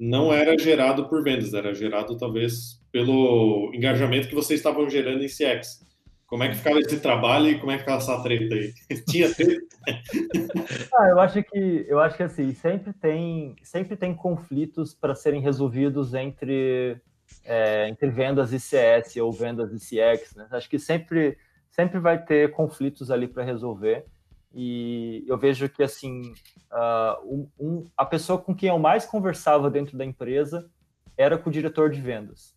não 0.00 0.32
era 0.32 0.56
gerado 0.56 1.06
por 1.10 1.22
vendas, 1.22 1.52
era 1.52 1.74
gerado 1.74 2.16
talvez 2.16 2.80
pelo 2.90 3.70
engajamento 3.74 4.28
que 4.28 4.34
vocês 4.34 4.58
estavam 4.58 4.88
gerando 4.88 5.22
em 5.22 5.28
CX. 5.28 5.86
Como 6.26 6.42
é 6.42 6.48
que 6.48 6.54
ficava 6.54 6.78
esse 6.78 6.98
trabalho 7.00 7.50
e 7.50 7.58
como 7.58 7.70
é 7.70 7.74
que 7.74 7.80
ficava 7.80 7.98
essa 7.98 8.22
treta 8.22 8.54
aí? 8.54 8.72
Tinha 9.06 9.34
treta? 9.34 9.60
ah, 10.96 11.08
eu 11.08 11.20
acho 11.20 11.42
que 11.42 11.84
eu 11.86 12.00
acho 12.00 12.16
que 12.16 12.22
assim 12.22 12.54
sempre 12.54 12.92
tem 12.94 13.54
sempre 13.62 13.96
tem 13.96 14.14
conflitos 14.14 14.94
para 14.94 15.14
serem 15.14 15.42
resolvidos 15.42 16.14
entre 16.14 17.00
é, 17.44 17.88
entre 17.88 18.08
vendas 18.10 18.52
e 18.52 18.60
CS 18.60 19.16
ou 19.16 19.32
vendas 19.32 19.72
e 19.72 19.78
CX, 19.78 20.34
né? 20.34 20.46
Acho 20.50 20.68
que 20.68 20.78
sempre, 20.78 21.36
sempre 21.70 21.98
vai 21.98 22.22
ter 22.22 22.52
conflitos 22.52 23.10
ali 23.10 23.28
para 23.28 23.44
resolver. 23.44 24.04
E 24.52 25.24
eu 25.26 25.38
vejo 25.38 25.68
que, 25.68 25.82
assim, 25.82 26.32
uh, 26.72 27.48
um, 27.58 27.84
a 27.96 28.04
pessoa 28.04 28.38
com 28.38 28.54
quem 28.54 28.68
eu 28.68 28.78
mais 28.78 29.06
conversava 29.06 29.70
dentro 29.70 29.96
da 29.96 30.04
empresa 30.04 30.68
era 31.16 31.38
com 31.38 31.48
o 31.48 31.52
diretor 31.52 31.90
de 31.90 32.00
vendas. 32.00 32.54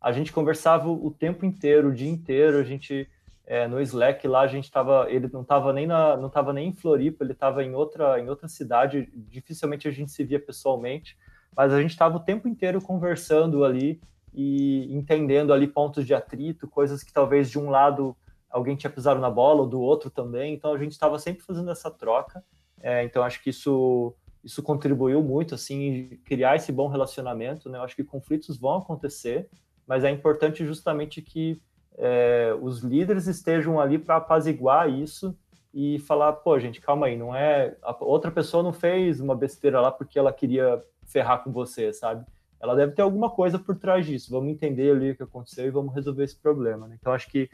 A 0.00 0.12
gente 0.12 0.32
conversava 0.32 0.88
o 0.88 1.10
tempo 1.10 1.46
inteiro, 1.46 1.88
o 1.88 1.94
dia 1.94 2.10
inteiro, 2.10 2.58
a 2.58 2.64
gente... 2.64 3.08
É, 3.48 3.68
no 3.68 3.80
Slack 3.80 4.26
lá 4.26 4.40
a 4.40 4.48
gente 4.48 4.64
estava, 4.64 5.06
ele 5.08 5.30
não 5.32 5.42
estava 5.42 5.72
nem 5.72 5.86
na, 5.86 6.16
não 6.16 6.28
tava 6.28 6.52
nem 6.52 6.70
em 6.70 6.72
Floripa, 6.72 7.22
ele 7.22 7.30
estava 7.30 7.62
em 7.62 7.76
outra, 7.76 8.18
em 8.18 8.28
outra 8.28 8.48
cidade. 8.48 9.08
Dificilmente 9.14 9.86
a 9.86 9.92
gente 9.92 10.10
se 10.10 10.24
via 10.24 10.40
pessoalmente, 10.40 11.16
mas 11.56 11.72
a 11.72 11.80
gente 11.80 11.92
estava 11.92 12.16
o 12.16 12.24
tempo 12.24 12.48
inteiro 12.48 12.82
conversando 12.82 13.64
ali 13.64 14.00
e 14.34 14.92
entendendo 14.92 15.52
ali 15.52 15.68
pontos 15.68 16.04
de 16.04 16.12
atrito, 16.12 16.66
coisas 16.66 17.04
que 17.04 17.12
talvez 17.12 17.48
de 17.48 17.56
um 17.56 17.70
lado 17.70 18.16
alguém 18.50 18.76
tinha 18.76 18.90
pisado 18.90 19.20
na 19.20 19.30
bola, 19.30 19.62
ou 19.62 19.68
do 19.68 19.80
outro 19.80 20.10
também. 20.10 20.54
Então 20.54 20.72
a 20.72 20.78
gente 20.78 20.92
estava 20.92 21.18
sempre 21.18 21.42
fazendo 21.42 21.70
essa 21.70 21.90
troca. 21.90 22.42
É, 22.80 23.04
então 23.04 23.22
acho 23.22 23.42
que 23.42 23.50
isso 23.50 24.14
isso 24.44 24.62
contribuiu 24.62 25.20
muito 25.24 25.56
assim 25.56 26.20
criar 26.24 26.54
esse 26.54 26.70
bom 26.70 26.86
relacionamento. 26.88 27.68
Né? 27.68 27.78
Eu 27.78 27.82
acho 27.82 27.96
que 27.96 28.04
conflitos 28.04 28.56
vão 28.56 28.76
acontecer, 28.76 29.48
mas 29.86 30.04
é 30.04 30.10
importante 30.10 30.64
justamente 30.64 31.20
que 31.20 31.60
é, 31.98 32.56
os 32.60 32.80
líderes 32.80 33.26
estejam 33.26 33.80
ali 33.80 33.98
para 33.98 34.16
apaziguar 34.16 34.88
isso 34.88 35.36
e 35.74 35.98
falar, 35.98 36.32
pô, 36.32 36.58
gente, 36.60 36.80
calma 36.80 37.06
aí, 37.06 37.16
não 37.16 37.34
é 37.34 37.76
a 37.82 37.96
outra 38.04 38.30
pessoa 38.30 38.62
não 38.62 38.72
fez 38.72 39.20
uma 39.20 39.34
besteira 39.34 39.80
lá 39.80 39.90
porque 39.90 40.18
ela 40.18 40.32
queria 40.32 40.80
ferrar 41.04 41.42
com 41.42 41.50
você, 41.50 41.92
sabe? 41.92 42.24
ela 42.60 42.74
deve 42.74 42.92
ter 42.92 43.02
alguma 43.02 43.30
coisa 43.30 43.58
por 43.58 43.76
trás 43.76 44.06
disso. 44.06 44.30
Vamos 44.30 44.50
entender 44.50 44.90
ali 44.90 45.10
o 45.10 45.16
que 45.16 45.22
aconteceu 45.22 45.66
e 45.66 45.70
vamos 45.70 45.94
resolver 45.94 46.24
esse 46.24 46.36
problema. 46.36 46.86
Né? 46.86 46.96
Então, 47.00 47.12
acho 47.12 47.28
que 47.30 47.48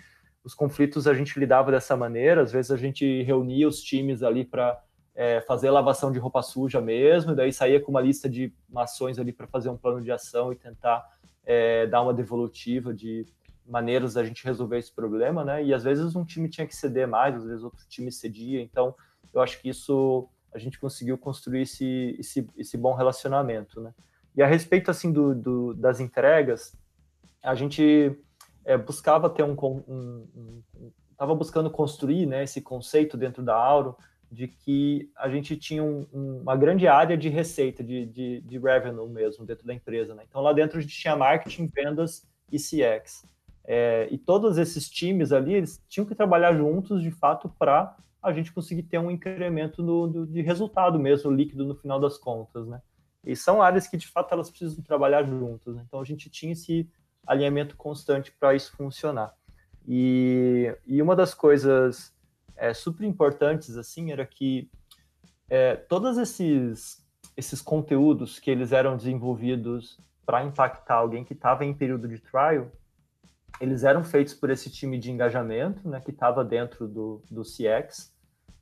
os 0.44 0.54
conflitos 0.54 1.06
a 1.06 1.14
gente 1.14 1.38
lidava 1.38 1.70
dessa 1.70 1.96
maneira. 1.96 2.42
Às 2.42 2.52
vezes 2.52 2.70
a 2.70 2.76
gente 2.76 3.22
reunia 3.22 3.68
os 3.68 3.82
times 3.82 4.22
ali 4.22 4.44
para 4.44 4.80
é, 5.14 5.40
fazer 5.42 5.70
lavação 5.70 6.10
de 6.10 6.18
roupa 6.18 6.42
suja 6.42 6.80
mesmo, 6.80 7.32
e 7.32 7.36
daí 7.36 7.52
saía 7.52 7.80
com 7.80 7.90
uma 7.90 8.00
lista 8.00 8.28
de 8.28 8.52
ações 8.74 9.18
ali 9.18 9.32
para 9.32 9.46
fazer 9.46 9.68
um 9.68 9.76
plano 9.76 10.00
de 10.00 10.10
ação 10.10 10.52
e 10.52 10.56
tentar 10.56 11.04
é, 11.44 11.86
dar 11.86 12.02
uma 12.02 12.14
devolutiva 12.14 12.94
de 12.94 13.26
maneiras 13.66 14.14
da 14.14 14.24
gente 14.24 14.44
resolver 14.44 14.78
esse 14.78 14.92
problema, 14.92 15.44
né? 15.44 15.64
E 15.64 15.72
às 15.72 15.84
vezes 15.84 16.16
um 16.16 16.24
time 16.24 16.48
tinha 16.48 16.66
que 16.66 16.74
ceder 16.74 17.06
mais, 17.06 17.36
às 17.36 17.44
vezes 17.44 17.62
outro 17.62 17.84
time 17.88 18.10
cedia. 18.10 18.60
Então, 18.60 18.94
eu 19.32 19.40
acho 19.40 19.60
que 19.60 19.68
isso 19.68 20.28
a 20.52 20.58
gente 20.58 20.78
conseguiu 20.78 21.16
construir 21.16 21.62
esse, 21.62 22.16
esse, 22.18 22.46
esse 22.56 22.76
bom 22.76 22.94
relacionamento, 22.94 23.80
né? 23.80 23.94
E 24.34 24.42
a 24.42 24.46
respeito 24.46 24.90
assim 24.90 25.12
do, 25.12 25.34
do 25.34 25.74
das 25.74 26.00
entregas, 26.00 26.76
a 27.42 27.54
gente 27.54 28.18
é, 28.64 28.76
buscava 28.76 29.28
ter 29.28 29.42
um, 29.42 29.56
um, 29.60 30.26
um, 30.34 30.62
tava 31.16 31.34
buscando 31.34 31.70
construir 31.70 32.26
né, 32.26 32.44
esse 32.44 32.60
conceito 32.60 33.16
dentro 33.16 33.42
da 33.42 33.54
Auro 33.54 33.96
de 34.32 34.48
que 34.48 35.10
a 35.14 35.28
gente 35.28 35.56
tinha 35.58 35.84
um, 35.84 36.06
um, 36.12 36.38
uma 36.38 36.56
grande 36.56 36.88
área 36.88 37.18
de 37.18 37.28
receita, 37.28 37.84
de, 37.84 38.06
de, 38.06 38.40
de, 38.40 38.58
revenue 38.58 39.08
mesmo 39.10 39.44
dentro 39.44 39.66
da 39.66 39.74
empresa. 39.74 40.14
Né? 40.14 40.24
Então 40.26 40.40
lá 40.40 40.54
dentro 40.54 40.78
a 40.78 40.80
gente 40.80 40.96
tinha 40.96 41.14
marketing, 41.14 41.66
vendas 41.66 42.26
e 42.50 42.56
CX. 42.56 43.26
É, 43.64 44.08
e 44.10 44.16
todos 44.16 44.56
esses 44.56 44.88
times 44.88 45.32
ali, 45.32 45.52
eles 45.54 45.84
tinham 45.86 46.06
que 46.06 46.14
trabalhar 46.14 46.54
juntos 46.54 47.02
de 47.02 47.10
fato 47.10 47.48
para 47.58 47.94
a 48.22 48.32
gente 48.32 48.52
conseguir 48.52 48.84
ter 48.84 48.98
um 48.98 49.10
incremento 49.10 49.82
no, 49.82 50.06
no, 50.06 50.26
de 50.26 50.40
resultado 50.40 50.98
mesmo, 50.98 51.30
líquido 51.30 51.66
no 51.66 51.74
final 51.74 52.00
das 52.00 52.16
contas. 52.16 52.66
Né? 52.66 52.80
E 53.24 53.36
são 53.36 53.60
áreas 53.60 53.86
que 53.86 53.98
de 53.98 54.08
fato 54.08 54.32
elas 54.32 54.50
precisam 54.50 54.82
trabalhar 54.82 55.24
juntas. 55.24 55.74
Né? 55.74 55.84
Então 55.86 56.00
a 56.00 56.04
gente 56.04 56.30
tinha 56.30 56.52
esse 56.52 56.88
alinhamento 57.26 57.76
constante 57.76 58.32
para 58.32 58.54
isso 58.54 58.72
funcionar. 58.76 59.34
E, 59.86 60.74
e 60.86 61.02
uma 61.02 61.16
das 61.16 61.34
coisas 61.34 62.14
é, 62.56 62.72
super 62.72 63.04
importantes 63.04 63.76
assim 63.76 64.12
era 64.12 64.24
que 64.24 64.70
é, 65.50 65.76
todos 65.76 66.18
esses 66.18 67.02
esses 67.36 67.62
conteúdos 67.62 68.38
que 68.38 68.50
eles 68.50 68.72
eram 68.72 68.96
desenvolvidos 68.96 69.98
para 70.24 70.44
impactar 70.44 70.96
alguém 70.96 71.24
que 71.24 71.32
estava 71.32 71.64
em 71.64 71.72
período 71.72 72.06
de 72.06 72.18
trial, 72.18 72.70
eles 73.60 73.84
eram 73.84 74.04
feitos 74.04 74.34
por 74.34 74.50
esse 74.50 74.70
time 74.70 74.98
de 74.98 75.10
engajamento, 75.10 75.88
né, 75.88 76.00
que 76.00 76.10
estava 76.10 76.44
dentro 76.44 76.86
do, 76.86 77.22
do 77.30 77.42
CX, 77.42 78.12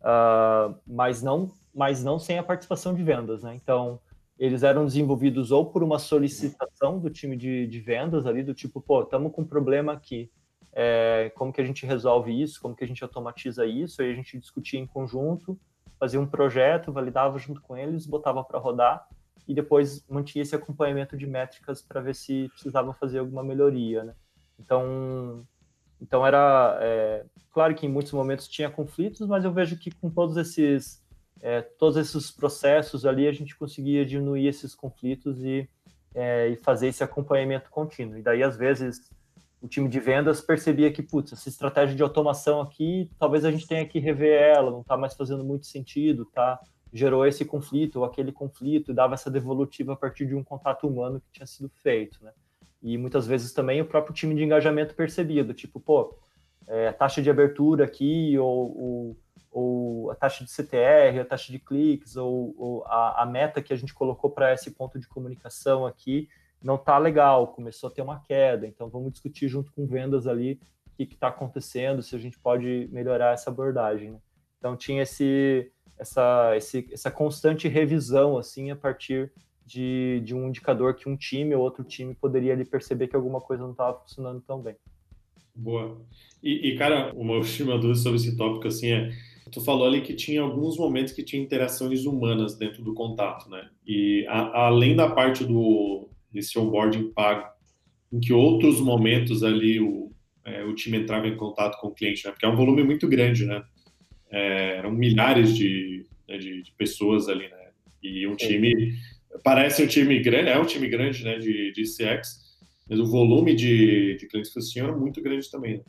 uh, 0.01 0.05
ah, 0.05 0.75
mas 0.87 1.23
não 1.23 1.53
mas 1.73 2.03
não 2.03 2.19
sem 2.19 2.37
a 2.37 2.43
participação 2.43 2.93
de 2.93 3.03
vendas, 3.03 3.45
né? 3.45 3.55
Então 3.55 4.01
eles 4.41 4.63
eram 4.63 4.87
desenvolvidos 4.87 5.53
ou 5.53 5.67
por 5.67 5.83
uma 5.83 5.99
solicitação 5.99 6.99
do 6.99 7.11
time 7.11 7.37
de, 7.37 7.67
de 7.67 7.79
vendas 7.79 8.25
ali, 8.25 8.43
do 8.43 8.55
tipo, 8.55 8.81
pô, 8.81 9.03
estamos 9.03 9.33
com 9.33 9.43
um 9.43 9.47
problema 9.47 9.93
aqui, 9.93 10.31
é, 10.73 11.31
como 11.37 11.53
que 11.53 11.61
a 11.61 11.65
gente 11.65 11.85
resolve 11.85 12.33
isso, 12.41 12.59
como 12.59 12.75
que 12.75 12.83
a 12.83 12.87
gente 12.87 13.05
automatiza 13.05 13.67
isso, 13.67 14.01
aí 14.01 14.11
a 14.11 14.15
gente 14.15 14.39
discutia 14.39 14.81
em 14.81 14.87
conjunto, 14.87 15.61
fazia 15.99 16.19
um 16.19 16.27
projeto, 16.27 16.91
validava 16.91 17.39
junto 17.39 17.61
com 17.61 17.77
eles, 17.77 18.07
botava 18.07 18.43
para 18.43 18.59
rodar 18.59 19.07
e 19.47 19.53
depois 19.53 20.03
mantinha 20.09 20.41
esse 20.41 20.57
acompanhamento 20.57 21.19
de 21.19 21.27
métricas 21.27 21.83
para 21.83 22.01
ver 22.01 22.15
se 22.15 22.49
precisava 22.49 22.95
fazer 22.95 23.19
alguma 23.19 23.45
melhoria, 23.45 24.05
né? 24.05 24.15
Então, 24.59 25.45
então 26.01 26.27
era 26.27 26.79
é, 26.81 27.27
claro 27.53 27.75
que 27.75 27.85
em 27.85 27.91
muitos 27.91 28.13
momentos 28.13 28.49
tinha 28.49 28.71
conflitos, 28.71 29.27
mas 29.29 29.45
eu 29.45 29.53
vejo 29.53 29.77
que 29.79 29.91
com 29.91 30.09
todos 30.09 30.39
esses 30.39 31.05
é, 31.43 31.63
todos 31.63 31.97
esses 31.97 32.31
processos 32.31 33.07
ali 33.07 33.27
a 33.27 33.33
gente 33.33 33.57
conseguia 33.57 34.05
diminuir 34.05 34.47
esses 34.47 34.75
conflitos 34.75 35.43
e, 35.43 35.69
é, 36.15 36.49
e 36.49 36.57
fazer 36.57 36.89
esse 36.89 37.03
acompanhamento 37.03 37.71
contínuo. 37.71 38.19
E 38.19 38.23
daí 38.23 38.43
às 38.43 38.57
vezes 38.57 39.11
o 39.61 39.69
time 39.69 39.89
de 39.89 40.01
vendas 40.01 40.41
percebia 40.41 40.91
que, 40.91 41.03
putz, 41.03 41.33
essa 41.33 41.49
estratégia 41.49 41.95
de 41.95 42.03
automação 42.03 42.61
aqui, 42.61 43.11
talvez 43.19 43.45
a 43.45 43.51
gente 43.51 43.67
tenha 43.67 43.87
que 43.87 43.99
rever 43.99 44.41
ela, 44.41 44.71
não 44.71 44.81
está 44.81 44.97
mais 44.97 45.15
fazendo 45.15 45.45
muito 45.45 45.67
sentido, 45.67 46.25
tá? 46.25 46.59
Gerou 46.93 47.27
esse 47.27 47.45
conflito 47.45 47.97
ou 47.97 48.05
aquele 48.05 48.33
conflito, 48.33 48.91
e 48.91 48.95
dava 48.95 49.15
essa 49.15 49.31
devolutiva 49.31 49.93
a 49.93 49.97
partir 49.97 50.27
de 50.27 50.35
um 50.35 50.43
contato 50.43 50.89
humano 50.89 51.21
que 51.21 51.31
tinha 51.31 51.47
sido 51.47 51.71
feito, 51.83 52.25
né? 52.25 52.33
E 52.83 52.97
muitas 52.97 53.27
vezes 53.27 53.53
também 53.53 53.83
o 53.83 53.85
próprio 53.85 54.15
time 54.15 54.35
de 54.35 54.43
engajamento 54.43 54.95
percebia, 54.95 55.45
do 55.45 55.53
tipo, 55.53 55.79
pô, 55.79 56.17
é, 56.67 56.91
taxa 56.93 57.21
de 57.21 57.29
abertura 57.29 57.85
aqui, 57.85 58.39
ou, 58.39 58.79
ou, 58.79 59.17
ou, 59.51 60.11
a 60.11 60.15
taxa 60.15 60.45
de 60.45 60.51
CTR, 60.51 61.21
a 61.21 61.25
taxa 61.25 61.51
de 61.51 61.59
cliques, 61.59 62.17
ou, 62.17 62.55
ou 62.57 62.85
a, 62.85 63.23
a 63.23 63.27
meta 63.27 63.63
que 63.63 63.73
a 63.73 63.77
gente 63.77 63.95
colocou 63.95 64.31
para 64.31 64.53
esse 64.53 64.71
ponto 64.71 64.99
de 64.99 65.09
comunicação 65.09 65.87
aqui, 65.87 66.29
não 66.63 66.75
está 66.75 66.99
legal, 66.99 67.49
começou 67.49 67.89
a 67.89 67.93
ter 67.93 68.03
uma 68.03 68.21
queda, 68.21 68.67
então 68.67 68.89
vamos 68.89 69.13
discutir 69.13 69.49
junto 69.49 69.73
com 69.73 69.87
vendas 69.87 70.27
ali 70.27 70.61
o 70.99 71.07
que 71.07 71.15
está 71.15 71.29
acontecendo, 71.29 72.03
se 72.03 72.15
a 72.15 72.19
gente 72.19 72.39
pode 72.39 72.89
melhorar 72.93 73.33
essa 73.33 73.49
abordagem. 73.49 74.11
Né? 74.11 74.19
Então 74.59 74.77
tinha 74.77 75.03
esse, 75.03 75.73
essa, 75.99 76.55
esse, 76.57 76.89
essa 76.93 77.11
constante 77.11 77.69
revisão 77.69 78.37
assim 78.37 78.71
a 78.71 78.77
partir 78.77 79.33
de, 79.65 80.21
de 80.25 80.35
um 80.35 80.49
indicador 80.49 80.95
que 80.95 81.09
um 81.09 81.17
time 81.17 81.55
ou 81.55 81.63
outro 81.63 81.85
time 81.85 82.15
poderia 82.15 82.53
ali 82.53 82.65
perceber 82.65 83.09
que 83.09 83.17
alguma 83.17 83.41
coisa 83.41 83.63
não 83.63 83.71
estava 83.71 83.99
funcionando 84.01 84.43
tão 84.43 84.61
bem. 84.61 84.77
Boa. 85.55 86.01
E, 86.43 86.71
e, 86.71 86.77
cara, 86.77 87.13
uma 87.15 87.35
última 87.39 87.79
dúvida 87.79 87.95
sobre 87.95 88.19
esse 88.19 88.37
tópico 88.37 88.67
assim 88.67 88.93
é 88.93 89.11
Tu 89.51 89.61
falou 89.61 89.87
ali 89.87 90.01
que 90.01 90.15
tinha 90.15 90.43
alguns 90.43 90.77
momentos 90.77 91.13
que 91.13 91.23
tinha 91.23 91.43
interações 91.43 92.05
humanas 92.05 92.57
dentro 92.57 92.83
do 92.83 92.95
contato, 92.95 93.49
né? 93.49 93.69
E 93.87 94.25
a, 94.29 94.67
além 94.67 94.95
da 94.95 95.11
parte 95.11 95.45
do, 95.45 96.09
desse 96.33 96.59
onboarding 96.59 97.13
pago, 97.13 97.49
em 98.13 98.21
que 98.21 98.33
outros 98.33 98.81
momentos 98.81 99.43
ali 99.43 99.81
o, 99.81 100.13
é, 100.45 100.65
o 100.65 100.75
time 100.75 100.99
entrava 100.99 101.29
em 101.29 101.37
contato 101.37 101.79
com 101.81 101.89
o 101.89 101.95
cliente, 101.95 102.25
né? 102.25 102.31
Porque 102.33 102.47
é 102.47 102.49
um 102.49 102.57
volume 102.57 102.83
muito 102.83 103.09
grande, 103.09 103.45
né? 103.47 103.63
É, 104.31 104.77
eram 104.77 104.93
milhares 104.93 105.57
de, 105.57 106.07
né, 106.29 106.39
de, 106.39 106.63
de, 106.63 106.73
pessoas 106.73 107.29
ali, 107.29 107.49
né? 107.49 107.71
E 108.03 108.27
um 108.27 108.37
time, 108.37 108.95
parece 109.43 109.83
um 109.83 109.87
time 109.87 110.19
grande, 110.21 110.49
é 110.49 110.59
um 110.59 110.65
time 110.65 110.89
grande, 110.89 111.25
né? 111.25 111.39
De, 111.39 111.73
de 111.73 111.83
CX, 111.83 112.59
mas 112.89 112.99
o 112.99 113.07
volume 113.07 113.55
de, 113.55 114.17
de 114.17 114.27
clientes 114.27 114.53
que 114.53 114.59
eles 114.59 114.71
tinham 114.71 114.89
era 114.89 114.97
muito 114.97 115.23
grande 115.23 115.51
também, 115.51 115.79
né? 115.79 115.85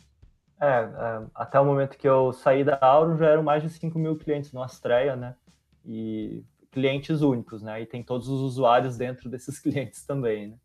É, 0.61 0.67
é, 0.67 1.27
até 1.33 1.59
o 1.59 1.65
momento 1.65 1.97
que 1.97 2.07
eu 2.07 2.31
saí 2.31 2.63
da 2.63 2.77
Auro 2.79 3.17
já 3.17 3.25
eram 3.25 3.41
mais 3.41 3.63
de 3.63 3.69
5 3.69 3.97
mil 3.97 4.15
clientes 4.15 4.53
no 4.53 4.61
Astreia, 4.61 5.15
né? 5.15 5.35
E 5.83 6.43
clientes 6.69 7.21
únicos, 7.21 7.63
né? 7.63 7.81
E 7.81 7.85
tem 7.87 8.03
todos 8.03 8.27
os 8.27 8.41
usuários 8.41 8.95
dentro 8.95 9.27
desses 9.27 9.57
clientes 9.59 10.05
também, 10.05 10.49
né? 10.49 10.57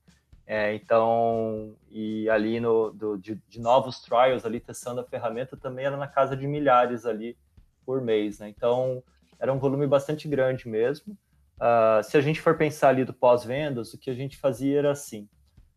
É, 0.47 0.75
então, 0.75 1.75
e 1.91 2.29
ali 2.29 2.61
no, 2.61 2.93
do, 2.93 3.17
de, 3.17 3.35
de, 3.49 3.59
novos 3.59 4.01
trials 4.01 4.47
ali 4.47 4.61
testando 4.61 5.01
a 5.01 5.05
ferramenta 5.05 5.57
também 5.57 5.87
era 5.87 5.97
na 5.97 6.07
casa 6.07 6.37
de 6.37 6.47
milhares 6.47 7.05
ali 7.05 7.37
por 7.85 8.01
mês, 8.01 8.39
né? 8.39 8.49
Então, 8.49 9.03
era 9.41 9.53
um 9.53 9.59
volume 9.59 9.87
bastante 9.87 10.29
grande 10.29 10.69
mesmo. 10.69 11.17
Uh, 11.57 12.03
se 12.05 12.17
a 12.17 12.21
gente 12.21 12.41
for 12.41 12.57
pensar 12.57 12.91
ali 12.91 13.05
do 13.05 13.15
pós-vendas, 13.15 13.93
o 13.95 13.99
que 13.99 14.11
a 14.11 14.15
gente 14.15 14.37
fazia 14.37 14.79
era 14.79 14.93
assim, 14.93 15.29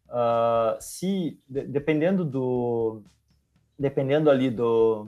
uh, 0.09 0.77
se, 0.79 1.39
de, 1.47 1.65
dependendo 1.65 2.23
do, 2.23 3.01
dependendo 3.79 4.29
ali 4.29 4.51
do, 4.51 5.07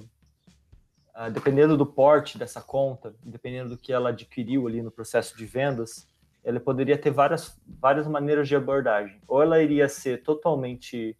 Uh, 1.14 1.30
dependendo 1.30 1.76
do 1.76 1.86
porte 1.86 2.38
dessa 2.38 2.62
conta, 2.62 3.14
dependendo 3.22 3.72
do 3.72 3.78
que 3.78 3.92
ela 3.92 4.10
adquiriu 4.10 4.66
ali 4.66 4.82
no 4.82 4.90
processo 4.90 5.38
de 5.38 5.46
vendas, 5.46 6.08
ela 6.42 6.58
poderia 6.58 6.98
ter 6.98 7.12
várias, 7.12 7.60
várias 7.68 8.08
maneiras 8.08 8.48
de 8.48 8.56
abordagem. 8.56 9.20
Ou 9.28 9.44
ela 9.44 9.62
iria 9.62 9.90
ser 9.90 10.24
totalmente 10.24 11.18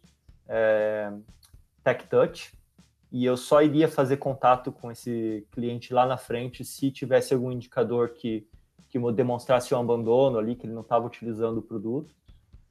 é, 0.48 1.12
tech 1.84 2.06
touch, 2.08 2.52
e 3.12 3.26
eu 3.26 3.36
só 3.36 3.62
iria 3.62 3.86
fazer 3.86 4.16
contato 4.16 4.72
com 4.72 4.90
esse 4.90 5.46
cliente 5.50 5.92
lá 5.92 6.06
na 6.06 6.16
frente 6.16 6.64
se 6.64 6.90
tivesse 6.90 7.34
algum 7.34 7.52
indicador 7.52 8.14
que, 8.14 8.48
que 8.88 8.98
demonstrasse 9.12 9.74
um 9.74 9.78
abandono 9.78 10.38
ali, 10.38 10.56
que 10.56 10.64
ele 10.64 10.72
não 10.72 10.80
estava 10.80 11.06
utilizando 11.06 11.58
o 11.58 11.62
produto. 11.62 12.14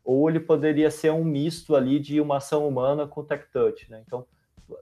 Ou 0.04 0.28
ele 0.28 0.40
poderia 0.40 0.90
ser 0.90 1.12
um 1.12 1.24
misto 1.24 1.76
ali 1.76 2.00
de 2.00 2.20
uma 2.20 2.38
ação 2.38 2.68
humana 2.68 3.06
com 3.06 3.24
tech 3.24 3.46
touch. 3.54 3.88
Né? 3.92 4.04
Então, 4.06 4.26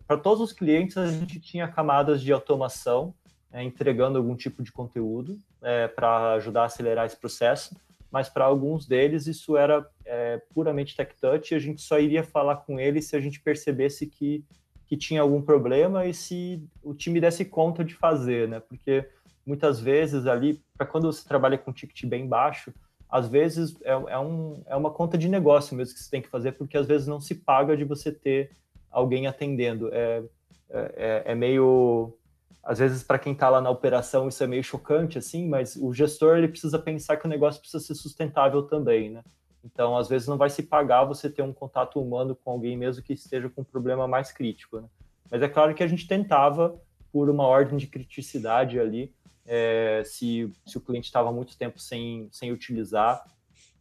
para 0.08 0.18
todos 0.18 0.42
os 0.42 0.54
clientes 0.54 0.98
a 0.98 1.08
gente 1.08 1.40
tinha 1.40 1.68
camadas 1.68 2.22
de 2.22 2.32
automação, 2.32 3.14
é, 3.52 3.64
entregando 3.64 4.18
algum 4.18 4.36
tipo 4.36 4.62
de 4.62 4.72
conteúdo 4.72 5.38
é, 5.62 5.88
para 5.88 6.34
ajudar 6.34 6.64
a 6.64 6.66
acelerar 6.66 7.06
esse 7.06 7.18
processo, 7.18 7.76
mas 8.12 8.30
para 8.30 8.46
alguns 8.46 8.88
deles 8.88 9.28
isso 9.28 9.58
era 9.58 9.88
é, 10.06 10.42
puramente 10.54 10.96
tech 10.96 11.16
touch 11.20 11.54
e 11.54 11.56
a 11.56 11.60
gente 11.60 11.82
só 11.82 12.00
iria 12.00 12.24
falar 12.24 12.58
com 12.58 12.80
eles 12.80 13.06
se 13.06 13.16
a 13.16 13.20
gente 13.20 13.40
percebesse 13.40 14.08
que, 14.08 14.44
que 14.88 14.98
tinha 14.98 15.22
algum 15.22 15.42
problema 15.42 16.06
e 16.06 16.14
se 16.14 16.64
o 16.84 16.94
time 16.94 17.22
desse 17.22 17.46
conta 17.46 17.84
de 17.84 17.94
fazer, 17.94 18.48
né? 18.48 18.60
Porque 18.60 19.08
muitas 19.46 19.80
vezes 19.80 20.26
ali, 20.28 20.62
para 20.78 20.88
quando 20.88 21.12
você 21.12 21.28
trabalha 21.28 21.58
com 21.58 21.74
ticket 21.74 22.06
bem 22.06 22.28
baixo, 22.28 22.74
às 23.10 23.28
vezes 23.28 23.76
é, 23.82 23.92
é, 23.92 24.20
um, 24.20 24.62
é 24.68 24.76
uma 24.76 24.92
conta 24.92 25.18
de 25.18 25.28
negócio 25.28 25.76
mesmo 25.76 25.96
que 25.96 26.02
você 26.02 26.12
tem 26.12 26.22
que 26.22 26.30
fazer, 26.30 26.52
porque 26.54 26.78
às 26.78 26.86
vezes 26.86 27.08
não 27.08 27.20
se 27.20 27.36
paga 27.36 27.76
de 27.76 27.84
você 27.84 28.12
ter 28.12 28.52
alguém 28.92 29.28
atendendo. 29.28 29.90
É, 29.94 30.24
é, 30.70 31.24
é 31.26 31.36
meio. 31.36 32.16
Às 32.64 32.80
vezes, 32.80 33.04
para 33.04 33.18
quem 33.18 33.34
está 33.34 33.50
lá 33.50 33.62
na 33.62 33.70
operação, 33.70 34.28
isso 34.28 34.44
é 34.44 34.48
meio 34.48 34.64
chocante, 34.64 35.18
assim, 35.18 35.48
mas 35.48 35.76
o 35.76 35.94
gestor 35.94 36.38
ele 36.38 36.48
precisa 36.48 36.78
pensar 36.78 37.18
que 37.18 37.26
o 37.26 37.30
negócio 37.30 37.60
precisa 37.60 37.84
ser 37.84 37.96
sustentável 37.96 38.64
também, 38.64 39.10
né? 39.10 39.24
Então, 39.64 39.98
às 39.98 40.08
vezes, 40.08 40.28
não 40.28 40.38
vai 40.38 40.50
se 40.50 40.64
pagar 40.64 41.04
você 41.04 41.30
ter 41.30 41.42
um 41.42 41.54
contato 41.54 42.00
humano 42.00 42.36
com 42.36 42.52
alguém 42.52 42.78
mesmo 42.78 43.04
que 43.04 43.14
esteja 43.14 43.50
com 43.50 43.62
um 43.62 43.66
problema 43.66 44.08
mais 44.08 44.32
crítico, 44.32 44.80
né? 44.80 44.88
Mas 45.32 45.42
é 45.42 45.48
claro 45.48 45.74
que 45.74 45.84
a 45.84 45.88
gente 45.88 46.08
tentava, 46.08 46.80
por 47.12 47.30
uma 47.30 47.46
ordem 47.46 47.78
de 47.78 47.88
criticidade 47.88 48.80
ali, 48.80 49.14
é, 49.46 50.04
se, 50.06 50.52
se 50.66 50.78
o 50.78 50.82
cliente 50.82 51.06
estava 51.06 51.32
muito 51.32 51.58
tempo 51.58 51.80
sem, 51.80 52.28
sem 52.32 52.52
utilizar, 52.52 53.26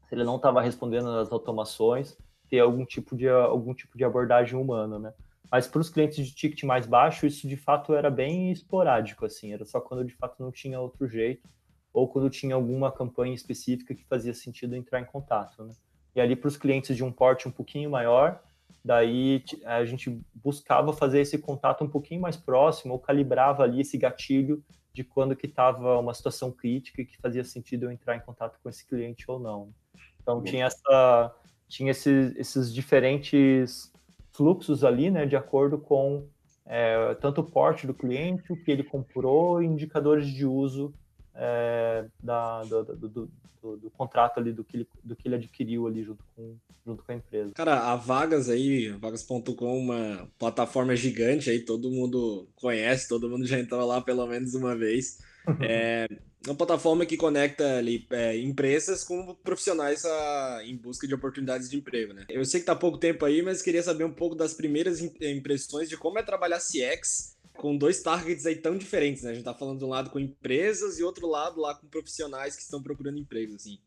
se 0.08 0.14
ele 0.14 0.24
não 0.24 0.36
estava 0.36 0.62
respondendo 0.62 1.12
nas 1.12 1.30
automações, 1.30 2.16
ter 2.48 2.60
algum 2.60 2.84
tipo 2.84 3.16
de, 3.16 3.28
algum 3.28 3.74
tipo 3.74 3.96
de 3.96 4.04
abordagem 4.04 4.58
humana, 4.58 4.98
né? 4.98 5.12
Mas 5.50 5.66
para 5.66 5.80
os 5.80 5.88
clientes 5.88 6.26
de 6.26 6.34
ticket 6.34 6.62
mais 6.64 6.86
baixo, 6.86 7.26
isso 7.26 7.48
de 7.48 7.56
fato 7.56 7.94
era 7.94 8.10
bem 8.10 8.52
esporádico, 8.52 9.24
assim, 9.24 9.52
era 9.52 9.64
só 9.64 9.80
quando 9.80 10.04
de 10.04 10.14
fato 10.14 10.42
não 10.42 10.52
tinha 10.52 10.78
outro 10.78 11.08
jeito, 11.08 11.48
ou 11.92 12.06
quando 12.06 12.28
tinha 12.28 12.54
alguma 12.54 12.92
campanha 12.92 13.34
específica 13.34 13.94
que 13.94 14.04
fazia 14.04 14.34
sentido 14.34 14.76
entrar 14.76 15.00
em 15.00 15.06
contato, 15.06 15.64
né? 15.64 15.74
E 16.14 16.20
ali 16.20 16.36
para 16.36 16.48
os 16.48 16.56
clientes 16.56 16.96
de 16.96 17.04
um 17.04 17.12
porte 17.12 17.48
um 17.48 17.50
pouquinho 17.50 17.90
maior, 17.90 18.42
daí 18.84 19.42
a 19.64 19.84
gente 19.84 20.20
buscava 20.34 20.92
fazer 20.92 21.20
esse 21.20 21.38
contato 21.38 21.82
um 21.82 21.88
pouquinho 21.88 22.20
mais 22.20 22.36
próximo, 22.36 22.92
ou 22.92 22.98
calibrava 22.98 23.62
ali 23.62 23.80
esse 23.80 23.96
gatilho 23.96 24.62
de 24.92 25.04
quando 25.04 25.36
que 25.36 25.46
estava 25.46 25.98
uma 25.98 26.12
situação 26.12 26.50
crítica 26.50 27.04
que 27.04 27.16
fazia 27.18 27.44
sentido 27.44 27.84
eu 27.84 27.92
entrar 27.92 28.16
em 28.16 28.20
contato 28.20 28.58
com 28.62 28.68
esse 28.68 28.86
cliente 28.86 29.30
ou 29.30 29.38
não. 29.38 29.72
Então 30.20 30.42
tinha 30.42 30.66
essa 30.66 31.34
tinha 31.68 31.90
esses, 31.90 32.34
esses 32.36 32.72
diferentes 32.72 33.92
fluxos 34.32 34.84
ali, 34.84 35.10
né, 35.10 35.26
de 35.26 35.36
acordo 35.36 35.78
com 35.78 36.24
é, 36.64 37.14
tanto 37.20 37.40
o 37.40 37.44
porte 37.44 37.86
do 37.86 37.94
cliente, 37.94 38.52
o 38.52 38.56
que 38.56 38.70
ele 38.70 38.82
comprou, 38.82 39.62
indicadores 39.62 40.26
de 40.26 40.44
uso 40.44 40.92
é, 41.34 42.04
da, 42.22 42.62
do, 42.62 42.84
do, 42.84 43.08
do, 43.08 43.76
do, 43.76 43.90
contrato 43.90 44.38
ali, 44.38 44.52
do 44.52 44.62
que, 44.62 44.78
ele, 44.78 44.88
do 45.02 45.16
que 45.16 45.28
ele 45.28 45.36
adquiriu 45.36 45.86
ali 45.86 46.04
junto 46.04 46.22
com, 46.36 46.56
junto 46.86 47.02
com 47.02 47.12
a 47.12 47.14
empresa. 47.14 47.52
Cara, 47.54 47.92
a 47.92 47.96
Vagas 47.96 48.48
aí, 48.48 48.90
vagas.com, 48.90 49.78
uma 49.78 50.28
plataforma 50.38 50.94
gigante 50.94 51.48
aí, 51.48 51.60
todo 51.60 51.90
mundo 51.90 52.46
conhece, 52.56 53.08
todo 53.08 53.30
mundo 53.30 53.46
já 53.46 53.58
entrou 53.58 53.86
lá 53.86 54.00
pelo 54.00 54.26
menos 54.26 54.54
uma 54.54 54.76
vez. 54.76 55.18
É 55.62 56.08
uma 56.46 56.54
plataforma 56.54 57.04
que 57.04 57.16
conecta 57.16 57.78
ali 57.78 58.06
é, 58.10 58.38
empresas 58.38 59.04
com 59.04 59.34
profissionais 59.42 60.04
a, 60.04 60.60
em 60.64 60.76
busca 60.76 61.06
de 61.06 61.14
oportunidades 61.14 61.68
de 61.68 61.76
emprego, 61.76 62.12
né? 62.12 62.24
Eu 62.28 62.44
sei 62.44 62.60
que 62.60 62.66
tá 62.66 62.76
pouco 62.76 62.98
tempo 62.98 63.24
aí, 63.24 63.42
mas 63.42 63.60
queria 63.60 63.82
saber 63.82 64.04
um 64.04 64.12
pouco 64.12 64.34
das 64.34 64.54
primeiras 64.54 65.00
impressões 65.00 65.88
de 65.88 65.96
como 65.96 66.18
é 66.18 66.22
trabalhar 66.22 66.58
CX 66.58 67.36
com 67.56 67.76
dois 67.76 68.02
targets 68.02 68.46
aí 68.46 68.56
tão 68.56 68.78
diferentes, 68.78 69.24
né? 69.24 69.32
A 69.32 69.34
gente 69.34 69.44
tá 69.44 69.52
falando 69.52 69.78
de 69.78 69.84
um 69.84 69.88
lado 69.88 70.10
com 70.10 70.18
empresas 70.18 70.98
e 70.98 71.02
outro 71.02 71.26
lado 71.26 71.60
lá 71.60 71.74
com 71.74 71.88
profissionais 71.88 72.54
que 72.54 72.62
estão 72.62 72.80
procurando 72.82 73.18
empregos, 73.18 73.56
assim. 73.56 73.78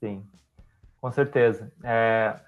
Sim, 0.00 0.26
com 1.00 1.12
certeza. 1.12 1.72
É, 1.84 2.38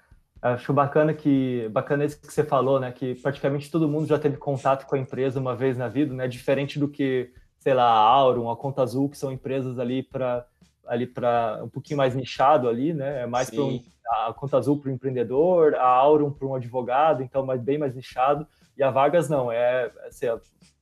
acho 0.41 0.73
bacana 0.73 1.13
que 1.13 1.69
bacana 1.69 2.05
isso 2.05 2.19
que 2.19 2.31
você 2.31 2.43
falou, 2.43 2.79
né? 2.79 2.91
Que 2.91 3.15
praticamente 3.15 3.71
todo 3.71 3.87
mundo 3.87 4.05
já 4.05 4.19
teve 4.19 4.35
contato 4.37 4.85
com 4.85 4.95
a 4.95 4.99
empresa 4.99 5.39
uma 5.39 5.55
vez 5.55 5.77
na 5.77 5.87
vida, 5.87 6.13
né? 6.13 6.27
Diferente 6.27 6.77
do 6.77 6.89
que, 6.89 7.33
sei 7.65 7.73
lá, 7.73 7.83
a 7.83 7.97
Aurum, 7.97 8.47
a 8.51 8.55
Conta 8.55 8.83
Azul, 8.83 9.09
que 9.09 9.17
são 9.17 9.31
empresas 9.31 9.79
ali 9.79 10.03
para 10.03 10.45
ali 10.85 11.07
para 11.07 11.61
um 11.63 11.67
pouquinho 11.67 11.97
mais 11.97 12.13
nichado 12.13 12.69
ali, 12.69 12.93
né? 12.93 13.23
É 13.23 13.25
mais 13.25 13.49
para 13.49 13.63
um, 13.63 13.83
a 14.07 14.33
Conta 14.33 14.55
Azul 14.59 14.77
para 14.79 14.91
o 14.91 14.93
empreendedor, 14.93 15.73
a 15.73 15.87
Aurum 15.87 16.29
para 16.29 16.47
um 16.47 16.53
advogado, 16.53 17.23
então 17.23 17.43
mais 17.43 17.59
bem 17.59 17.79
mais 17.79 17.95
nichado. 17.95 18.45
E 18.77 18.83
a 18.83 18.91
Vagas 18.91 19.27
não, 19.27 19.51
é 19.51 19.91
assim, 20.05 20.27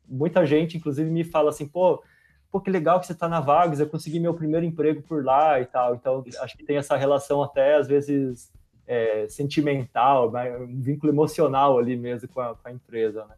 muita 0.06 0.46
gente, 0.46 0.76
inclusive, 0.76 1.10
me 1.10 1.24
fala 1.24 1.52
assim, 1.52 1.66
pô, 1.66 2.04
pô, 2.52 2.60
que 2.60 2.70
legal 2.70 3.00
que 3.00 3.08
você 3.08 3.14
está 3.14 3.30
na 3.30 3.40
Vagas, 3.40 3.80
eu 3.80 3.88
consegui 3.88 4.20
meu 4.20 4.34
primeiro 4.34 4.66
emprego 4.66 5.02
por 5.04 5.24
lá 5.24 5.62
e 5.62 5.66
tal. 5.66 5.96
Então, 5.96 6.22
acho 6.42 6.58
que 6.58 6.66
tem 6.66 6.76
essa 6.76 6.98
relação 6.98 7.42
até, 7.42 7.76
às 7.76 7.88
vezes, 7.88 8.52
é, 8.86 9.26
sentimental, 9.30 10.30
um 10.60 10.82
vínculo 10.82 11.14
emocional 11.14 11.80
ali 11.80 11.96
mesmo 11.96 12.28
com 12.28 12.42
a, 12.42 12.54
com 12.54 12.68
a 12.68 12.74
empresa, 12.74 13.24
né? 13.24 13.36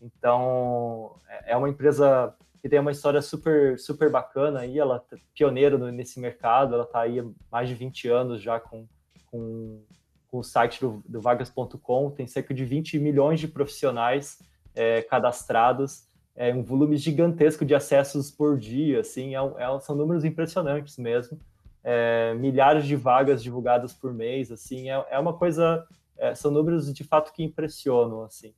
Então, 0.00 1.16
é, 1.28 1.54
é 1.54 1.56
uma 1.56 1.68
empresa 1.68 2.32
que 2.64 2.68
tem 2.70 2.78
uma 2.78 2.92
história 2.92 3.20
super, 3.20 3.78
super 3.78 4.10
bacana 4.10 4.60
aí, 4.60 4.78
ela 4.78 5.04
é 5.12 5.16
pioneira 5.34 5.76
nesse 5.92 6.18
mercado, 6.18 6.72
ela 6.72 6.84
está 6.84 7.02
aí 7.02 7.20
há 7.20 7.24
mais 7.52 7.68
de 7.68 7.74
20 7.74 8.08
anos 8.08 8.40
já 8.40 8.58
com, 8.58 8.88
com, 9.30 9.84
com 10.28 10.38
o 10.38 10.42
site 10.42 10.80
do, 10.80 11.04
do 11.06 11.20
vagas.com, 11.20 12.10
tem 12.12 12.26
cerca 12.26 12.54
de 12.54 12.64
20 12.64 12.98
milhões 12.98 13.38
de 13.38 13.48
profissionais 13.48 14.38
é, 14.74 15.02
cadastrados, 15.02 16.08
é, 16.34 16.54
um 16.54 16.62
volume 16.62 16.96
gigantesco 16.96 17.66
de 17.66 17.74
acessos 17.74 18.30
por 18.30 18.58
dia, 18.58 19.00
assim, 19.00 19.36
é, 19.36 19.38
é, 19.38 19.80
são 19.80 19.94
números 19.94 20.24
impressionantes 20.24 20.96
mesmo, 20.96 21.38
é, 21.82 22.32
milhares 22.32 22.86
de 22.86 22.96
vagas 22.96 23.42
divulgadas 23.42 23.92
por 23.92 24.14
mês, 24.14 24.50
assim, 24.50 24.88
é, 24.88 25.04
é 25.10 25.18
uma 25.18 25.34
coisa, 25.34 25.86
é, 26.16 26.34
são 26.34 26.50
números 26.50 26.90
de 26.94 27.04
fato 27.04 27.30
que 27.30 27.42
impressionam, 27.42 28.22
assim, 28.22 28.54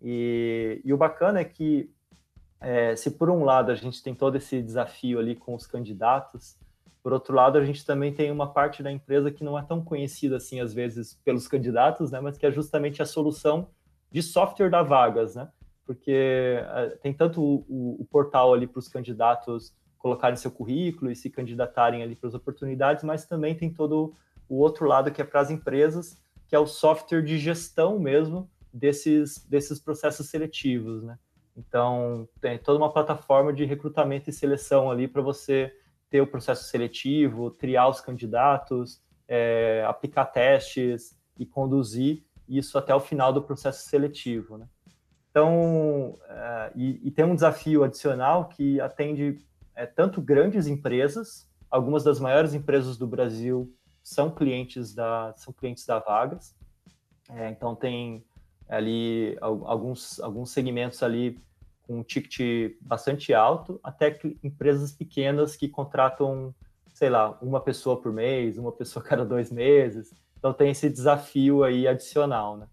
e, 0.00 0.80
e 0.82 0.94
o 0.94 0.96
bacana 0.96 1.40
é 1.40 1.44
que 1.44 1.90
se 2.96 3.10
por 3.10 3.30
um 3.30 3.44
lado 3.44 3.70
a 3.72 3.74
gente 3.74 4.02
tem 4.02 4.14
todo 4.14 4.36
esse 4.36 4.62
desafio 4.62 5.18
ali 5.18 5.34
com 5.34 5.54
os 5.54 5.66
candidatos, 5.66 6.56
por 7.02 7.12
outro 7.14 7.34
lado, 7.34 7.56
a 7.56 7.64
gente 7.64 7.84
também 7.86 8.12
tem 8.12 8.30
uma 8.30 8.52
parte 8.52 8.82
da 8.82 8.92
empresa 8.92 9.30
que 9.30 9.42
não 9.42 9.58
é 9.58 9.62
tão 9.62 9.82
conhecida 9.82 10.36
assim, 10.36 10.60
às 10.60 10.74
vezes, 10.74 11.18
pelos 11.24 11.48
candidatos, 11.48 12.10
né, 12.10 12.20
mas 12.20 12.36
que 12.36 12.44
é 12.44 12.50
justamente 12.50 13.00
a 13.00 13.06
solução 13.06 13.68
de 14.12 14.22
software 14.22 14.68
da 14.68 14.82
Vagas, 14.82 15.34
né? 15.34 15.48
porque 15.90 16.62
uh, 16.62 16.96
tem 16.98 17.12
tanto 17.12 17.42
o, 17.42 17.96
o 18.00 18.04
portal 18.04 18.54
ali 18.54 18.64
para 18.64 18.78
os 18.78 18.86
candidatos 18.86 19.74
colocarem 19.98 20.36
seu 20.36 20.52
currículo 20.52 21.10
e 21.10 21.16
se 21.16 21.28
candidatarem 21.28 22.00
ali 22.00 22.14
para 22.14 22.28
as 22.28 22.34
oportunidades, 22.34 23.02
mas 23.02 23.26
também 23.26 23.56
tem 23.56 23.74
todo 23.74 24.14
o 24.48 24.58
outro 24.58 24.86
lado 24.86 25.10
que 25.10 25.20
é 25.20 25.24
para 25.24 25.40
as 25.40 25.50
empresas, 25.50 26.16
que 26.46 26.54
é 26.54 26.58
o 26.60 26.66
software 26.66 27.22
de 27.22 27.36
gestão 27.40 27.98
mesmo 27.98 28.48
desses, 28.72 29.44
desses 29.46 29.80
processos 29.80 30.28
seletivos, 30.28 31.02
né? 31.02 31.18
Então, 31.56 32.28
tem 32.40 32.58
toda 32.58 32.78
uma 32.78 32.92
plataforma 32.92 33.52
de 33.52 33.64
recrutamento 33.64 34.30
e 34.30 34.32
seleção 34.32 34.90
ali 34.90 35.06
para 35.06 35.22
você 35.22 35.72
ter 36.08 36.20
o 36.20 36.26
processo 36.26 36.64
seletivo, 36.64 37.50
triar 37.50 37.88
os 37.88 38.00
candidatos, 38.00 39.00
é, 39.28 39.84
aplicar 39.86 40.26
testes 40.26 41.16
e 41.38 41.46
conduzir 41.46 42.24
isso 42.48 42.76
até 42.76 42.94
o 42.94 43.00
final 43.00 43.32
do 43.32 43.42
processo 43.42 43.88
seletivo, 43.88 44.58
né? 44.58 44.66
Então, 45.30 46.18
uh, 46.28 46.72
e, 46.74 47.00
e, 47.06 47.10
tem 47.12 47.24
um 47.24 47.36
desafio 47.36 47.84
adicional 47.84 48.48
que 48.48 48.80
atende 48.80 49.38
é, 49.76 49.86
tanto 49.86 50.20
grandes 50.20 50.66
empresas, 50.66 51.48
algumas 51.70 52.02
das 52.02 52.18
maiores 52.18 52.52
empresas 52.52 52.98
do 52.98 53.06
Brasil 53.06 53.72
são 54.02 54.28
clientes 54.28 54.92
da 54.92 55.32
são 55.36 55.52
clientes 55.52 55.86
da 55.86 56.00
Vagas. 56.00 56.56
É, 57.28 57.48
então 57.48 57.76
tem 57.76 58.24
ali 58.70 59.36
alguns 59.40 60.20
alguns 60.20 60.50
segmentos 60.50 61.02
ali 61.02 61.38
com 61.82 61.98
um 61.98 62.02
ticket 62.04 62.76
bastante 62.80 63.34
alto, 63.34 63.80
até 63.82 64.16
empresas 64.44 64.92
pequenas 64.92 65.56
que 65.56 65.68
contratam, 65.68 66.54
sei 66.94 67.10
lá, 67.10 67.36
uma 67.42 67.60
pessoa 67.60 68.00
por 68.00 68.12
mês, 68.12 68.56
uma 68.56 68.70
pessoa 68.70 69.04
cada 69.04 69.24
dois 69.24 69.50
meses. 69.50 70.14
Então 70.38 70.52
tem 70.52 70.70
esse 70.70 70.88
desafio 70.88 71.64
aí 71.64 71.88
adicional, 71.88 72.56
né? 72.56 72.66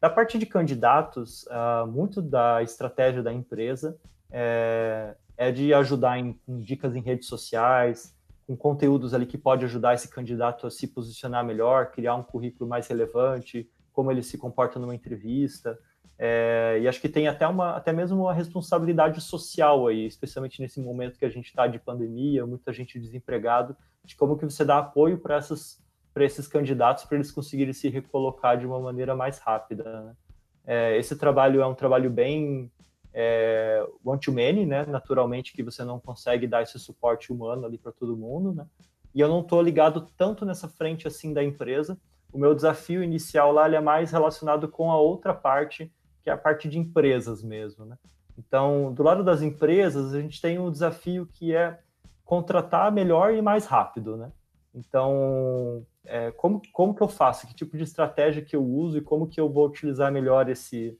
Da 0.00 0.10
parte 0.10 0.38
de 0.38 0.46
candidatos, 0.46 1.44
uh, 1.44 1.86
muito 1.86 2.20
da 2.20 2.62
estratégia 2.62 3.22
da 3.22 3.32
empresa 3.32 3.96
é, 4.30 5.16
é 5.36 5.50
de 5.50 5.72
ajudar 5.74 6.18
em, 6.18 6.38
em, 6.46 6.60
dicas 6.60 6.94
em 6.94 7.00
redes 7.00 7.28
sociais, 7.28 8.14
com 8.46 8.56
conteúdos 8.56 9.14
ali 9.14 9.26
que 9.26 9.38
pode 9.38 9.64
ajudar 9.64 9.94
esse 9.94 10.08
candidato 10.08 10.66
a 10.66 10.70
se 10.70 10.86
posicionar 10.86 11.44
melhor, 11.44 11.90
criar 11.90 12.14
um 12.14 12.22
currículo 12.22 12.68
mais 12.68 12.86
relevante, 12.86 13.68
como 13.98 14.12
ele 14.12 14.22
se 14.22 14.38
comporta 14.38 14.78
numa 14.78 14.94
entrevista. 14.94 15.76
É, 16.16 16.78
e 16.80 16.86
acho 16.86 17.00
que 17.00 17.08
tem 17.08 17.26
até, 17.26 17.48
uma, 17.48 17.74
até 17.74 17.92
mesmo 17.92 18.22
uma 18.22 18.32
responsabilidade 18.32 19.20
social 19.20 19.88
aí, 19.88 20.06
especialmente 20.06 20.62
nesse 20.62 20.80
momento 20.80 21.18
que 21.18 21.24
a 21.24 21.28
gente 21.28 21.46
está 21.46 21.66
de 21.66 21.80
pandemia, 21.80 22.46
muita 22.46 22.72
gente 22.72 22.96
desempregado, 22.96 23.76
de 24.04 24.14
como 24.14 24.38
que 24.38 24.44
você 24.44 24.64
dá 24.64 24.78
apoio 24.78 25.18
para 25.18 25.34
essas 25.34 25.82
para 26.14 26.24
esses 26.24 26.46
candidatos 26.46 27.06
para 27.06 27.16
eles 27.16 27.32
conseguirem 27.32 27.72
se 27.72 27.88
recolocar 27.88 28.56
de 28.56 28.66
uma 28.66 28.78
maneira 28.78 29.16
mais 29.16 29.40
rápida. 29.40 29.82
Né? 29.82 30.16
É, 30.64 30.96
esse 30.96 31.16
trabalho 31.16 31.60
é 31.60 31.66
um 31.66 31.74
trabalho 31.74 32.08
bem 32.08 32.70
é, 33.12 33.84
one-to-many, 34.04 34.64
né? 34.64 34.86
naturalmente 34.86 35.52
que 35.52 35.62
você 35.64 35.82
não 35.82 35.98
consegue 35.98 36.46
dar 36.46 36.62
esse 36.62 36.78
suporte 36.78 37.32
humano 37.32 37.66
ali 37.66 37.78
para 37.78 37.90
todo 37.90 38.16
mundo, 38.16 38.52
né? 38.52 38.64
e 39.12 39.20
eu 39.20 39.26
não 39.26 39.40
estou 39.40 39.60
ligado 39.60 40.06
tanto 40.16 40.44
nessa 40.46 40.68
frente 40.68 41.08
assim 41.08 41.34
da 41.34 41.42
empresa, 41.42 41.98
o 42.32 42.38
meu 42.38 42.54
desafio 42.54 43.02
inicial 43.02 43.52
lá 43.52 43.68
é 43.68 43.80
mais 43.80 44.12
relacionado 44.12 44.68
com 44.68 44.90
a 44.90 44.98
outra 44.98 45.34
parte, 45.34 45.92
que 46.22 46.30
é 46.30 46.32
a 46.32 46.38
parte 46.38 46.68
de 46.68 46.78
empresas 46.78 47.42
mesmo, 47.42 47.84
né? 47.84 47.96
Então, 48.36 48.92
do 48.92 49.02
lado 49.02 49.24
das 49.24 49.42
empresas, 49.42 50.14
a 50.14 50.20
gente 50.20 50.40
tem 50.40 50.58
um 50.58 50.70
desafio 50.70 51.26
que 51.26 51.54
é 51.54 51.80
contratar 52.24 52.92
melhor 52.92 53.34
e 53.34 53.42
mais 53.42 53.66
rápido, 53.66 54.16
né? 54.16 54.30
Então, 54.74 55.84
é, 56.04 56.30
como, 56.30 56.62
como 56.72 56.94
que 56.94 57.02
eu 57.02 57.08
faço? 57.08 57.46
Que 57.46 57.54
tipo 57.54 57.76
de 57.76 57.82
estratégia 57.82 58.44
que 58.44 58.54
eu 58.54 58.64
uso 58.64 58.98
e 58.98 59.02
como 59.02 59.26
que 59.26 59.40
eu 59.40 59.48
vou 59.48 59.66
utilizar 59.66 60.12
melhor 60.12 60.48
esse, 60.48 60.96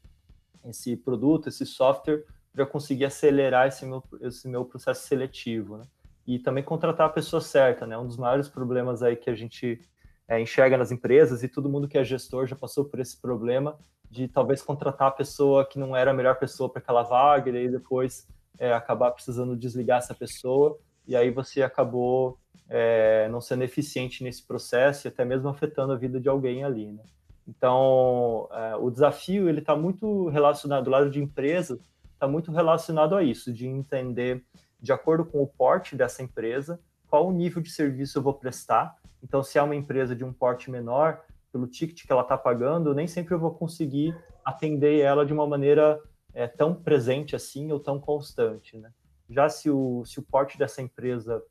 esse 0.65 0.97
produto, 0.97 1.49
esse 1.49 1.65
software, 1.65 2.25
para 2.53 2.67
conseguir 2.67 3.05
acelerar 3.05 3.69
esse 3.69 3.87
meu, 3.87 4.03
esse 4.21 4.49
meu 4.49 4.65
processo 4.65 5.07
seletivo, 5.07 5.77
né? 5.77 5.85
E 6.27 6.39
também 6.39 6.65
contratar 6.65 7.07
a 7.07 7.13
pessoa 7.13 7.41
certa, 7.41 7.87
né? 7.87 7.97
Um 7.97 8.07
dos 8.07 8.17
maiores 8.17 8.49
problemas 8.49 9.03
aí 9.03 9.15
que 9.15 9.31
a 9.31 9.35
gente 9.35 9.81
é, 10.29 10.41
enxerga 10.41 10.77
nas 10.77 10.93
empresas 10.93 11.43
e 11.43 11.49
todo 11.49 11.69
mundo 11.69 11.89
que 11.89 11.97
é 11.99 12.05
gestor 12.05 12.47
já 12.47 12.55
passou 12.55 12.85
por 12.85 13.01
esse 13.01 13.21
problema 13.21 13.79
de 14.11 14.29
talvez 14.29 14.63
contratar 14.63 15.09
a 15.09 15.13
pessoa 15.13 15.67
que 15.67 15.79
não 15.79 15.97
era 15.97 16.11
a 16.11 16.15
melhor 16.15 16.39
pessoa 16.39 16.69
para 16.69 16.81
aquela 16.81 17.03
vaga 17.03 17.51
e 17.51 17.57
aí 17.57 17.69
depois 17.69 18.27
é, 18.59 18.73
acabar 18.73 19.11
precisando 19.11 19.57
desligar 19.57 19.99
essa 19.99 20.15
pessoa 20.15 20.79
e 21.07 21.17
aí 21.17 21.31
você 21.31 21.63
acabou 21.63 22.39
é, 22.69 23.29
não 23.31 23.41
sendo 23.41 23.65
eficiente 23.65 24.23
nesse 24.23 24.47
processo 24.47 25.07
e 25.07 25.09
até 25.09 25.25
mesmo 25.25 25.49
afetando 25.49 25.93
a 25.93 25.97
vida 25.97 26.21
de 26.21 26.29
alguém 26.29 26.65
ali, 26.65 26.93
né? 26.93 27.03
Então, 27.49 28.47
é, 28.53 28.77
o 28.77 28.91
desafio 28.91 29.49
ele 29.49 29.61
está 29.61 29.75
muito 29.75 30.29
relacionado 30.29 30.85
do 30.85 30.91
lado 30.91 31.11
de 31.11 31.19
empresa, 31.19 31.81
está 32.13 32.29
muito 32.29 32.53
relacionado 32.53 33.17
a 33.17 33.23
isso, 33.23 33.51
de 33.51 33.67
entender, 33.67 34.45
de 34.79 34.93
acordo 34.93 35.25
com 35.25 35.43
o 35.43 35.47
porte 35.47 35.97
dessa 35.97 36.23
empresa, 36.23 36.79
qual 37.09 37.27
o 37.27 37.33
nível 37.33 37.63
de 37.63 37.71
serviço 37.71 38.19
eu 38.19 38.23
vou 38.23 38.35
prestar. 38.35 38.95
Então, 39.23 39.43
se 39.43 39.59
é 39.59 39.63
uma 39.63 39.75
empresa 39.75 40.15
de 40.15 40.25
um 40.25 40.33
porte 40.33 40.71
menor, 40.71 41.23
pelo 41.53 41.67
ticket 41.67 42.07
que 42.07 42.13
ela 42.13 42.23
está 42.23 42.37
pagando, 42.37 42.95
nem 42.95 43.07
sempre 43.07 43.35
eu 43.35 43.39
vou 43.39 43.53
conseguir 43.53 44.17
atender 44.45 45.01
ela 45.01 45.25
de 45.25 45.33
uma 45.33 45.47
maneira 45.47 46.01
é, 46.35 46.47
tão 46.47 46.75
presente 46.75 47.35
assim 47.35 47.73
ou 47.73 47.81
tão 47.81 47.99
constante. 47.99 48.77
Né? 48.77 48.93
Já 49.29 49.49
se 49.49 49.71
o, 49.71 50.05
se 50.05 50.19
o 50.19 50.23
porte 50.23 50.59
dessa 50.59 50.81
empresa 50.81 51.43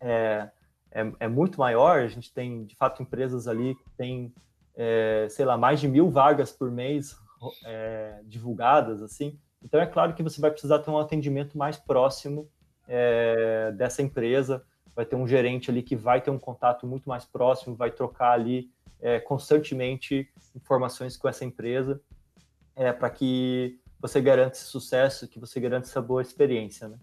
é, 0.00 0.50
é, 0.90 1.12
é, 1.20 1.28
muito 1.28 1.58
maior, 1.58 2.00
a 2.00 2.08
gente 2.08 2.32
tem, 2.32 2.64
de 2.64 2.76
fato, 2.76 3.02
empresas 3.02 3.46
ali 3.46 3.74
que 3.74 3.90
têm, 3.96 4.32
é, 4.76 5.26
sei 5.30 5.44
lá, 5.44 5.56
mais 5.56 5.80
de 5.80 5.88
mil 5.88 6.10
vagas 6.10 6.52
por 6.52 6.70
mês 6.70 7.16
é, 7.64 8.20
divulgadas, 8.24 9.02
assim, 9.02 9.38
então 9.62 9.80
é 9.80 9.86
claro 9.86 10.14
que 10.14 10.22
você 10.22 10.40
vai 10.40 10.50
precisar 10.50 10.78
ter 10.80 10.90
um 10.90 10.98
atendimento 10.98 11.56
mais 11.56 11.76
próximo 11.76 12.48
é, 12.88 13.72
dessa 13.72 14.02
empresa, 14.02 14.64
vai 15.00 15.06
ter 15.06 15.16
um 15.16 15.26
gerente 15.26 15.70
ali 15.70 15.82
que 15.82 15.96
vai 15.96 16.20
ter 16.20 16.30
um 16.30 16.38
contato 16.38 16.86
muito 16.86 17.08
mais 17.08 17.24
próximo, 17.24 17.74
vai 17.74 17.90
trocar 17.90 18.32
ali 18.32 18.70
é, 19.00 19.18
constantemente 19.18 20.28
informações 20.54 21.16
com 21.16 21.26
essa 21.26 21.42
empresa, 21.42 21.98
é, 22.76 22.92
para 22.92 23.08
que 23.08 23.80
você 23.98 24.20
garanta 24.20 24.56
esse 24.56 24.66
sucesso, 24.66 25.26
que 25.26 25.40
você 25.40 25.58
garanta 25.58 25.86
essa 25.86 26.02
boa 26.02 26.20
experiência, 26.20 26.86
né? 26.86 26.98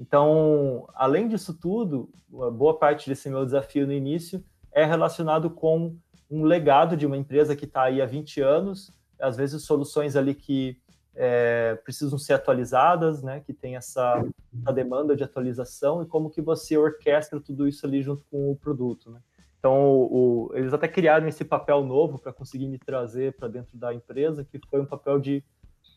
Então, 0.00 0.88
além 0.94 1.28
disso 1.28 1.52
tudo, 1.52 2.10
boa 2.30 2.78
parte 2.78 3.06
desse 3.08 3.28
meu 3.28 3.44
desafio 3.44 3.86
no 3.86 3.92
início 3.92 4.42
é 4.72 4.86
relacionado 4.86 5.50
com 5.50 5.94
um 6.30 6.44
legado 6.44 6.96
de 6.96 7.04
uma 7.04 7.18
empresa 7.18 7.54
que 7.54 7.66
está 7.66 7.82
aí 7.82 8.00
há 8.00 8.06
20 8.06 8.40
anos, 8.40 8.90
às 9.20 9.36
vezes 9.36 9.62
soluções 9.62 10.16
ali 10.16 10.34
que 10.34 10.80
é, 11.14 11.74
precisam 11.84 12.18
ser 12.18 12.34
atualizadas, 12.34 13.22
né, 13.22 13.40
que 13.40 13.52
tem 13.52 13.76
essa, 13.76 14.24
essa, 14.60 14.72
demanda 14.72 15.14
de 15.14 15.22
atualização 15.22 16.02
e 16.02 16.06
como 16.06 16.30
que 16.30 16.40
você 16.40 16.76
orquestra 16.76 17.40
tudo 17.40 17.68
isso 17.68 17.86
ali 17.86 18.02
junto 18.02 18.24
com 18.30 18.50
o 18.50 18.56
produto, 18.56 19.10
né? 19.10 19.20
Então, 19.58 19.80
o, 19.80 20.48
o, 20.50 20.56
eles 20.56 20.72
até 20.72 20.88
criaram 20.88 21.28
esse 21.28 21.44
papel 21.44 21.84
novo 21.84 22.18
para 22.18 22.32
conseguir 22.32 22.66
me 22.66 22.78
trazer 22.78 23.36
para 23.36 23.46
dentro 23.46 23.76
da 23.78 23.94
empresa, 23.94 24.44
que 24.44 24.58
foi 24.68 24.80
um 24.80 24.86
papel 24.86 25.20
de 25.20 25.44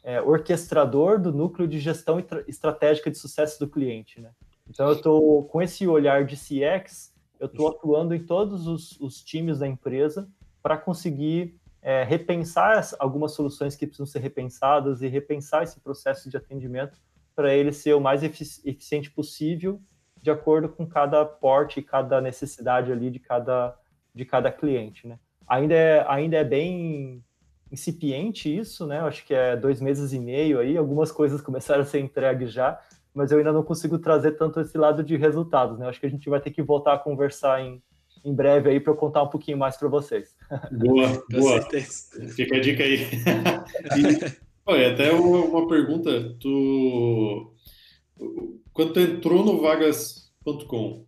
é, 0.03 0.21
orquestrador 0.21 1.19
do 1.19 1.33
núcleo 1.33 1.67
de 1.67 1.79
gestão 1.79 2.23
estratégica 2.47 3.09
de 3.09 3.17
sucesso 3.17 3.59
do 3.59 3.67
cliente, 3.67 4.21
né? 4.21 4.29
Então, 4.69 4.87
eu 4.89 4.93
estou 4.93 5.45
com 5.45 5.61
esse 5.61 5.87
olhar 5.87 6.25
de 6.25 6.35
CX, 6.35 7.11
eu 7.39 7.47
estou 7.47 7.69
atuando 7.69 8.13
em 8.13 8.23
todos 8.23 8.67
os, 8.67 8.99
os 8.99 9.23
times 9.23 9.59
da 9.59 9.67
empresa 9.67 10.29
para 10.61 10.77
conseguir 10.77 11.59
é, 11.85 12.03
repensar 12.03 12.83
algumas 12.97 13.33
soluções 13.33 13.75
que 13.75 13.85
precisam 13.85 14.07
ser 14.07 14.17
repensadas 14.17 15.03
e 15.03 15.07
repensar 15.07 15.61
esse 15.61 15.79
processo 15.79 16.27
de 16.27 16.35
atendimento 16.35 16.99
para 17.35 17.53
ele 17.53 17.71
ser 17.71 17.93
o 17.93 18.01
mais 18.01 18.23
eficiente 18.23 19.11
possível 19.11 19.79
de 20.19 20.31
acordo 20.31 20.67
com 20.67 20.87
cada 20.87 21.23
porte 21.23 21.79
e 21.79 21.83
cada 21.83 22.19
necessidade 22.19 22.91
ali 22.91 23.11
de 23.11 23.19
cada, 23.19 23.77
de 24.15 24.25
cada 24.25 24.51
cliente, 24.51 25.07
né? 25.07 25.19
Ainda 25.47 25.75
é, 25.75 26.03
ainda 26.07 26.37
é 26.37 26.43
bem 26.43 27.23
incipiente 27.71 28.49
isso, 28.57 28.87
né? 28.87 29.01
Acho 29.01 29.23
que 29.23 29.35
é 29.35 29.55
dois 29.55 29.79
meses 29.79 30.11
e 30.11 30.19
meio 30.19 30.59
aí, 30.59 30.75
algumas 30.75 31.11
coisas 31.11 31.39
começaram 31.45 31.83
a 31.83 31.85
ser 31.85 31.99
entregues 31.99 32.51
já, 32.51 32.81
mas 33.13 33.31
eu 33.31 33.37
ainda 33.37 33.53
não 33.53 33.61
consigo 33.61 33.99
trazer 33.99 34.31
tanto 34.31 34.59
esse 34.59 34.75
lado 34.75 35.03
de 35.03 35.15
resultados, 35.17 35.77
né? 35.77 35.87
Acho 35.87 35.99
que 35.99 36.07
a 36.07 36.09
gente 36.09 36.27
vai 36.31 36.41
ter 36.41 36.49
que 36.49 36.63
voltar 36.63 36.93
a 36.93 36.97
conversar 36.97 37.61
em, 37.61 37.79
em 38.23 38.33
breve 38.33 38.71
aí 38.71 38.79
para 38.79 38.91
eu 38.91 38.97
contar 38.97 39.21
um 39.21 39.29
pouquinho 39.29 39.59
mais 39.59 39.77
para 39.77 39.87
vocês. 39.87 40.34
Boa, 40.71 41.23
boa. 41.31 41.61
Fica 42.35 42.57
a 42.57 42.59
dica 42.59 42.83
aí. 42.83 42.99
e, 43.97 44.41
olha, 44.65 44.93
até 44.93 45.11
uma 45.11 45.67
pergunta, 45.67 46.35
tu 46.39 47.53
quando 48.73 48.93
tu 48.93 48.99
entrou 48.99 49.45
no 49.45 49.61
vagas.com, 49.61 51.05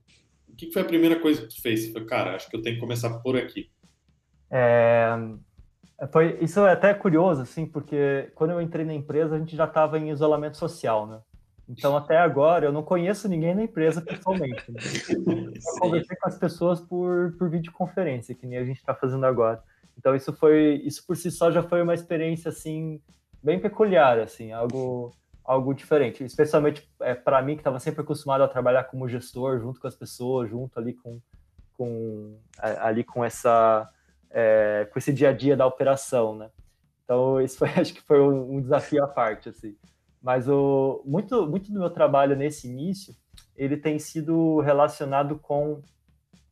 o 0.48 0.56
que 0.56 0.72
foi 0.72 0.82
a 0.82 0.86
primeira 0.86 1.20
coisa 1.20 1.42
que 1.42 1.50
tu 1.50 1.62
fez? 1.62 1.92
Cara, 2.06 2.36
acho 2.36 2.50
que 2.50 2.56
eu 2.56 2.62
tenho 2.62 2.76
que 2.76 2.82
começar 2.82 3.10
por 3.20 3.36
aqui. 3.36 3.70
É, 4.50 5.10
foi, 6.12 6.38
isso 6.42 6.66
é 6.66 6.72
até 6.72 6.94
curioso, 6.94 7.42
assim, 7.42 7.66
porque 7.66 8.32
quando 8.36 8.52
eu 8.52 8.62
entrei 8.62 8.86
na 8.86 8.94
empresa, 8.94 9.36
a 9.36 9.40
gente 9.40 9.56
já 9.56 9.66
estava 9.66 9.98
em 10.00 10.10
isolamento 10.10 10.58
social, 10.58 11.08
né? 11.08 11.20
Então, 11.70 11.98
até 11.98 12.18
agora, 12.18 12.66
eu 12.66 12.72
não 12.72 12.82
conheço 12.82 13.28
ninguém 13.28 13.54
na 13.54 13.64
empresa 13.64 14.02
pessoalmente. 14.02 14.72
Né? 14.72 14.80
Eu 15.58 15.80
conversei 15.80 16.16
com 16.16 16.28
as 16.28 16.38
pessoas 16.38 16.80
por, 16.80 17.36
por 17.38 17.50
videoconferência, 17.50 18.34
que 18.34 18.48
nem 18.48 18.58
a 18.58 18.64
gente 18.64 18.78
está 18.78 18.96
fazendo 18.96 19.26
agora. 19.26 19.62
Então, 19.98 20.16
isso 20.16 20.32
foi, 20.32 20.82
isso 20.86 21.06
por 21.06 21.18
si 21.18 21.30
só 21.30 21.52
já 21.52 21.62
foi 21.62 21.82
uma 21.82 21.94
experiência, 21.94 22.50
assim, 22.50 23.02
bem 23.44 23.60
peculiar, 23.60 24.18
assim, 24.20 24.54
algo, 24.54 25.12
algo 25.44 25.74
diferente. 25.74 26.24
Especialmente 26.24 26.90
é, 27.02 27.14
para 27.14 27.42
mim, 27.42 27.56
que 27.56 27.62
estava 27.62 27.80
sempre 27.80 28.02
acostumado 28.02 28.44
a 28.44 28.48
trabalhar 28.48 28.86
como 28.86 29.10
gestor, 29.10 29.60
junto 29.60 29.82
com 29.82 29.88
as 29.88 29.96
pessoas, 29.96 30.50
junto 30.50 30.80
ali 30.80 30.94
com, 30.94 31.20
com, 31.74 32.40
ali 32.60 33.04
com 33.04 33.26
essa, 33.26 33.90
é, 34.30 34.88
com 34.92 35.00
esse 35.00 35.12
dia 35.12 35.30
a 35.30 35.34
dia 35.34 35.58
da 35.58 35.66
operação, 35.66 36.34
né? 36.34 36.50
Então, 37.04 37.42
isso 37.42 37.58
foi, 37.58 37.70
acho 37.76 37.94
que 37.94 38.02
foi 38.02 38.22
um, 38.22 38.56
um 38.56 38.62
desafio 38.62 39.04
à 39.04 39.08
parte, 39.08 39.50
assim. 39.50 39.76
Mas 40.28 40.46
o, 40.50 41.02
muito, 41.06 41.48
muito 41.48 41.72
do 41.72 41.80
meu 41.80 41.90
trabalho 41.90 42.36
nesse 42.36 42.68
início, 42.68 43.16
ele 43.56 43.78
tem 43.78 43.98
sido 43.98 44.60
relacionado 44.60 45.40
com 45.40 45.82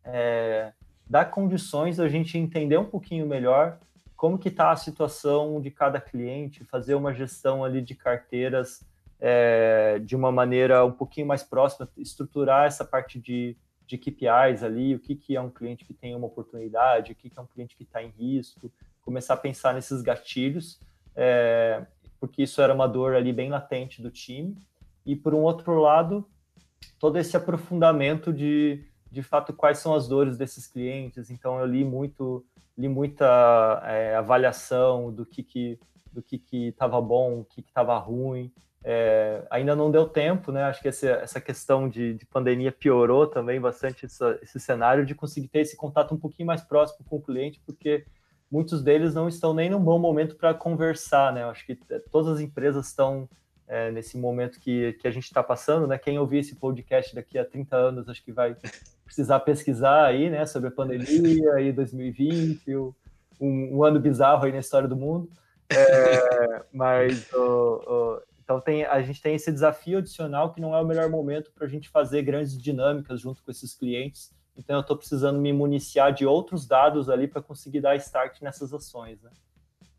é, 0.02 0.72
dar 1.06 1.26
condições 1.26 2.00
a 2.00 2.08
gente 2.08 2.38
entender 2.38 2.78
um 2.78 2.86
pouquinho 2.86 3.28
melhor 3.28 3.78
como 4.16 4.40
que 4.40 4.48
está 4.48 4.72
a 4.72 4.78
situação 4.78 5.60
de 5.60 5.72
cada 5.72 6.00
cliente, 6.00 6.64
fazer 6.64 6.96
uma 6.96 7.14
gestão 7.14 7.66
ali 7.66 7.82
de 7.82 7.94
carteiras 7.96 8.82
é, 9.20 10.00
de 10.00 10.16
uma 10.16 10.32
maneira 10.32 10.86
um 10.86 10.94
pouquinho 10.94 11.28
mais 11.28 11.44
próxima, 11.44 11.86
estruturar 11.98 12.68
essa 12.68 12.86
parte 12.86 13.20
de, 13.20 13.58
de 13.86 13.98
KPIs 13.98 14.64
ali, 14.64 14.96
o 14.96 15.00
que, 15.00 15.16
que 15.16 15.36
é 15.36 15.42
um 15.42 15.50
cliente 15.50 15.84
que 15.84 15.94
tem 15.94 16.16
uma 16.16 16.28
oportunidade, 16.28 17.12
o 17.12 17.16
que, 17.16 17.30
que 17.30 17.38
é 17.38 17.42
um 17.42 17.48
cliente 17.48 17.76
que 17.76 17.84
está 17.84 18.02
em 18.02 18.08
risco, 18.08 18.72
começar 19.02 19.34
a 19.34 19.38
pensar 19.38 19.74
nesses 19.74 20.02
gatilhos 20.02 20.80
é, 21.14 21.86
porque 22.26 22.42
isso 22.42 22.60
era 22.60 22.74
uma 22.74 22.88
dor 22.88 23.14
ali 23.14 23.32
bem 23.32 23.50
latente 23.50 24.02
do 24.02 24.10
time. 24.10 24.58
E 25.06 25.16
por 25.16 25.36
um 25.36 25.44
outro 25.44 25.80
lado, 25.80 26.28
todo 27.00 27.20
esse 27.20 27.38
aprofundamento 27.38 28.34
de, 28.34 28.84
de 29.12 29.22
fato, 29.22 29.54
quais 29.54 29.78
são 29.78 29.94
as 29.94 30.08
dores 30.08 30.36
desses 30.36 30.66
clientes. 30.66 31.30
Então, 31.30 31.60
eu 31.60 31.68
li 31.68 31.86
muito, 31.86 32.44
li 32.76 32.90
muita 32.90 33.80
é, 33.86 34.16
avaliação 34.16 35.14
do 35.14 35.24
que 35.24 35.44
que 35.44 35.80
do 36.12 36.24
que 36.24 36.40
que 36.40 36.70
estava 36.70 37.00
bom, 37.02 37.42
o 37.42 37.46
que 37.46 37.60
estava 37.60 37.98
ruim. 37.98 38.50
É, 38.82 39.46
ainda 39.50 39.76
não 39.76 39.92
deu 39.92 40.08
tempo, 40.08 40.50
né? 40.50 40.64
Acho 40.64 40.82
que 40.82 40.88
essa, 40.88 41.10
essa 41.10 41.42
questão 41.42 41.90
de, 41.90 42.14
de 42.14 42.26
pandemia 42.26 42.72
piorou 42.72 43.28
também 43.28 43.60
bastante 43.60 44.06
essa, 44.06 44.40
esse 44.42 44.58
cenário 44.60 45.06
de 45.06 45.14
conseguir 45.14 45.50
ter 45.50 45.60
esse 45.60 45.76
contato 45.76 46.16
um 46.16 46.18
pouquinho 46.18 46.48
mais 46.48 46.62
próximo 46.62 47.06
com 47.06 47.18
o 47.18 47.22
cliente, 47.22 47.62
porque 47.66 48.06
muitos 48.52 48.84
deles 48.84 49.14
não 49.14 49.28
estão 49.28 49.54
nem 49.54 49.70
num 49.70 49.80
bom 49.80 50.00
momento 50.00 50.36
para 50.36 50.54
conversar, 50.54 51.34
né? 51.34 51.44
Eu 51.44 51.50
acho 51.50 51.66
que 51.66 51.78
é, 51.90 52.00
todas 52.12 52.36
as 52.36 52.40
empresas 52.40 52.88
estão 52.88 53.28
é, 53.68 53.92
nesse 53.92 54.18
momento 54.18 54.60
que, 54.60 54.94
que 54.94 55.08
a 55.08 55.12
gente 55.12 55.26
está 55.26 55.44
passando, 55.44 55.88
né? 55.88 55.98
Quem 55.98 56.20
ouvir 56.20 56.40
esse 56.40 56.56
podcast 56.56 57.14
daqui 57.16 57.38
a 57.38 57.46
30 57.46 57.76
anos, 57.76 58.10
acho 58.10 58.24
que 58.24 58.32
vai 58.32 58.56
precisar 59.04 59.40
pesquisar 59.42 60.06
aí, 60.06 60.30
né? 60.30 60.46
Sobre 60.46 60.70
a 60.70 60.72
pandemia 60.72 61.54
aí 61.54 61.72
2020, 61.72 62.76
um, 62.76 62.94
um 63.40 63.84
ano 63.84 64.00
bizarro 64.00 64.46
aí 64.46 64.52
na 64.52 64.60
história 64.60 64.88
do 64.88 64.96
mundo. 64.96 65.30
É, 65.70 66.64
mas 66.72 67.28
então 68.44 68.62
tem, 68.62 68.86
a 68.86 69.02
gente 69.02 69.22
tem 69.22 69.34
esse 69.34 69.52
desafio 69.52 69.98
adicional 69.98 70.54
que 70.54 70.62
não 70.62 70.76
é 70.76 70.80
o 70.80 70.86
melhor 70.86 71.10
momento 71.10 71.52
para 71.52 71.66
a 71.66 71.70
gente 71.70 71.90
fazer 71.90 72.22
grandes 72.22 72.56
dinâmicas 72.56 73.20
junto 73.20 73.44
com 73.44 73.50
esses 73.50 73.74
clientes 73.74 74.32
então 74.58 74.78
eu 74.78 74.82
estou 74.82 74.98
precisando 74.98 75.40
me 75.40 75.52
municiar 75.52 76.14
de 76.14 76.26
outros 76.26 76.66
dados 76.66 77.10
ali 77.10 77.28
para 77.28 77.42
conseguir 77.42 77.82
dar 77.82 77.96
start 77.96 78.42
nessas 78.42 78.74
ações, 78.74 79.22
né? 79.22 79.32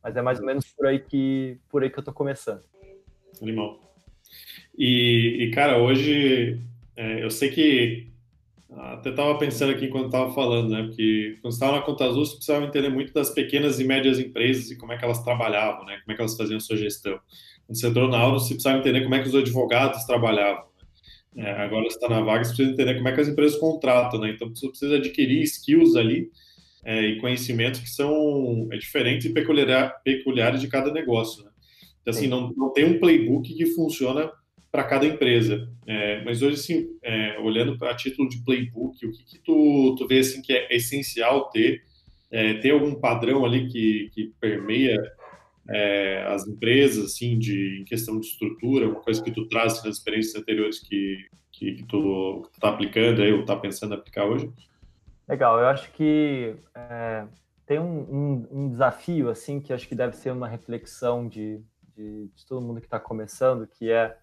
Mas 0.02 0.16
é 0.16 0.22
mais 0.22 0.38
ou 0.38 0.46
menos 0.46 0.66
por 0.72 0.86
aí 0.86 0.98
que 0.98 1.58
por 1.68 1.82
aí 1.82 1.90
que 1.90 1.98
eu 1.98 2.02
estou 2.02 2.14
começando. 2.14 2.62
Animal. 3.42 3.80
E, 4.76 5.44
e 5.44 5.50
cara, 5.50 5.78
hoje 5.78 6.60
é, 6.96 7.24
eu 7.24 7.30
sei 7.30 7.50
que 7.50 8.10
até 8.70 9.10
estava 9.10 9.38
pensando 9.38 9.72
aqui 9.72 9.86
enquanto 9.86 10.06
estava 10.06 10.32
falando, 10.32 10.70
né? 10.70 10.82
Porque 10.82 11.38
quando 11.40 11.52
estava 11.52 11.76
na 11.76 11.82
Conta 11.82 12.04
Azul, 12.04 12.24
você 12.24 12.36
precisava 12.36 12.64
entender 12.64 12.88
muito 12.88 13.12
das 13.12 13.30
pequenas 13.30 13.78
e 13.80 13.84
médias 13.84 14.18
empresas 14.18 14.70
e 14.70 14.76
como 14.76 14.92
é 14.92 14.98
que 14.98 15.04
elas 15.04 15.22
trabalhavam, 15.22 15.84
né? 15.84 15.98
Como 16.00 16.12
é 16.12 16.14
que 16.14 16.20
elas 16.20 16.36
faziam 16.36 16.60
sua 16.60 16.76
gestão. 16.76 17.18
Quando 17.66 17.78
você 17.78 17.86
entrou 17.86 18.08
na 18.08 18.18
aula, 18.18 18.38
você 18.38 18.54
precisava 18.54 18.78
entender 18.78 19.02
como 19.02 19.14
é 19.14 19.22
que 19.22 19.28
os 19.28 19.34
advogados 19.34 20.04
trabalhavam. 20.04 20.64
É, 21.36 21.50
agora 21.50 21.84
você 21.84 21.96
está 21.96 22.08
na 22.08 22.20
vaga, 22.20 22.44
você 22.44 22.54
precisa 22.54 22.70
entender 22.72 22.94
como 22.94 23.08
é 23.08 23.12
que 23.12 23.20
as 23.20 23.28
empresas 23.28 23.58
contratam, 23.58 24.20
né? 24.20 24.30
Então 24.30 24.48
você 24.48 24.68
precisa 24.68 24.96
adquirir 24.96 25.42
skills 25.42 25.94
ali 25.94 26.30
é, 26.84 27.02
e 27.02 27.20
conhecimentos 27.20 27.80
que 27.80 27.90
são 27.90 28.68
é, 28.72 28.78
diferentes 28.78 29.26
e 29.26 29.32
peculiar, 29.32 30.00
peculiares 30.02 30.60
de 30.60 30.68
cada 30.68 30.90
negócio. 30.90 31.44
Né? 31.44 31.50
Então, 32.00 32.14
assim, 32.14 32.26
não, 32.26 32.52
não 32.56 32.72
tem 32.72 32.84
um 32.84 32.98
playbook 32.98 33.52
que 33.52 33.66
funciona 33.66 34.30
para 34.70 34.84
cada 34.84 35.04
empresa. 35.04 35.68
É, 35.86 36.22
mas 36.24 36.42
hoje, 36.42 36.54
assim, 36.54 36.86
é, 37.02 37.38
olhando 37.40 37.76
para 37.76 37.94
título 37.94 38.28
de 38.28 38.42
playbook, 38.44 39.04
o 39.04 39.10
que, 39.10 39.24
que 39.24 39.38
tu, 39.40 39.94
tu 39.98 40.06
vê 40.06 40.20
assim, 40.20 40.40
que 40.40 40.52
é 40.52 40.74
essencial 40.74 41.50
ter? 41.50 41.82
É, 42.30 42.54
ter 42.54 42.70
algum 42.70 42.94
padrão 42.94 43.44
ali 43.44 43.68
que, 43.68 44.10
que 44.12 44.32
permeia 44.40 44.96
é, 45.68 46.26
as 46.28 46.46
empresas, 46.46 47.04
assim, 47.04 47.38
de, 47.38 47.80
em 47.80 47.84
questão 47.84 48.18
de 48.20 48.26
estrutura, 48.26 48.88
uma 48.88 49.00
coisa 49.00 49.22
que 49.22 49.32
tu 49.32 49.48
traz 49.48 49.82
nas 49.84 49.96
experiências 49.96 50.40
anteriores 50.40 50.80
que, 50.80 51.26
que, 51.52 51.74
que 51.74 51.82
tu 51.84 52.48
está 52.54 52.68
aplicando 52.70 53.22
aí, 53.22 53.32
ou 53.32 53.40
está 53.40 53.56
pensando 53.56 53.94
em 53.94 53.98
aplicar 53.98 54.26
hoje? 54.26 54.52
Legal, 55.28 55.58
eu 55.58 55.66
acho 55.66 55.90
que 55.92 56.54
é, 56.74 57.26
tem 57.66 57.80
um, 57.80 58.00
um, 58.00 58.48
um, 58.50 58.70
desafio, 58.70 59.28
assim, 59.28 59.60
que 59.60 59.72
acho 59.72 59.88
que 59.88 59.94
deve 59.94 60.16
ser 60.16 60.30
uma 60.30 60.46
reflexão 60.46 61.26
de, 61.28 61.60
de, 61.96 62.28
de 62.28 62.46
todo 62.46 62.64
mundo 62.64 62.80
que 62.80 62.86
está 62.86 63.00
começando, 63.00 63.66
que 63.66 63.90
é 63.90 64.16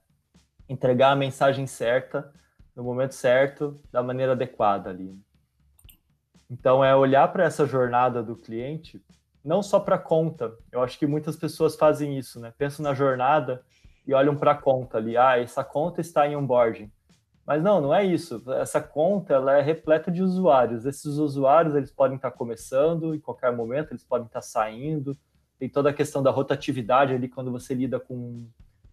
entregar 0.69 1.11
a 1.11 1.15
mensagem 1.15 1.67
certa, 1.67 2.31
no 2.73 2.83
momento 2.83 3.13
certo, 3.13 3.79
da 3.91 4.01
maneira 4.01 4.31
adequada 4.31 4.89
ali. 4.89 5.13
Então, 6.49 6.83
é 6.83 6.95
olhar 6.95 7.27
para 7.33 7.43
essa 7.43 7.65
jornada 7.65 8.23
do 8.23 8.35
cliente, 8.35 9.03
não 9.43 9.61
só 9.61 9.79
para 9.79 9.97
conta. 9.97 10.53
Eu 10.71 10.81
acho 10.81 10.97
que 10.97 11.05
muitas 11.05 11.35
pessoas 11.35 11.75
fazem 11.75 12.17
isso, 12.17 12.39
né? 12.39 12.53
Pensam 12.57 12.83
na 12.83 12.93
jornada 12.93 13.63
e 14.07 14.13
olham 14.13 14.35
para 14.35 14.51
a 14.51 14.57
conta 14.57 14.97
ali. 14.97 15.17
Ah, 15.17 15.37
essa 15.37 15.63
conta 15.63 16.01
está 16.01 16.27
em 16.27 16.35
onboarding. 16.35 16.91
Mas 17.45 17.61
não, 17.61 17.81
não 17.81 17.93
é 17.93 18.05
isso. 18.05 18.41
Essa 18.53 18.79
conta 18.79 19.33
ela 19.33 19.57
é 19.57 19.61
repleta 19.61 20.09
de 20.09 20.21
usuários. 20.23 20.85
Esses 20.85 21.17
usuários 21.17 21.75
eles 21.75 21.91
podem 21.91 22.15
estar 22.15 22.31
começando 22.31 23.13
em 23.13 23.19
qualquer 23.19 23.53
momento, 23.53 23.91
eles 23.91 24.03
podem 24.03 24.27
estar 24.27 24.41
saindo. 24.41 25.17
Tem 25.59 25.67
toda 25.67 25.89
a 25.89 25.93
questão 25.93 26.23
da 26.23 26.31
rotatividade 26.31 27.13
ali 27.13 27.27
quando 27.27 27.51
você 27.51 27.73
lida 27.73 27.99
com 27.99 28.47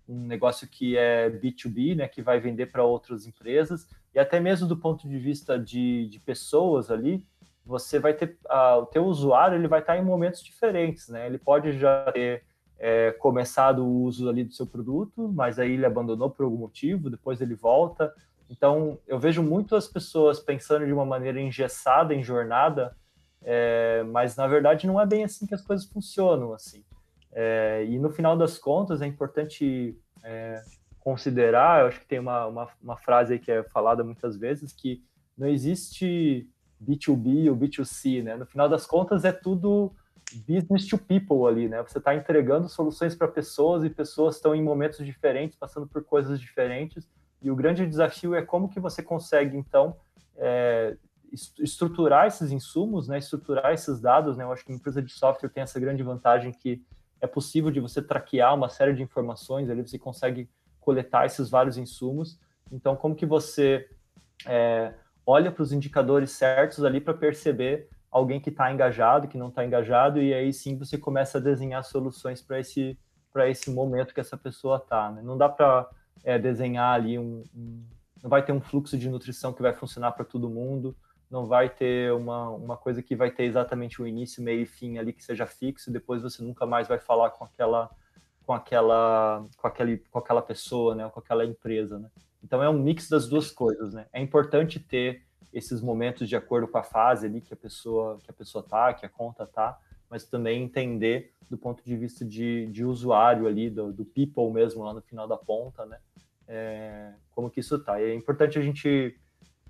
um 0.08 0.26
negócio 0.26 0.66
que 0.66 0.96
é 0.96 1.30
B2B, 1.30 1.96
né, 1.96 2.08
que 2.08 2.20
vai 2.20 2.40
vender 2.40 2.66
para 2.66 2.82
outras 2.82 3.26
empresas. 3.26 3.86
E 4.12 4.18
até 4.18 4.40
mesmo 4.40 4.66
do 4.66 4.76
ponto 4.76 5.08
de 5.08 5.18
vista 5.18 5.56
de, 5.56 6.08
de 6.08 6.18
pessoas 6.18 6.90
ali, 6.90 7.24
você 7.70 8.00
vai 8.00 8.12
ter 8.12 8.36
o 8.78 8.86
teu 8.86 9.04
usuário 9.04 9.56
ele 9.56 9.68
vai 9.68 9.78
estar 9.78 9.96
em 9.96 10.04
momentos 10.04 10.42
diferentes, 10.42 11.08
né? 11.08 11.26
Ele 11.26 11.38
pode 11.38 11.78
já 11.78 12.10
ter 12.10 12.42
é, 12.76 13.12
começado 13.12 13.86
o 13.86 14.02
uso 14.02 14.28
ali 14.28 14.42
do 14.42 14.52
seu 14.52 14.66
produto, 14.66 15.30
mas 15.32 15.58
aí 15.58 15.72
ele 15.72 15.86
abandonou 15.86 16.28
por 16.28 16.44
algum 16.44 16.56
motivo, 16.56 17.08
depois 17.08 17.40
ele 17.40 17.54
volta. 17.54 18.12
Então, 18.48 18.98
eu 19.06 19.20
vejo 19.20 19.40
muito 19.40 19.76
as 19.76 19.86
pessoas 19.86 20.40
pensando 20.40 20.84
de 20.84 20.92
uma 20.92 21.06
maneira 21.06 21.40
engessada 21.40 22.12
em 22.12 22.24
jornada, 22.24 22.96
é, 23.42 24.02
mas 24.10 24.34
na 24.34 24.48
verdade 24.48 24.88
não 24.88 25.00
é 25.00 25.06
bem 25.06 25.22
assim 25.22 25.46
que 25.46 25.54
as 25.54 25.62
coisas 25.62 25.86
funcionam, 25.86 26.52
assim. 26.52 26.84
É, 27.32 27.84
e 27.88 28.00
no 28.00 28.10
final 28.10 28.36
das 28.36 28.58
contas 28.58 29.00
é 29.00 29.06
importante 29.06 29.96
é, 30.24 30.60
considerar, 30.98 31.82
eu 31.82 31.86
acho 31.86 32.00
que 32.00 32.08
tem 32.08 32.18
uma, 32.18 32.46
uma, 32.46 32.68
uma, 32.82 32.96
frase 32.96 33.34
aí 33.34 33.38
que 33.38 33.52
é 33.52 33.62
falada 33.62 34.02
muitas 34.02 34.36
vezes, 34.36 34.72
que 34.72 35.04
não 35.38 35.46
existe 35.46 36.48
B2B 36.82 37.50
ou 37.50 37.56
B2C, 37.56 38.22
né? 38.22 38.36
No 38.36 38.46
final 38.46 38.68
das 38.68 38.86
contas 38.86 39.24
é 39.24 39.32
tudo 39.32 39.92
business 40.46 40.86
to 40.86 40.96
people 40.96 41.46
ali, 41.46 41.68
né? 41.68 41.82
Você 41.82 41.98
está 41.98 42.14
entregando 42.14 42.68
soluções 42.68 43.14
para 43.14 43.28
pessoas 43.28 43.84
e 43.84 43.90
pessoas 43.90 44.36
estão 44.36 44.54
em 44.54 44.62
momentos 44.62 45.04
diferentes, 45.04 45.56
passando 45.56 45.86
por 45.86 46.04
coisas 46.04 46.40
diferentes, 46.40 47.08
e 47.42 47.50
o 47.50 47.56
grande 47.56 47.86
desafio 47.86 48.34
é 48.34 48.42
como 48.42 48.68
que 48.68 48.78
você 48.78 49.02
consegue, 49.02 49.56
então, 49.56 49.96
é, 50.36 50.96
estruturar 51.58 52.26
esses 52.26 52.50
insumos, 52.50 53.08
né, 53.08 53.18
estruturar 53.18 53.72
esses 53.72 54.00
dados, 54.00 54.36
né, 54.36 54.44
eu 54.44 54.52
acho 54.52 54.64
que 54.64 54.72
a 54.72 54.74
empresa 54.74 55.00
de 55.00 55.12
software 55.12 55.48
tem 55.48 55.62
essa 55.62 55.78
grande 55.78 56.02
vantagem 56.02 56.52
que 56.52 56.84
é 57.20 57.26
possível 57.26 57.70
de 57.70 57.80
você 57.80 58.02
traquear 58.02 58.54
uma 58.54 58.68
série 58.68 58.94
de 58.94 59.02
informações, 59.02 59.70
ali 59.70 59.86
você 59.86 59.98
consegue 59.98 60.48
coletar 60.80 61.26
esses 61.26 61.48
vários 61.48 61.76
insumos, 61.76 62.38
então 62.72 62.96
como 62.96 63.14
que 63.14 63.26
você 63.26 63.88
é, 64.46 64.94
olha 65.30 65.52
para 65.52 65.62
os 65.62 65.72
indicadores 65.72 66.32
certos 66.32 66.84
ali 66.84 67.00
para 67.00 67.14
perceber 67.14 67.88
alguém 68.10 68.40
que 68.40 68.50
está 68.50 68.72
engajado, 68.72 69.28
que 69.28 69.38
não 69.38 69.48
está 69.48 69.64
engajado, 69.64 70.20
e 70.20 70.34
aí 70.34 70.52
sim 70.52 70.76
você 70.76 70.98
começa 70.98 71.38
a 71.38 71.40
desenhar 71.40 71.84
soluções 71.84 72.42
para 72.42 72.58
esse, 72.58 72.98
esse 73.46 73.70
momento 73.70 74.12
que 74.12 74.20
essa 74.20 74.36
pessoa 74.36 74.78
está, 74.78 75.12
né? 75.12 75.22
não 75.22 75.38
dá 75.38 75.48
para 75.48 75.88
é, 76.24 76.36
desenhar 76.36 76.94
ali 76.94 77.16
um, 77.16 77.44
um, 77.54 77.86
Não 78.20 78.28
vai 78.28 78.44
ter 78.44 78.52
um 78.52 78.60
fluxo 78.60 78.98
de 78.98 79.08
nutrição 79.08 79.52
que 79.52 79.62
vai 79.62 79.72
funcionar 79.72 80.10
para 80.12 80.24
todo 80.24 80.50
mundo, 80.50 80.96
não 81.30 81.46
vai 81.46 81.68
ter 81.68 82.12
uma, 82.12 82.50
uma 82.50 82.76
coisa 82.76 83.00
que 83.00 83.14
vai 83.14 83.30
ter 83.30 83.44
exatamente 83.44 84.02
o 84.02 84.06
início, 84.08 84.42
meio 84.42 84.62
e 84.62 84.66
fim 84.66 84.98
ali 84.98 85.12
que 85.12 85.22
seja 85.22 85.46
fixo, 85.46 85.92
depois 85.92 86.22
você 86.22 86.42
nunca 86.42 86.66
mais 86.66 86.88
vai 86.88 86.98
falar 86.98 87.30
com 87.30 87.44
aquela 87.44 87.88
com 88.44 88.52
aquela 88.52 89.46
com 89.56 89.68
aquele 89.68 89.98
com 90.10 90.18
aquela 90.18 90.42
pessoa, 90.42 90.96
né, 90.96 91.08
com 91.08 91.20
aquela 91.20 91.44
empresa, 91.44 92.00
né? 92.00 92.10
Então 92.42 92.62
é 92.62 92.68
um 92.68 92.78
mix 92.78 93.08
das 93.08 93.28
duas 93.28 93.50
coisas, 93.50 93.92
né? 93.92 94.06
É 94.12 94.20
importante 94.20 94.78
ter 94.78 95.22
esses 95.52 95.80
momentos 95.80 96.28
de 96.28 96.36
acordo 96.36 96.68
com 96.68 96.78
a 96.78 96.82
fase 96.82 97.26
ali 97.26 97.40
que 97.40 97.52
a 97.52 97.56
pessoa 97.56 98.18
que 98.22 98.30
a 98.30 98.34
pessoa 98.34 98.64
tá, 98.64 98.94
que 98.94 99.04
a 99.04 99.08
conta 99.08 99.46
tá, 99.46 99.78
mas 100.08 100.24
também 100.24 100.62
entender 100.62 101.32
do 101.50 101.58
ponto 101.58 101.84
de 101.84 101.96
vista 101.96 102.24
de, 102.24 102.66
de 102.68 102.84
usuário 102.84 103.46
ali, 103.46 103.68
do, 103.68 103.92
do 103.92 104.04
people 104.04 104.52
mesmo 104.52 104.84
lá 104.84 104.94
no 104.94 105.02
final 105.02 105.26
da 105.26 105.36
ponta, 105.36 105.84
né? 105.84 105.98
É, 106.46 107.12
como 107.30 107.50
que 107.50 107.60
isso 107.60 107.78
tá. 107.78 108.00
E 108.00 108.10
é 108.10 108.14
importante 108.14 108.58
a 108.58 108.62
gente 108.62 109.16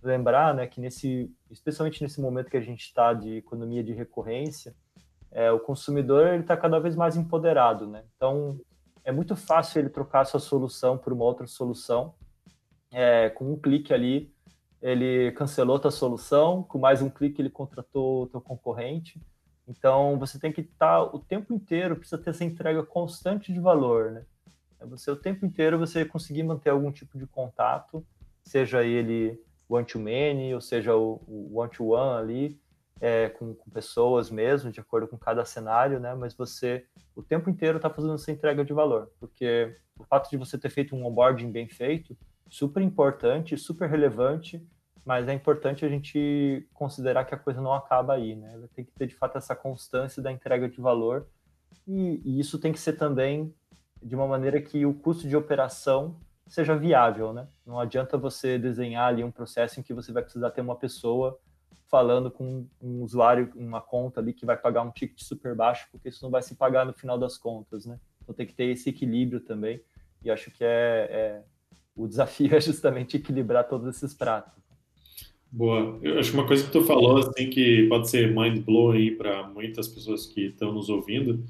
lembrar, 0.03 0.55
né, 0.55 0.67
que 0.67 0.81
nesse, 0.81 1.31
especialmente 1.51 2.03
nesse 2.03 2.21
momento 2.21 2.51
que 2.51 2.57
a 2.57 2.61
gente 2.63 2.81
está 2.81 3.13
de 3.13 3.37
economia 3.37 3.85
de 3.85 3.93
recorrência, 3.93 4.75
é, 5.31 5.53
o 5.53 5.61
consumidor 5.61 6.27
ele 6.29 6.43
está 6.43 6.57
cada 6.57 6.79
vez 6.79 6.97
mais 6.97 7.17
empoderado, 7.17 7.87
né? 7.87 8.03
Então 8.17 8.59
é 9.05 9.13
muito 9.13 9.37
fácil 9.37 9.81
ele 9.81 9.89
trocar 9.89 10.25
sua 10.25 10.41
solução 10.41 10.99
por 10.99 11.13
uma 11.13 11.25
outra 11.25 11.47
solução. 11.47 12.15
É, 12.93 13.31
com 13.31 13.53
um 13.53 13.57
clique 13.57 13.95
ali, 13.95 14.33
ele 14.83 15.33
cancelou 15.33 15.77
a 15.77 15.81
tua 15.81 15.91
solução, 15.91 16.63
com 16.63 16.79
mais 16.79 17.03
um 17.03 17.11
clique 17.11 17.41
ele 17.41 17.51
contratou 17.51 18.25
o 18.25 18.27
teu 18.27 18.41
concorrente. 18.41 19.21
Então, 19.69 20.19
você 20.19 20.39
tem 20.39 20.51
que 20.51 20.63
estar 20.63 20.99
tá 20.99 21.03
o 21.03 21.19
tempo 21.19 21.53
inteiro, 21.55 21.97
precisa 21.97 22.21
ter 22.21 22.31
essa 22.31 22.45
entrega 22.45 22.83
constante 22.83 23.53
de 23.53 23.61
valor, 23.61 24.11
né? 24.11 24.25
É 24.81 24.87
você, 24.87 25.11
o 25.11 25.17
tempo 25.17 25.45
inteiro, 25.45 25.79
você 25.79 26.05
conseguir 26.05 26.43
manter 26.43 26.71
algum 26.71 26.91
tipo 26.91 27.19
de 27.19 27.27
contato, 27.27 28.05
seja 28.43 28.83
ele 28.83 29.39
one-to-many, 29.69 30.55
ou 30.55 30.61
seja, 30.61 30.97
o 30.97 31.51
one-to-one 31.55 32.19
ali, 32.19 32.61
é, 33.01 33.29
com, 33.29 33.55
com, 33.55 33.71
pessoas 33.71 34.31
mesmo, 34.31 34.73
de 34.73 34.81
acordo 34.81 35.07
com 35.07 35.17
cada 35.17 35.45
cenário, 35.45 36.01
né? 36.01 36.15
Mas 36.15 36.35
você, 36.35 36.85
o 37.15 37.23
tempo 37.23 37.49
inteiro, 37.49 37.77
está 37.77 37.89
fazendo 37.89 38.15
essa 38.15 38.33
entrega 38.33 38.65
de 38.65 38.73
valor, 38.73 39.13
porque 39.21 39.77
o 39.99 40.05
fato 40.05 40.31
de 40.31 40.37
você 40.37 40.59
ter 40.59 40.71
feito 40.71 40.97
um 40.97 41.07
onboarding 41.07 41.51
bem 41.51 41.69
feito, 41.69 42.17
super 42.51 42.83
importante, 42.83 43.57
super 43.57 43.89
relevante, 43.89 44.63
mas 45.07 45.29
é 45.29 45.33
importante 45.33 45.85
a 45.85 45.89
gente 45.89 46.69
considerar 46.75 47.25
que 47.25 47.35
a 47.35 47.39
coisa 47.39 47.61
não 47.61 47.73
acaba 47.73 48.15
aí, 48.15 48.35
né? 48.35 48.61
Tem 48.75 48.85
que 48.85 48.93
ter 48.93 49.07
de 49.07 49.15
fato 49.15 49.39
essa 49.39 49.57
constância 49.57 50.23
da 50.23 50.31
entrega 50.31 50.69
de 50.69 50.81
valor 50.81 51.27
e, 51.87 52.21
e, 52.25 52.41
isso 52.41 52.59
tem 52.59 52.73
que 52.73 52.81
ser 52.81 52.95
também 52.95 53.55
de 54.03 54.15
uma 54.15 54.27
maneira 54.27 54.61
que 54.61 54.85
o 54.85 54.93
custo 54.93 55.29
de 55.29 55.37
operação 55.37 56.17
seja 56.47 56.77
viável, 56.77 57.33
né? 57.33 57.49
Não 57.65 57.79
adianta 57.79 58.19
você 58.19 58.59
desenhar 58.59 59.07
ali 59.07 59.23
um 59.23 59.31
processo 59.31 59.79
em 59.79 59.83
que 59.83 59.95
você 59.95 60.13
vai 60.13 60.23
precisar 60.23 60.51
ter 60.51 60.61
uma 60.61 60.77
pessoa 60.77 61.39
falando 61.89 62.31
com 62.31 62.67
um 62.81 63.03
usuário, 63.03 63.53
uma 63.57 63.81
conta 63.81 64.21
ali 64.21 64.33
que 64.33 64.47
vai 64.47 64.57
pagar 64.57 64.83
um 64.83 64.91
ticket 64.91 65.21
super 65.23 65.55
baixo, 65.55 65.89
porque 65.91 66.09
isso 66.09 66.23
não 66.23 66.31
vai 66.31 66.43
se 66.43 66.55
pagar 66.55 66.85
no 66.85 66.93
final 66.93 67.19
das 67.19 67.39
contas, 67.39 67.87
né? 67.87 67.99
Então 68.23 68.35
tem 68.35 68.47
que 68.47 68.55
ter 68.55 68.67
esse 68.67 68.91
equilíbrio 68.91 69.41
também 69.41 69.83
e 70.23 70.31
acho 70.31 70.51
que 70.51 70.65
é, 70.65 71.09
é 71.11 71.43
o 71.95 72.07
desafio 72.07 72.55
é 72.55 72.61
justamente 72.61 73.17
equilibrar 73.17 73.69
todos 73.69 73.89
esses 73.89 74.15
pratos. 74.15 74.61
Boa. 75.53 75.99
Eu 76.01 76.19
acho 76.19 76.31
que 76.31 76.37
uma 76.37 76.47
coisa 76.47 76.65
que 76.65 76.71
tu 76.71 76.83
falou, 76.83 77.19
assim, 77.19 77.51
que 77.51 77.89
pode 77.89 78.09
ser 78.09 78.33
mind 78.33 78.65
blowing 78.65 79.17
para 79.17 79.49
muitas 79.49 79.89
pessoas 79.89 80.27
que 80.27 80.47
estão 80.47 80.73
nos 80.73 80.89
ouvindo 80.89 81.45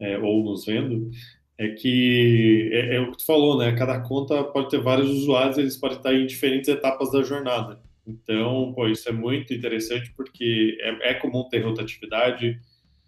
é, 0.00 0.18
ou 0.18 0.42
nos 0.42 0.66
vendo, 0.66 1.10
é 1.56 1.68
que 1.68 2.70
é, 2.72 2.96
é, 2.96 3.00
o 3.00 3.10
que 3.12 3.18
tu 3.18 3.24
falou, 3.24 3.58
né? 3.58 3.72
Cada 3.76 4.00
conta 4.00 4.42
pode 4.44 4.70
ter 4.70 4.80
vários 4.80 5.10
usuários, 5.10 5.58
eles 5.58 5.76
podem 5.76 5.98
estar 5.98 6.14
em 6.14 6.26
diferentes 6.26 6.68
etapas 6.68 7.12
da 7.12 7.22
jornada. 7.22 7.80
Então, 8.06 8.72
pô, 8.74 8.88
isso 8.88 9.08
é 9.08 9.12
muito 9.12 9.52
interessante 9.52 10.12
porque 10.16 10.76
é, 10.80 11.10
é 11.10 11.14
comum 11.14 11.48
ter 11.48 11.60
rotatividade, 11.60 12.58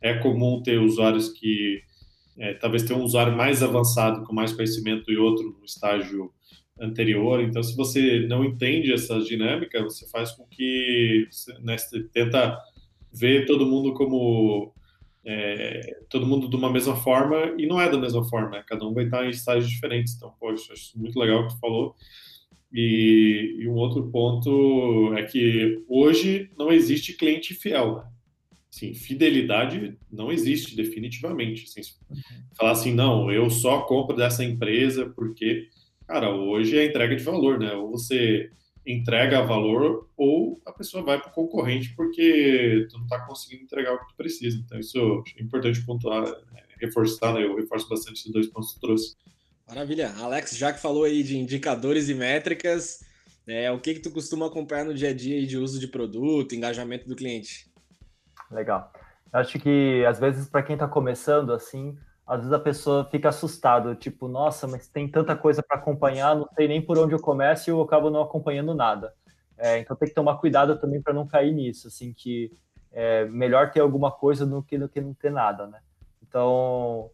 é 0.01 0.15
comum 0.15 0.63
ter 0.63 0.79
usuários 0.79 1.29
que 1.29 1.81
é, 2.39 2.55
talvez 2.55 2.83
tenham 2.83 3.01
um 3.01 3.05
usuário 3.05 3.37
mais 3.37 3.63
avançado, 3.63 4.25
com 4.25 4.35
mais 4.35 4.53
conhecimento 4.53 5.11
e 5.11 5.17
outro 5.17 5.57
no 5.59 5.65
estágio 5.65 6.33
anterior. 6.81 7.41
Então, 7.41 7.63
se 7.63 7.77
você 7.77 8.27
não 8.27 8.45
entende 8.45 8.93
essa 8.93 9.21
dinâmica, 9.21 9.83
você 9.83 10.09
faz 10.09 10.33
com 10.33 10.47
que 10.47 11.29
né, 11.63 11.77
você 11.77 12.03
tenta 12.05 12.59
ver 13.13 13.45
todo 13.47 13.67
mundo 13.67 13.93
como 13.93 14.73
é, 15.25 15.99
todo 16.09 16.27
mundo 16.27 16.49
de 16.49 16.57
uma 16.57 16.73
mesma 16.73 16.97
forma 16.97 17.55
e 17.59 17.67
não 17.67 17.81
é 17.81 17.91
da 17.91 17.99
mesma 17.99 18.25
forma. 18.25 18.51
Né? 18.51 18.65
Cada 18.67 18.87
um 18.87 18.95
vai 18.95 19.05
estar 19.05 19.27
em 19.27 19.31
estágios 19.31 19.71
diferentes. 19.71 20.15
Então, 20.17 20.33
poxa, 20.41 20.73
acho 20.73 20.99
muito 20.99 21.19
legal 21.19 21.41
o 21.41 21.49
que 21.49 21.55
tu 21.55 21.61
falou. 21.61 21.95
E, 22.73 23.57
e, 23.59 23.69
um 23.69 23.75
outro 23.75 24.11
ponto 24.11 25.13
é 25.17 25.25
que 25.25 25.83
hoje 25.89 26.51
não 26.57 26.73
existe 26.73 27.15
cliente 27.15 27.53
fiel. 27.53 27.97
Né? 27.97 28.05
Assim, 28.73 28.95
fidelidade 28.95 29.99
não 30.11 30.31
existe 30.31 30.77
definitivamente. 30.77 31.65
Assim, 31.65 31.81
falar 32.57 32.71
assim, 32.71 32.95
não, 32.95 33.31
eu 33.31 33.51
só 33.51 33.83
compro 33.83 34.17
dessa 34.17 34.45
empresa 34.45 35.13
porque 35.17 35.69
Cara, 36.11 36.29
hoje 36.29 36.77
é 36.77 36.87
entrega 36.87 37.15
de 37.15 37.23
valor, 37.23 37.57
né? 37.57 37.73
Ou 37.73 37.93
você 37.93 38.51
entrega 38.85 39.45
valor 39.45 40.11
ou 40.17 40.61
a 40.67 40.73
pessoa 40.73 41.05
vai 41.05 41.21
para 41.21 41.31
o 41.31 41.33
concorrente 41.33 41.95
porque 41.95 42.85
tu 42.91 42.97
não 42.97 43.05
está 43.05 43.21
conseguindo 43.21 43.63
entregar 43.63 43.95
o 43.95 44.01
que 44.01 44.09
tu 44.09 44.17
precisa. 44.17 44.59
Então, 44.59 44.81
isso 44.81 45.23
é 45.39 45.41
importante 45.41 45.87
pontuar, 45.87 46.27
é, 46.27 46.85
reforçar, 46.85 47.33
né? 47.33 47.45
Eu 47.45 47.55
reforço 47.55 47.89
bastante 47.89 48.19
esses 48.19 48.33
dois 48.33 48.49
pontos 48.49 48.73
que 48.73 48.81
tu 48.81 48.87
trouxe. 48.89 49.15
Maravilha. 49.69 50.13
Alex, 50.19 50.57
já 50.57 50.73
que 50.73 50.81
falou 50.81 51.05
aí 51.05 51.23
de 51.23 51.39
indicadores 51.39 52.09
e 52.09 52.15
métricas, 52.15 53.05
é, 53.47 53.71
o 53.71 53.79
que 53.79 53.95
que 53.95 54.01
tu 54.01 54.11
costuma 54.11 54.49
acompanhar 54.49 54.87
no 54.87 54.95
dia 54.95 55.11
a 55.11 55.15
dia 55.15 55.47
de 55.47 55.57
uso 55.57 55.79
de 55.79 55.87
produto, 55.87 56.57
engajamento 56.57 57.09
do 57.09 57.15
cliente? 57.15 57.71
Legal. 58.51 58.93
Acho 59.33 59.61
que 59.61 60.05
às 60.05 60.19
vezes 60.19 60.49
para 60.49 60.65
quem 60.65 60.75
está 60.75 60.89
começando 60.89 61.53
assim, 61.53 61.97
às 62.31 62.39
vezes 62.39 62.53
a 62.53 62.61
pessoa 62.61 63.05
fica 63.07 63.29
assustada, 63.29 63.93
tipo, 63.97 64.29
nossa, 64.29 64.69
mas 64.69 64.87
tem 64.87 65.09
tanta 65.09 65.35
coisa 65.35 65.65
para 65.65 65.77
acompanhar, 65.77 66.37
não 66.37 66.49
sei 66.55 66.69
nem 66.69 66.81
por 66.81 66.97
onde 66.97 67.13
eu 67.13 67.19
começo 67.19 67.69
e 67.69 67.73
eu 67.73 67.81
acabo 67.81 68.09
não 68.09 68.23
acompanhando 68.23 68.73
nada. 68.73 69.13
É, 69.59 69.81
então 69.81 69.97
tem 69.97 70.09
que 70.09 70.15
tomar 70.15 70.37
cuidado 70.37 70.79
também 70.79 71.03
para 71.03 71.13
não 71.13 71.27
cair 71.27 71.53
nisso, 71.53 71.89
assim, 71.89 72.13
que 72.13 72.53
é 72.93 73.25
melhor 73.25 73.73
ter 73.73 73.81
alguma 73.81 74.13
coisa 74.13 74.47
do 74.47 74.63
que, 74.63 74.79
do 74.79 74.89
que 74.89 75.01
não 75.01 75.13
ter 75.13 75.33
nada, 75.33 75.67
né? 75.67 75.81
Então, 76.23 77.11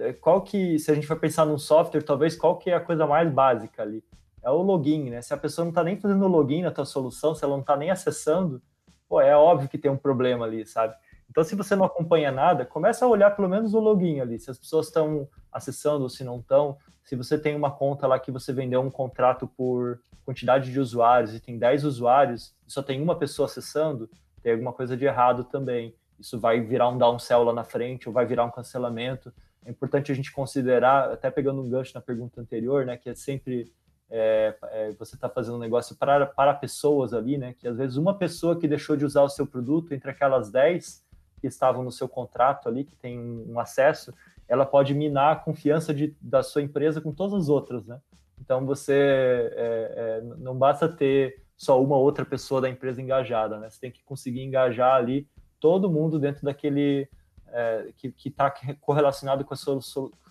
é, 0.00 0.12
qual 0.12 0.42
que, 0.42 0.80
se 0.80 0.90
a 0.90 0.94
gente 0.96 1.06
for 1.06 1.16
pensar 1.16 1.46
num 1.46 1.58
software, 1.58 2.02
talvez 2.02 2.34
qual 2.34 2.58
que 2.58 2.68
é 2.68 2.74
a 2.74 2.80
coisa 2.80 3.06
mais 3.06 3.32
básica 3.32 3.82
ali? 3.82 4.02
É 4.42 4.50
o 4.50 4.62
login, 4.62 5.10
né? 5.10 5.22
Se 5.22 5.32
a 5.32 5.36
pessoa 5.36 5.64
não 5.64 5.70
está 5.70 5.84
nem 5.84 5.96
fazendo 5.96 6.26
login 6.26 6.62
na 6.62 6.72
tua 6.72 6.84
solução, 6.84 7.36
se 7.36 7.44
ela 7.44 7.54
não 7.54 7.60
está 7.60 7.76
nem 7.76 7.92
acessando, 7.92 8.60
pô, 9.08 9.20
é 9.20 9.36
óbvio 9.36 9.68
que 9.68 9.78
tem 9.78 9.92
um 9.92 9.96
problema 9.96 10.44
ali, 10.44 10.66
sabe? 10.66 10.96
Então, 11.36 11.44
se 11.44 11.54
você 11.54 11.76
não 11.76 11.84
acompanha 11.84 12.32
nada, 12.32 12.64
começa 12.64 13.04
a 13.04 13.08
olhar 13.08 13.30
pelo 13.36 13.46
menos 13.46 13.74
o 13.74 13.78
login 13.78 14.20
ali, 14.20 14.38
se 14.38 14.50
as 14.50 14.58
pessoas 14.58 14.86
estão 14.86 15.28
acessando 15.52 16.04
ou 16.04 16.08
se 16.08 16.24
não 16.24 16.38
estão. 16.38 16.78
Se 17.04 17.14
você 17.14 17.36
tem 17.36 17.54
uma 17.54 17.70
conta 17.70 18.06
lá 18.06 18.18
que 18.18 18.30
você 18.30 18.54
vendeu 18.54 18.80
um 18.80 18.90
contrato 18.90 19.46
por 19.46 20.00
quantidade 20.24 20.72
de 20.72 20.80
usuários 20.80 21.34
e 21.34 21.38
tem 21.38 21.58
10 21.58 21.84
usuários 21.84 22.54
e 22.66 22.72
só 22.72 22.82
tem 22.82 23.02
uma 23.02 23.18
pessoa 23.18 23.44
acessando, 23.44 24.08
tem 24.42 24.52
alguma 24.52 24.72
coisa 24.72 24.96
de 24.96 25.04
errado 25.04 25.44
também. 25.44 25.94
Isso 26.18 26.40
vai 26.40 26.58
virar 26.58 26.88
um 26.88 26.96
downsell 26.96 27.44
lá 27.44 27.52
na 27.52 27.64
frente 27.64 28.08
ou 28.08 28.14
vai 28.14 28.24
virar 28.24 28.46
um 28.46 28.50
cancelamento. 28.50 29.30
É 29.62 29.70
importante 29.70 30.10
a 30.10 30.14
gente 30.14 30.32
considerar, 30.32 31.10
até 31.10 31.30
pegando 31.30 31.60
um 31.60 31.68
gancho 31.68 31.92
na 31.94 32.00
pergunta 32.00 32.40
anterior, 32.40 32.86
né, 32.86 32.96
que 32.96 33.10
é 33.10 33.14
sempre 33.14 33.70
é, 34.08 34.56
é, 34.70 34.92
você 34.92 35.16
está 35.16 35.28
fazendo 35.28 35.56
um 35.56 35.60
negócio 35.60 35.94
para, 35.96 36.24
para 36.24 36.54
pessoas 36.54 37.12
ali, 37.12 37.36
né, 37.36 37.52
que 37.52 37.68
às 37.68 37.76
vezes 37.76 37.98
uma 37.98 38.16
pessoa 38.16 38.58
que 38.58 38.66
deixou 38.66 38.96
de 38.96 39.04
usar 39.04 39.22
o 39.22 39.28
seu 39.28 39.46
produto 39.46 39.92
entre 39.92 40.10
aquelas 40.10 40.50
10 40.50 41.04
que 41.40 41.46
estavam 41.46 41.82
no 41.82 41.92
seu 41.92 42.08
contrato 42.08 42.68
ali, 42.68 42.84
que 42.84 42.96
tem 42.96 43.18
um 43.18 43.58
acesso, 43.58 44.12
ela 44.48 44.64
pode 44.64 44.94
minar 44.94 45.32
a 45.32 45.36
confiança 45.36 45.92
de, 45.92 46.16
da 46.20 46.42
sua 46.42 46.62
empresa 46.62 47.00
com 47.00 47.12
todas 47.12 47.34
as 47.34 47.48
outras, 47.48 47.86
né? 47.86 48.00
Então 48.40 48.64
você 48.64 49.50
é, 49.54 49.92
é, 49.96 50.20
não 50.38 50.56
basta 50.56 50.88
ter 50.88 51.42
só 51.56 51.82
uma 51.82 51.96
outra 51.96 52.24
pessoa 52.24 52.60
da 52.60 52.68
empresa 52.68 53.00
engajada, 53.00 53.58
né? 53.58 53.68
Você 53.70 53.80
tem 53.80 53.90
que 53.90 54.04
conseguir 54.04 54.42
engajar 54.42 54.94
ali 54.94 55.28
todo 55.58 55.90
mundo 55.90 56.18
dentro 56.18 56.44
daquele 56.44 57.08
é, 57.48 57.88
que 57.96 58.28
está 58.28 58.52
correlacionado 58.80 59.44
com 59.44 59.54
a, 59.54 59.56
sua, 59.56 59.80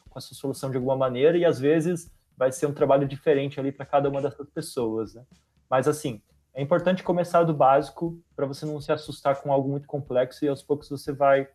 com 0.09 0.19
a 0.19 0.21
sua 0.21 0.37
solução 0.37 0.69
de 0.69 0.77
alguma 0.77 0.95
maneira 0.95 1.37
e 1.37 1.43
às 1.43 1.59
vezes 1.59 2.11
vai 2.37 2.51
ser 2.51 2.67
um 2.67 2.73
trabalho 2.73 3.07
diferente 3.07 3.59
ali 3.59 3.71
para 3.71 3.85
cada 3.85 4.09
uma 4.09 4.21
dessas 4.21 4.49
pessoas, 4.49 5.15
né? 5.15 5.23
Mas 5.69 5.87
assim, 5.87 6.21
é 6.55 6.61
importante 6.61 7.03
começar 7.03 7.43
do 7.43 7.53
básico 7.53 8.17
para 8.33 8.45
você 8.45 8.65
não 8.65 8.79
se 8.79 8.89
assustar 8.89 9.41
com 9.41 9.51
algo 9.51 9.69
muito 9.69 9.87
complexo 9.87 10.45
e 10.45 10.47
aos 10.47 10.63
poucos 10.63 10.87
você 10.87 11.11
vai 11.11 11.49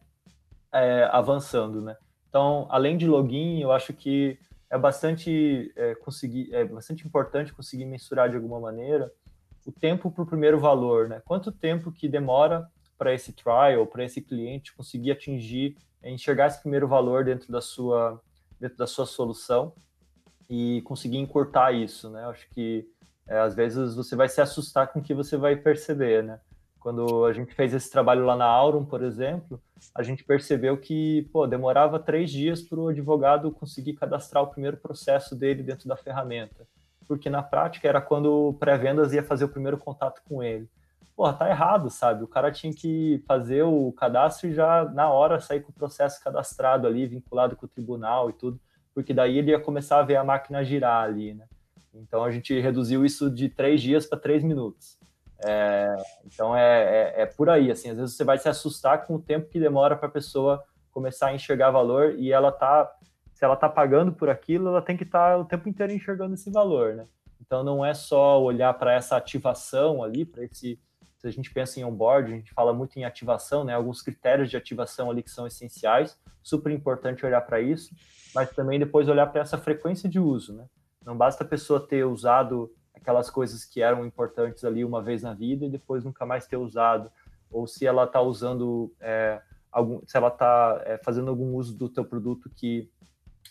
é, 0.72 1.08
avançando, 1.10 1.80
né? 1.80 1.96
Então, 2.28 2.66
além 2.70 2.98
de 2.98 3.08
login, 3.08 3.60
eu 3.60 3.72
acho 3.72 3.94
que 3.94 4.38
é 4.68 4.78
bastante 4.78 5.72
é, 5.74 5.94
conseguir, 5.94 6.54
é 6.54 6.64
bastante 6.66 7.06
importante 7.06 7.52
conseguir 7.52 7.86
mensurar 7.86 8.28
de 8.28 8.36
alguma 8.36 8.60
maneira 8.60 9.10
o 9.66 9.72
tempo 9.72 10.10
para 10.10 10.22
o 10.22 10.26
primeiro 10.26 10.60
valor, 10.60 11.08
né? 11.08 11.22
Quanto 11.24 11.50
tempo 11.50 11.90
que 11.90 12.06
demora 12.06 12.68
para 12.98 13.14
esse 13.14 13.32
trial, 13.32 13.86
para 13.86 14.04
esse 14.04 14.20
cliente 14.20 14.74
conseguir 14.74 15.12
atingir, 15.12 15.78
enxergar 16.04 16.48
esse 16.48 16.60
primeiro 16.60 16.86
valor 16.86 17.24
dentro 17.24 17.50
da 17.50 17.62
sua 17.62 18.20
dentro 18.60 18.76
da 18.76 18.86
sua 18.86 19.06
solução 19.06 19.72
e 20.48 20.82
conseguir 20.82 21.16
encurtar 21.16 21.72
isso, 21.72 22.10
né? 22.10 22.26
Acho 22.26 22.46
que 22.50 22.86
é, 23.30 23.38
às 23.38 23.54
vezes 23.54 23.94
você 23.94 24.16
vai 24.16 24.28
se 24.28 24.40
assustar 24.40 24.88
com 24.88 24.98
o 24.98 25.02
que 25.02 25.14
você 25.14 25.36
vai 25.36 25.54
perceber, 25.54 26.24
né? 26.24 26.40
Quando 26.80 27.24
a 27.24 27.32
gente 27.32 27.54
fez 27.54 27.72
esse 27.72 27.88
trabalho 27.88 28.24
lá 28.24 28.34
na 28.34 28.44
Aurum, 28.44 28.84
por 28.84 29.04
exemplo, 29.04 29.62
a 29.94 30.02
gente 30.02 30.24
percebeu 30.24 30.76
que 30.76 31.28
pô, 31.32 31.46
demorava 31.46 32.00
três 32.00 32.30
dias 32.30 32.60
para 32.60 32.80
o 32.80 32.88
advogado 32.88 33.52
conseguir 33.52 33.92
cadastrar 33.92 34.42
o 34.42 34.48
primeiro 34.48 34.78
processo 34.78 35.36
dele 35.36 35.62
dentro 35.62 35.86
da 35.86 35.96
ferramenta. 35.96 36.66
Porque 37.06 37.30
na 37.30 37.42
prática 37.42 37.86
era 37.86 38.00
quando 38.00 38.48
o 38.48 38.54
pré-vendas 38.54 39.12
ia 39.12 39.22
fazer 39.22 39.44
o 39.44 39.48
primeiro 39.48 39.78
contato 39.78 40.22
com 40.28 40.42
ele. 40.42 40.68
Pô, 41.14 41.32
tá 41.32 41.48
errado, 41.48 41.88
sabe? 41.88 42.24
O 42.24 42.28
cara 42.28 42.50
tinha 42.50 42.72
que 42.72 43.22
fazer 43.28 43.62
o 43.62 43.92
cadastro 43.92 44.48
e 44.48 44.54
já 44.54 44.84
na 44.86 45.08
hora 45.08 45.38
sair 45.38 45.60
com 45.60 45.70
o 45.70 45.74
processo 45.74 46.22
cadastrado 46.24 46.86
ali, 46.86 47.06
vinculado 47.06 47.54
com 47.54 47.66
o 47.66 47.68
tribunal 47.68 48.30
e 48.30 48.32
tudo, 48.32 48.58
porque 48.92 49.14
daí 49.14 49.38
ele 49.38 49.52
ia 49.52 49.60
começar 49.60 50.00
a 50.00 50.02
ver 50.02 50.16
a 50.16 50.24
máquina 50.24 50.64
girar 50.64 51.04
ali, 51.04 51.34
né? 51.34 51.44
Então 51.94 52.22
a 52.24 52.30
gente 52.30 52.58
reduziu 52.60 53.04
isso 53.04 53.30
de 53.30 53.48
três 53.48 53.82
dias 53.82 54.06
para 54.06 54.18
três 54.18 54.42
minutos. 54.42 54.98
É, 55.44 55.96
então 56.26 56.54
é, 56.54 56.82
é, 56.82 57.22
é, 57.22 57.26
por 57.26 57.48
aí, 57.48 57.70
assim, 57.70 57.90
às 57.90 57.96
vezes 57.96 58.14
você 58.14 58.24
vai 58.24 58.38
se 58.38 58.48
assustar 58.48 59.06
com 59.06 59.14
o 59.14 59.22
tempo 59.22 59.48
que 59.48 59.58
demora 59.58 59.96
para 59.96 60.06
a 60.06 60.12
pessoa 60.12 60.62
começar 60.90 61.28
a 61.28 61.34
enxergar 61.34 61.70
valor 61.70 62.14
e 62.18 62.30
ela 62.30 62.52
tá, 62.52 62.90
se 63.32 63.44
ela 63.44 63.56
tá 63.56 63.68
pagando 63.68 64.12
por 64.12 64.28
aquilo, 64.28 64.68
ela 64.68 64.82
tem 64.82 64.96
que 64.96 65.04
estar 65.04 65.30
tá 65.30 65.38
o 65.38 65.44
tempo 65.44 65.68
inteiro 65.68 65.92
enxergando 65.92 66.34
esse 66.34 66.50
valor, 66.50 66.94
né? 66.94 67.04
Então 67.40 67.64
não 67.64 67.84
é 67.84 67.94
só 67.94 68.40
olhar 68.40 68.74
para 68.74 68.92
essa 68.92 69.16
ativação 69.16 70.04
ali, 70.04 70.26
para 70.26 70.44
esse, 70.44 70.78
se 71.18 71.26
a 71.26 71.30
gente 71.30 71.50
pensa 71.52 71.80
em 71.80 71.84
onboard, 71.84 72.32
a 72.32 72.36
gente 72.36 72.52
fala 72.52 72.74
muito 72.74 72.98
em 72.98 73.04
ativação, 73.04 73.64
né? 73.64 73.72
Alguns 73.72 74.02
critérios 74.02 74.50
de 74.50 74.56
ativação 74.56 75.10
ali 75.10 75.22
que 75.22 75.30
são 75.30 75.46
essenciais, 75.46 76.18
super 76.42 76.70
importante 76.70 77.24
olhar 77.24 77.40
para 77.40 77.60
isso, 77.60 77.94
mas 78.34 78.50
também 78.50 78.78
depois 78.78 79.08
olhar 79.08 79.26
para 79.26 79.40
essa 79.40 79.56
frequência 79.56 80.08
de 80.08 80.20
uso, 80.20 80.54
né? 80.54 80.66
Não 81.04 81.16
basta 81.16 81.44
a 81.44 81.46
pessoa 81.46 81.80
ter 81.80 82.04
usado 82.04 82.72
aquelas 82.94 83.30
coisas 83.30 83.64
que 83.64 83.80
eram 83.80 84.04
importantes 84.04 84.64
ali 84.64 84.84
uma 84.84 85.02
vez 85.02 85.22
na 85.22 85.32
vida 85.32 85.64
e 85.64 85.70
depois 85.70 86.04
nunca 86.04 86.26
mais 86.26 86.46
ter 86.46 86.56
usado. 86.56 87.10
Ou 87.50 87.66
se 87.66 87.86
ela 87.86 88.04
está 88.04 88.20
usando 88.20 88.92
é, 89.00 89.40
algum, 89.72 90.00
se 90.06 90.16
ela 90.16 90.28
está 90.28 90.82
é, 90.84 90.98
fazendo 90.98 91.30
algum 91.30 91.54
uso 91.54 91.76
do 91.76 91.88
teu 91.88 92.04
produto 92.04 92.50
que 92.54 92.90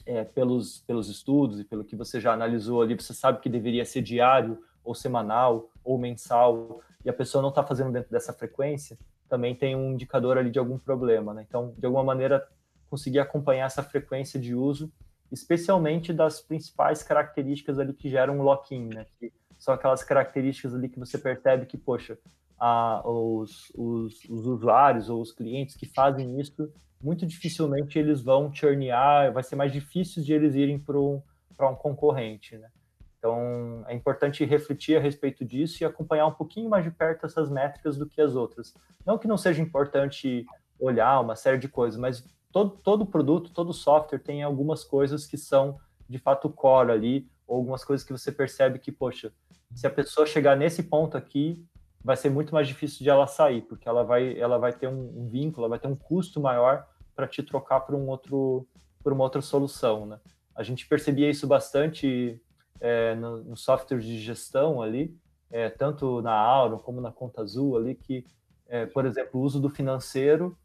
é, 0.06 0.24
pelos 0.24 0.80
pelos 0.82 1.10
estudos 1.10 1.60
e 1.60 1.64
pelo 1.64 1.84
que 1.84 1.96
você 1.96 2.20
já 2.20 2.34
analisou 2.34 2.82
ali, 2.82 2.96
você 2.96 3.14
sabe 3.14 3.40
que 3.42 3.50
deveria 3.50 3.84
ser 3.84 4.02
diário 4.02 4.60
ou 4.84 4.96
semanal 4.96 5.70
ou 5.84 5.98
mensal 5.98 6.82
e 7.04 7.10
a 7.10 7.14
pessoa 7.14 7.42
não 7.42 7.50
está 7.50 7.64
fazendo 7.64 7.92
dentro 7.92 8.12
dessa 8.12 8.34
frequência, 8.34 8.98
também 9.28 9.56
tem 9.56 9.76
um 9.76 9.94
indicador 9.94 10.38
ali 10.38 10.50
de 10.50 10.60
algum 10.60 10.78
problema, 10.78 11.34
né? 11.34 11.46
Então, 11.48 11.74
de 11.78 11.86
alguma 11.86 12.04
maneira, 12.04 12.46
conseguir 12.90 13.20
acompanhar 13.20 13.66
essa 13.66 13.84
frequência 13.84 14.40
de 14.40 14.56
uso 14.56 14.92
especialmente 15.32 16.12
das 16.12 16.42
principais 16.42 17.04
características 17.04 17.80
ali 17.80 17.94
que 17.94 18.10
geram 18.10 18.40
um 18.40 18.42
lock-in, 18.42 18.88
né? 18.88 19.06
Que 19.20 19.32
são 19.60 19.74
aquelas 19.74 20.04
características 20.04 20.74
ali 20.74 20.90
que 20.90 21.00
você 21.00 21.18
percebe 21.18 21.66
que, 21.66 21.78
poxa, 21.78 22.18
a, 22.60 23.02
os, 23.08 23.72
os, 23.76 24.24
os, 24.30 24.46
usuários 24.46 25.10
ou 25.10 25.22
os 25.22 25.32
clientes 25.32 25.76
que 25.76 25.86
fazem 25.86 26.40
isso, 26.40 26.72
muito 27.02 27.26
dificilmente 27.26 27.98
eles 27.98 28.22
vão 28.22 28.54
churnear, 28.54 29.32
vai 29.32 29.44
ser 29.44 29.56
mais 29.56 29.72
difícil 29.72 30.24
de 30.24 30.34
eles 30.34 30.56
irem 30.56 30.80
para 30.80 31.00
um, 31.00 31.22
um 31.62 31.76
concorrente, 31.76 32.58
né? 32.58 32.70
Então, 33.18 33.84
é 33.88 33.94
importante 33.94 34.46
refletir 34.46 34.96
a 34.96 35.00
respeito 35.00 35.44
disso 35.44 35.84
e 35.84 35.86
acompanhar 35.86 36.26
um 36.26 36.34
pouquinho 36.34 36.70
mais 36.70 36.86
de 36.86 36.92
perto 36.92 37.26
essas 37.26 37.50
métricas 37.50 37.98
do 37.98 38.06
que 38.06 38.22
as 38.22 38.34
outras. 38.34 38.74
Não 39.06 39.18
que 39.18 39.28
não 39.28 39.38
seja 39.38 39.62
importante 39.62 40.46
olhar 40.80 41.20
uma 41.20 41.36
série 41.36 41.58
de 41.58 41.68
coisas, 41.68 42.00
mas 42.00 42.24
todo, 42.52 42.72
todo 42.84 43.06
produto, 43.06 43.52
todo 43.52 43.74
software 43.74 44.20
tem 44.20 44.44
algumas 44.44 44.84
coisas 44.84 45.26
que 45.26 45.38
são 45.38 45.80
de 46.08 46.18
fato 46.18 46.50
core 46.50 46.92
ali, 46.92 47.30
ou 47.48 47.58
algumas 47.58 47.84
coisas 47.84 48.06
que 48.06 48.12
você 48.12 48.32
percebe 48.32 48.80
que, 48.80 48.92
poxa, 48.92 49.32
se 49.76 49.86
a 49.86 49.90
pessoa 49.90 50.26
chegar 50.26 50.56
nesse 50.56 50.84
ponto 50.84 51.16
aqui, 51.16 51.64
vai 52.04 52.16
ser 52.16 52.30
muito 52.30 52.54
mais 52.54 52.68
difícil 52.68 53.04
de 53.04 53.10
ela 53.10 53.28
sair, 53.28 53.62
porque 53.64 53.88
ela 53.88 54.04
vai, 54.04 54.38
ela 54.40 54.58
vai 54.58 54.74
ter 54.74 54.88
um, 54.88 55.24
um 55.24 55.28
vínculo, 55.28 55.70
vai 55.70 55.80
ter 55.80 55.88
um 55.88 55.96
custo 55.96 56.40
maior 56.40 56.88
para 57.16 57.28
te 57.28 57.44
trocar 57.44 57.82
por 57.82 57.96
um 57.96 58.08
outro, 58.08 58.68
por 59.04 59.14
uma 59.14 59.24
outra 59.24 59.42
solução, 59.42 60.06
né? 60.06 60.20
A 60.56 60.64
gente 60.64 60.88
percebia 60.88 61.30
isso 61.30 61.48
bastante 61.48 62.42
é, 62.80 63.16
no, 63.16 63.44
no, 63.44 63.58
software 63.58 64.00
de 64.00 64.20
gestão 64.20 64.82
ali, 64.82 65.18
é, 65.52 65.70
tanto 65.70 66.22
na 66.22 66.34
Auro 66.34 66.80
como 66.80 67.02
na 67.02 67.12
Conta 67.12 67.42
Azul 67.42 67.78
ali, 67.78 67.96
que, 67.96 68.26
é, 68.68 68.86
por 68.86 69.06
exemplo, 69.06 69.40
o 69.40 69.44
uso 69.44 69.60
do 69.60 69.70
financeiro 69.70 70.58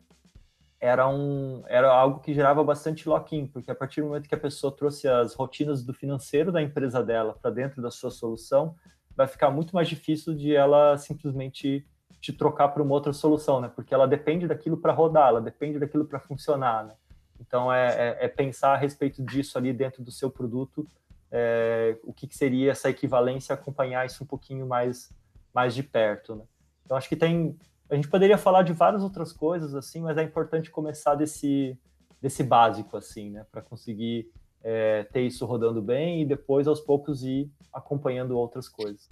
era, 0.85 1.09
um, 1.09 1.65
era 1.67 1.91
algo 1.91 2.21
que 2.21 2.35
gerava 2.35 2.63
bastante 2.63 3.09
lock-in, 3.09 3.47
porque 3.47 3.71
a 3.71 3.75
partir 3.75 4.03
do 4.03 4.09
momento 4.09 4.29
que 4.29 4.35
a 4.35 4.39
pessoa 4.39 4.71
trouxe 4.71 5.09
as 5.09 5.33
rotinas 5.33 5.83
do 5.83 5.95
financeiro 5.95 6.53
da 6.53 6.61
empresa 6.61 7.03
dela 7.03 7.35
para 7.41 7.51
dentro 7.51 7.81
da 7.81 7.91
sua 7.91 8.11
solução, 8.11 8.77
vai 9.17 9.27
ficar 9.27 9.51
muito 9.51 9.75
mais 9.75 9.89
difícil 9.89 10.35
de 10.35 10.55
ela 10.55 10.99
simplesmente 10.99 11.87
te 12.21 12.35
trocar 12.35 12.69
para 12.69 12.83
uma 12.83 12.93
outra 12.93 13.15
solução, 13.15 13.63
né? 13.63 13.73
Porque 13.75 13.95
ela 13.95 14.07
depende 14.07 14.47
daquilo 14.47 14.77
para 14.77 14.93
rodar, 14.93 15.29
ela 15.29 15.41
depende 15.41 15.79
daquilo 15.79 16.05
para 16.05 16.21
funcionar, 16.21 16.85
né? 16.85 16.95
Então 17.41 17.73
é, 17.73 17.87
é, 17.87 18.25
é, 18.27 18.29
pensar 18.29 18.75
a 18.75 18.77
respeito 18.77 19.25
disso 19.25 19.57
ali 19.57 19.73
dentro 19.73 20.03
do 20.03 20.11
seu 20.11 20.31
produto, 20.31 20.87
é, 21.33 21.97
o 22.05 22.13
que, 22.13 22.27
que, 22.27 22.37
seria 22.37 22.73
essa 22.73 22.91
equivalência, 22.91 23.55
acompanhar 23.55 24.05
isso 24.05 24.23
um 24.23 24.27
pouquinho 24.27 24.67
mais, 24.67 25.11
mais 25.55 25.75
de 25.75 25.83
perto, 25.83 26.35
né? 26.35 26.45
Então 26.85 26.95
acho 26.95 27.09
que 27.09 27.17
tem 27.17 27.57
a 27.91 27.95
gente 27.95 28.09
poderia 28.09 28.39
falar 28.39 28.63
de 28.63 28.73
várias 28.73 29.03
outras 29.03 29.33
coisas, 29.33 29.75
assim, 29.75 30.01
mas 30.01 30.17
é 30.17 30.23
importante 30.23 30.71
começar 30.71 31.15
desse, 31.15 31.79
desse 32.21 32.43
básico, 32.43 32.97
assim, 32.97 33.31
né? 33.31 33.47
Para 33.51 33.63
conseguir 33.63 34.31
é, 34.63 35.05
ter 35.05 35.23
isso 35.23 35.45
rodando 35.45 35.83
bem 35.83 36.23
e 36.23 36.27
depois, 36.27 36.67
aos 36.67 36.81
poucos, 36.81 37.23
ir 37.23 37.51
acompanhando 37.73 38.37
outras 38.37 38.69
coisas. 38.69 39.09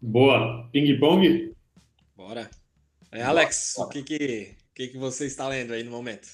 Boa. 0.00 0.68
Ping-pong? 0.72 1.54
Bora. 2.16 2.50
É, 3.12 3.22
Alex, 3.22 3.74
Bora. 3.76 3.88
o 3.88 3.92
que, 3.92 4.02
que 4.02 4.56
O 4.70 4.74
que, 4.74 4.88
que 4.88 4.98
você 4.98 5.26
está 5.26 5.46
lendo 5.48 5.72
aí 5.72 5.82
no 5.82 5.90
momento? 5.90 6.28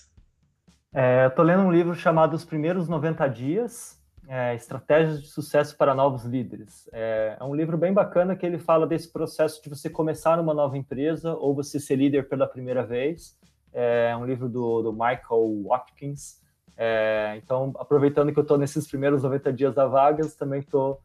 É, 0.95 1.25
eu 1.25 1.29
estou 1.29 1.45
lendo 1.45 1.63
um 1.63 1.73
livro 1.73 1.95
chamado 1.95 2.35
Os 2.35 2.45
Primeiros 2.45 2.89
90 2.89 3.27
Dias, 3.29 3.96
é, 4.29 4.55
Estratégias 4.55 5.23
de 5.23 5.29
Sucesso 5.29 5.77
para 5.77 5.95
Novos 5.95 6.25
Líderes. 6.25 6.89
É, 6.93 7.37
é, 7.39 7.45
um 7.45 7.55
livro 7.55 7.77
bem 7.79 7.93
bacana 7.93 8.35
que 8.35 8.45
ele 8.45 8.59
fala 8.59 8.87
desse 8.87 9.13
processo 9.13 9.63
de 9.63 9.69
você 9.69 9.89
começar 9.89 10.37
numa 10.37 10.53
nova 10.53 10.77
empresa 10.77 11.35
ou 11.35 11.55
você 11.55 11.79
ser 11.79 11.97
líder 11.97 12.29
pela 12.29 12.47
primeira 12.47 12.85
vez. 12.85 13.39
É 13.73 14.17
um 14.17 14.25
livro 14.25 14.49
do, 14.49 14.83
do 14.83 14.93
Michael 14.93 15.63
Watkins. 15.65 16.41
É, 16.77 17.35
então, 17.43 17.73
aproveitando 17.79 18.33
que 18.33 18.39
eu 18.39 18.43
estou 18.43 18.59
nesses 18.59 18.87
primeiros 18.87 19.23
90 19.23 19.53
dias 19.53 19.75
da 19.75 19.87
Vagas, 19.87 20.35
também 20.35 20.61
estou 20.61 21.01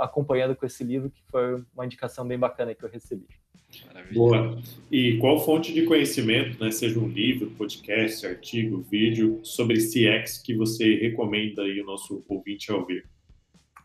acompanhando 0.00 0.54
com 0.54 0.66
esse 0.66 0.84
livro, 0.84 1.10
que 1.10 1.22
foi 1.30 1.62
uma 1.74 1.84
indicação 1.86 2.26
bem 2.26 2.38
bacana 2.38 2.74
que 2.74 2.84
eu 2.84 2.88
recebi. 2.88 3.26
Maravilha. 3.86 4.14
Boa. 4.14 4.58
E 4.90 5.18
qual 5.18 5.38
fonte 5.44 5.72
de 5.72 5.84
conhecimento, 5.84 6.62
né, 6.62 6.70
seja 6.70 6.98
um 6.98 7.08
livro, 7.08 7.50
podcast, 7.50 8.26
artigo, 8.26 8.80
vídeo, 8.80 9.40
sobre 9.42 9.76
CX 9.76 10.38
que 10.38 10.54
você 10.54 10.94
recomenda 10.96 11.62
aí 11.62 11.80
o 11.80 11.86
nosso 11.86 12.24
ouvinte 12.28 12.70
a 12.70 12.76
ouvir? 12.76 13.08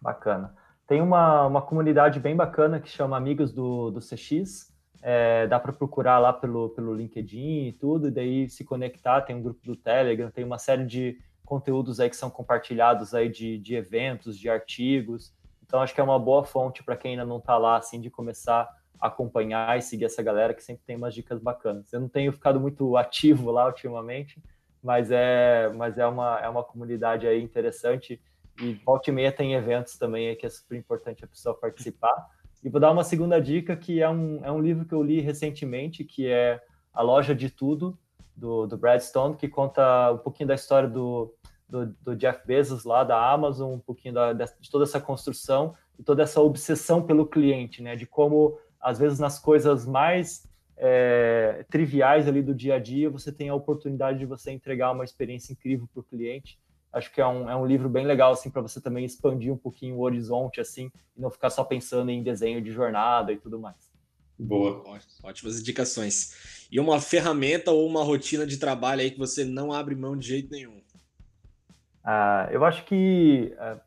Bacana. 0.01 0.55
Tem 0.87 1.01
uma, 1.01 1.47
uma 1.47 1.61
comunidade 1.61 2.19
bem 2.19 2.35
bacana 2.35 2.79
que 2.79 2.89
chama 2.89 3.17
Amigos 3.17 3.51
do, 3.51 3.91
do 3.91 3.99
CX. 3.99 4.71
É, 5.01 5.47
dá 5.47 5.59
para 5.59 5.73
procurar 5.73 6.19
lá 6.19 6.31
pelo, 6.31 6.69
pelo 6.69 6.93
LinkedIn 6.93 7.67
e 7.67 7.73
tudo, 7.73 8.07
e 8.07 8.11
daí 8.11 8.49
se 8.49 8.63
conectar. 8.63 9.21
Tem 9.21 9.35
um 9.35 9.41
grupo 9.41 9.59
do 9.63 9.75
Telegram, 9.75 10.31
tem 10.31 10.45
uma 10.45 10.57
série 10.57 10.85
de 10.85 11.17
conteúdos 11.45 11.99
aí 11.99 12.09
que 12.09 12.15
são 12.15 12.29
compartilhados 12.29 13.13
aí 13.13 13.29
de, 13.29 13.57
de 13.57 13.75
eventos, 13.75 14.37
de 14.37 14.49
artigos. 14.49 15.33
Então 15.73 15.81
acho 15.81 15.95
que 15.95 15.99
é 15.99 16.03
uma 16.03 16.19
boa 16.19 16.43
fonte 16.43 16.83
para 16.83 16.95
quem 16.95 17.13
ainda 17.13 17.25
não 17.25 17.39
está 17.39 17.57
lá, 17.57 17.77
assim, 17.77 17.99
de 17.99 18.07
começar 18.07 18.69
acompanhar 18.99 19.75
e 19.75 19.81
seguir 19.81 20.05
essa 20.05 20.21
galera 20.21 20.53
que 20.53 20.63
sempre 20.63 20.83
tem 20.85 20.95
umas 20.95 21.15
dicas 21.15 21.41
bacanas. 21.41 21.91
Eu 21.91 21.99
não 21.99 22.07
tenho 22.07 22.31
ficado 22.31 22.59
muito 22.59 22.95
ativo 22.95 23.49
lá 23.49 23.65
ultimamente, 23.65 24.39
mas 24.83 25.09
é, 25.09 25.69
mas 25.75 25.97
é 25.97 26.05
uma, 26.05 26.39
é 26.39 26.47
uma 26.47 26.63
comunidade 26.63 27.25
aí 27.25 27.41
interessante 27.41 28.21
e 28.61 28.73
volta 28.85 29.09
e 29.09 29.13
meia 29.13 29.31
tem 29.31 29.55
eventos 29.55 29.97
também 29.97 30.29
aí 30.29 30.35
que 30.35 30.45
é 30.45 30.49
super 30.49 30.77
importante 30.77 31.25
a 31.25 31.27
pessoa 31.27 31.55
participar. 31.55 32.29
E 32.63 32.69
vou 32.69 32.79
dar 32.79 32.91
uma 32.91 33.03
segunda 33.03 33.41
dica 33.41 33.75
que 33.75 33.99
é 33.99 34.07
um, 34.07 34.45
é 34.45 34.51
um 34.51 34.61
livro 34.61 34.85
que 34.85 34.93
eu 34.93 35.01
li 35.01 35.21
recentemente, 35.21 36.03
que 36.03 36.27
é 36.27 36.61
A 36.93 37.01
Loja 37.01 37.33
de 37.33 37.49
Tudo, 37.49 37.97
do, 38.35 38.67
do 38.67 38.77
Brad 38.77 39.01
Stone, 39.01 39.35
que 39.37 39.47
conta 39.47 40.11
um 40.11 40.19
pouquinho 40.19 40.49
da 40.49 40.53
história 40.53 40.87
do, 40.87 41.33
do, 41.73 41.87
do 42.03 42.15
Jeff 42.15 42.45
Bezos 42.45 42.83
lá 42.83 43.03
da 43.03 43.31
Amazon, 43.31 43.73
um 43.73 43.79
pouquinho 43.79 44.13
da, 44.13 44.31
de 44.31 44.69
toda 44.69 44.83
essa 44.83 45.01
construção 45.01 45.73
e 45.97 46.03
toda 46.03 46.21
essa 46.21 46.39
obsessão 46.39 47.01
pelo 47.01 47.25
cliente, 47.25 47.81
né? 47.81 47.95
De 47.95 48.05
como 48.05 48.59
às 48.79 48.99
vezes 48.99 49.17
nas 49.17 49.39
coisas 49.39 49.83
mais 49.83 50.47
é, 50.77 51.65
triviais 51.71 52.27
ali 52.27 52.43
do 52.43 52.53
dia 52.53 52.75
a 52.75 52.79
dia, 52.79 53.09
você 53.09 53.31
tem 53.31 53.49
a 53.49 53.55
oportunidade 53.55 54.19
de 54.19 54.25
você 54.25 54.51
entregar 54.51 54.91
uma 54.91 55.03
experiência 55.03 55.51
incrível 55.51 55.89
para 55.91 56.01
o 56.01 56.03
cliente. 56.03 56.59
Acho 56.91 57.11
que 57.11 57.19
é 57.19 57.25
um, 57.25 57.49
é 57.49 57.55
um 57.55 57.65
livro 57.65 57.89
bem 57.89 58.05
legal 58.05 58.33
assim 58.33 58.51
para 58.51 58.61
você 58.61 58.79
também 58.79 59.03
expandir 59.03 59.51
um 59.51 59.57
pouquinho 59.57 59.95
o 59.95 60.01
horizonte 60.01 60.61
assim 60.61 60.91
e 61.17 61.21
não 61.21 61.31
ficar 61.31 61.49
só 61.49 61.63
pensando 61.63 62.11
em 62.11 62.21
desenho 62.21 62.61
de 62.61 62.71
jornada 62.71 63.31
e 63.31 63.37
tudo 63.37 63.59
mais. 63.59 63.91
Boa, 64.37 64.83
ótimas 65.23 65.59
indicações. 65.59 66.67
E 66.71 66.79
uma 66.79 66.99
ferramenta 66.99 67.71
ou 67.71 67.87
uma 67.87 68.03
rotina 68.03 68.45
de 68.45 68.57
trabalho 68.57 69.01
aí 69.01 69.09
que 69.09 69.17
você 69.17 69.43
não 69.43 69.71
abre 69.71 69.95
mão 69.95 70.15
de 70.15 70.27
jeito 70.27 70.51
nenhum? 70.51 70.82
Ah, 72.03 72.49
eu 72.51 72.65
acho 72.65 72.83
que 72.85 73.55
ah, 73.57 73.77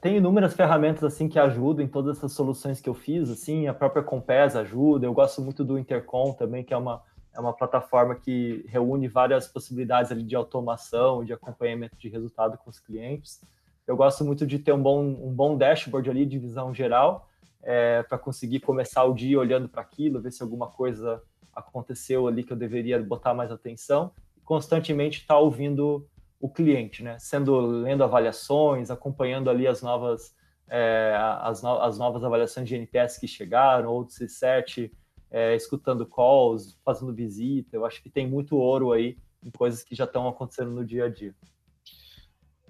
tem 0.00 0.16
inúmeras 0.16 0.54
ferramentas 0.54 1.04
assim 1.04 1.28
que 1.28 1.38
ajudam 1.38 1.84
em 1.84 1.88
todas 1.88 2.16
essas 2.16 2.32
soluções 2.32 2.80
que 2.80 2.88
eu 2.88 2.94
fiz, 2.94 3.28
assim, 3.28 3.66
a 3.66 3.74
própria 3.74 4.02
Compass 4.02 4.56
ajuda, 4.56 5.06
eu 5.06 5.12
gosto 5.12 5.42
muito 5.42 5.62
do 5.64 5.78
Intercom 5.78 6.32
também, 6.32 6.64
que 6.64 6.72
é 6.72 6.76
uma, 6.76 7.02
é 7.34 7.38
uma 7.38 7.52
plataforma 7.52 8.14
que 8.14 8.64
reúne 8.68 9.06
várias 9.06 9.46
possibilidades 9.46 10.10
ali 10.10 10.22
de 10.22 10.34
automação, 10.34 11.22
de 11.22 11.34
acompanhamento 11.34 11.96
de 11.98 12.08
resultado 12.08 12.56
com 12.56 12.70
os 12.70 12.78
clientes. 12.78 13.42
Eu 13.86 13.96
gosto 13.96 14.24
muito 14.24 14.46
de 14.46 14.58
ter 14.58 14.72
um 14.72 14.82
bom, 14.82 15.04
um 15.04 15.32
bom 15.32 15.56
dashboard 15.56 16.08
ali 16.08 16.24
de 16.24 16.38
visão 16.38 16.74
geral, 16.74 17.28
é, 17.62 18.02
para 18.04 18.16
conseguir 18.16 18.60
começar 18.60 19.04
o 19.04 19.12
dia 19.12 19.38
olhando 19.38 19.68
para 19.68 19.82
aquilo, 19.82 20.20
ver 20.20 20.32
se 20.32 20.42
alguma 20.42 20.68
coisa 20.68 21.22
aconteceu 21.54 22.26
ali 22.26 22.42
que 22.42 22.52
eu 22.52 22.56
deveria 22.56 23.02
botar 23.02 23.34
mais 23.34 23.50
atenção, 23.50 24.10
e 24.36 24.40
constantemente 24.40 25.20
estar 25.20 25.34
tá 25.34 25.40
ouvindo 25.40 26.06
o 26.40 26.48
cliente, 26.48 27.02
né? 27.02 27.18
Sendo 27.18 27.58
lendo 27.58 28.04
avaliações, 28.04 28.90
acompanhando 28.90 29.50
ali 29.50 29.66
as 29.66 29.82
novas 29.82 30.34
é, 30.68 31.16
as, 31.40 31.62
no, 31.62 31.80
as 31.80 31.98
novas 31.98 32.24
avaliações 32.24 32.68
de 32.68 32.74
NPS 32.74 33.18
que 33.18 33.28
chegaram, 33.28 33.90
ou 33.90 34.04
do 34.04 34.10
C7, 34.10 34.90
é, 35.30 35.54
escutando 35.54 36.06
calls, 36.06 36.78
fazendo 36.84 37.14
visita. 37.14 37.76
Eu 37.76 37.84
acho 37.84 38.02
que 38.02 38.10
tem 38.10 38.28
muito 38.28 38.56
ouro 38.56 38.92
aí 38.92 39.16
em 39.44 39.50
coisas 39.50 39.82
que 39.82 39.94
já 39.94 40.04
estão 40.04 40.26
acontecendo 40.26 40.70
no 40.70 40.84
dia 40.84 41.04
a 41.04 41.08
dia. 41.08 41.34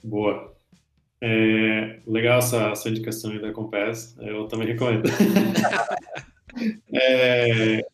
Boa. 0.04 0.54
É, 1.20 2.00
legal 2.06 2.38
essa, 2.38 2.68
essa 2.68 2.88
indicação 2.90 3.30
aí 3.30 3.40
da 3.40 3.52
Compass, 3.52 4.16
eu 4.20 4.46
também 4.48 4.68
recomendo. 4.68 5.08
é, 6.92 7.86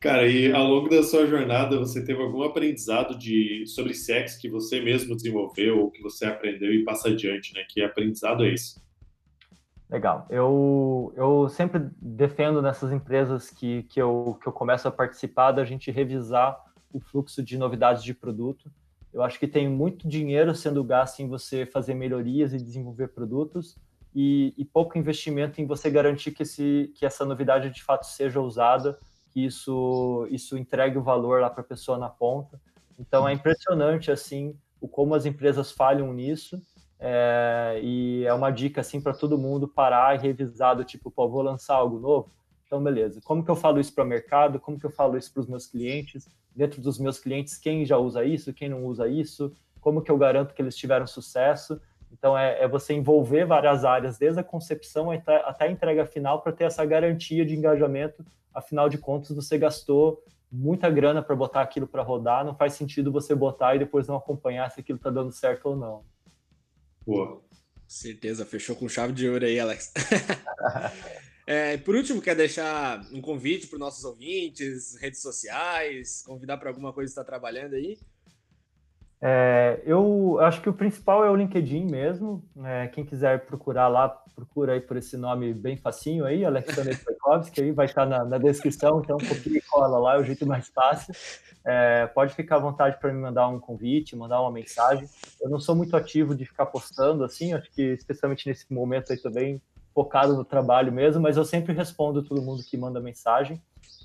Cara, 0.00 0.26
e 0.26 0.50
ao 0.50 0.64
longo 0.64 0.88
da 0.88 1.02
sua 1.02 1.26
jornada, 1.26 1.78
você 1.78 2.02
teve 2.02 2.22
algum 2.22 2.42
aprendizado 2.42 3.18
de, 3.18 3.66
sobre 3.66 3.92
sexo 3.92 4.40
que 4.40 4.48
você 4.48 4.80
mesmo 4.80 5.14
desenvolveu 5.14 5.78
ou 5.78 5.90
que 5.90 6.02
você 6.02 6.24
aprendeu 6.24 6.72
e 6.72 6.82
passa 6.84 7.10
adiante, 7.10 7.52
né? 7.52 7.66
Que 7.68 7.82
aprendizado 7.82 8.42
é 8.42 8.54
esse? 8.54 8.80
Legal. 9.90 10.26
Eu, 10.30 11.12
eu 11.14 11.50
sempre 11.50 11.90
defendo 12.00 12.62
nessas 12.62 12.90
empresas 12.92 13.50
que, 13.50 13.82
que, 13.90 14.00
eu, 14.00 14.38
que 14.40 14.48
eu 14.48 14.52
começo 14.54 14.88
a 14.88 14.90
participar 14.90 15.52
da 15.52 15.66
gente 15.66 15.90
revisar 15.90 16.58
o 16.90 16.98
fluxo 16.98 17.42
de 17.42 17.58
novidades 17.58 18.02
de 18.02 18.14
produto. 18.14 18.72
Eu 19.12 19.22
acho 19.22 19.38
que 19.38 19.46
tem 19.46 19.68
muito 19.68 20.08
dinheiro 20.08 20.54
sendo 20.54 20.82
gasto 20.82 21.20
em 21.20 21.28
você 21.28 21.66
fazer 21.66 21.92
melhorias 21.92 22.54
e 22.54 22.56
desenvolver 22.56 23.08
produtos 23.08 23.76
e, 24.14 24.54
e 24.56 24.64
pouco 24.64 24.96
investimento 24.96 25.60
em 25.60 25.66
você 25.66 25.90
garantir 25.90 26.30
que, 26.30 26.42
esse, 26.42 26.90
que 26.94 27.04
essa 27.04 27.26
novidade 27.26 27.68
de 27.68 27.82
fato 27.82 28.06
seja 28.06 28.40
usada 28.40 28.98
que 29.32 29.44
isso, 29.44 30.26
isso 30.30 30.58
entregue 30.58 30.98
o 30.98 31.02
valor 31.02 31.40
lá 31.40 31.48
para 31.48 31.62
a 31.62 31.66
pessoa 31.66 31.96
na 31.96 32.08
ponta. 32.08 32.60
Então 32.98 33.28
é 33.28 33.32
impressionante 33.32 34.10
assim 34.10 34.54
o 34.80 34.88
como 34.88 35.14
as 35.14 35.26
empresas 35.26 35.70
falham 35.70 36.12
nisso. 36.12 36.60
É, 36.98 37.80
e 37.82 38.24
é 38.26 38.34
uma 38.34 38.50
dica 38.50 38.82
assim 38.82 39.00
para 39.00 39.14
todo 39.14 39.38
mundo 39.38 39.66
parar 39.66 40.14
e 40.14 40.18
revisar 40.18 40.76
do 40.76 40.84
tipo, 40.84 41.10
pô, 41.10 41.28
vou 41.28 41.42
lançar 41.42 41.76
algo 41.76 41.98
novo. 41.98 42.30
Então, 42.66 42.82
beleza. 42.82 43.20
Como 43.24 43.44
que 43.44 43.50
eu 43.50 43.56
falo 43.56 43.80
isso 43.80 43.92
para 43.92 44.04
o 44.04 44.06
mercado? 44.06 44.60
Como 44.60 44.78
que 44.78 44.86
eu 44.86 44.90
falo 44.90 45.16
isso 45.16 45.32
para 45.32 45.40
os 45.40 45.46
meus 45.48 45.66
clientes? 45.66 46.28
Dentro 46.54 46.80
dos 46.80 46.98
meus 46.98 47.18
clientes, 47.18 47.56
quem 47.56 47.84
já 47.84 47.96
usa 47.96 48.24
isso? 48.24 48.52
Quem 48.52 48.68
não 48.68 48.84
usa 48.84 49.08
isso? 49.08 49.52
Como 49.80 50.02
que 50.02 50.10
eu 50.10 50.16
garanto 50.16 50.54
que 50.54 50.62
eles 50.62 50.76
tiveram 50.76 51.06
sucesso? 51.06 51.80
Então, 52.20 52.38
é, 52.38 52.62
é 52.62 52.68
você 52.68 52.92
envolver 52.92 53.44
várias 53.46 53.84
áreas, 53.84 54.18
desde 54.18 54.38
a 54.38 54.44
concepção 54.44 55.10
até, 55.10 55.36
até 55.36 55.64
a 55.64 55.70
entrega 55.70 56.06
final, 56.06 56.40
para 56.42 56.52
ter 56.52 56.64
essa 56.64 56.84
garantia 56.84 57.44
de 57.44 57.56
engajamento 57.56 58.24
afinal 58.52 58.88
de 58.88 58.98
contas 58.98 59.34
você 59.34 59.56
gastou 59.56 60.22
muita 60.50 60.90
grana 60.90 61.22
para 61.22 61.36
botar 61.36 61.62
aquilo 61.62 61.86
para 61.86 62.02
rodar, 62.02 62.44
não 62.44 62.54
faz 62.54 62.74
sentido 62.74 63.12
você 63.12 63.34
botar 63.34 63.76
e 63.76 63.78
depois 63.78 64.08
não 64.08 64.16
acompanhar 64.16 64.70
se 64.70 64.80
aquilo 64.80 64.96
está 64.96 65.10
dando 65.10 65.32
certo 65.32 65.66
ou 65.66 65.76
não. 65.76 66.04
Boa. 67.06 67.40
Certeza, 67.86 68.44
fechou 68.44 68.76
com 68.76 68.88
chave 68.88 69.12
de 69.12 69.28
ouro 69.28 69.44
aí, 69.44 69.58
Alex. 69.58 69.92
é, 71.46 71.76
por 71.78 71.94
último, 71.94 72.20
quer 72.20 72.36
deixar 72.36 73.00
um 73.12 73.20
convite 73.20 73.66
para 73.66 73.76
os 73.76 73.80
nossos 73.80 74.04
ouvintes, 74.04 74.96
redes 75.00 75.20
sociais, 75.20 76.22
convidar 76.22 76.56
para 76.56 76.70
alguma 76.70 76.92
coisa 76.92 77.12
que 77.12 77.18
está 77.18 77.24
trabalhando 77.24 77.74
aí? 77.74 77.98
É, 79.22 79.82
eu 79.84 80.38
acho 80.40 80.62
que 80.62 80.68
o 80.68 80.72
principal 80.72 81.24
é 81.24 81.30
o 81.30 81.36
LinkedIn 81.36 81.86
mesmo. 81.86 82.42
Né? 82.56 82.88
Quem 82.88 83.04
quiser 83.04 83.44
procurar 83.46 83.88
lá, 83.88 84.08
procura 84.34 84.72
aí 84.72 84.80
por 84.80 84.96
esse 84.96 85.16
nome 85.16 85.52
bem 85.52 85.76
facinho 85.76 86.24
aí, 86.24 86.44
Alexander 86.44 86.98
Tchaikovsky, 86.98 87.60
aí 87.60 87.72
vai 87.72 87.84
estar 87.84 88.06
na, 88.06 88.24
na, 88.24 88.38
descrição, 88.38 89.00
então 89.00 89.18
copia 89.18 89.58
e 89.58 89.60
cola 89.62 89.98
lá, 89.98 90.14
é 90.14 90.18
o 90.18 90.24
jeito 90.24 90.46
mais 90.46 90.68
fácil. 90.68 91.14
É, 91.64 92.06
pode 92.06 92.34
ficar 92.34 92.56
à 92.56 92.58
vontade 92.60 92.98
para 92.98 93.12
me 93.12 93.20
mandar 93.20 93.46
um 93.48 93.60
convite, 93.60 94.16
mandar 94.16 94.40
uma 94.40 94.50
mensagem. 94.50 95.06
Eu 95.40 95.50
não 95.50 95.60
sou 95.60 95.76
muito 95.76 95.94
ativo 95.94 96.34
de 96.34 96.46
ficar 96.46 96.66
postando 96.66 97.22
assim, 97.22 97.52
acho 97.52 97.70
que 97.70 97.82
especialmente 97.82 98.48
nesse 98.48 98.72
momento 98.72 99.12
aí 99.12 99.18
também 99.18 99.60
focado 99.94 100.34
no 100.34 100.44
trabalho 100.44 100.90
mesmo, 100.90 101.20
mas 101.20 101.36
eu 101.36 101.44
sempre 101.44 101.74
respondo 101.74 102.22
todo 102.22 102.40
mundo 102.40 102.62
que 102.62 102.76
manda 102.78 103.00
mensagem. 103.00 103.60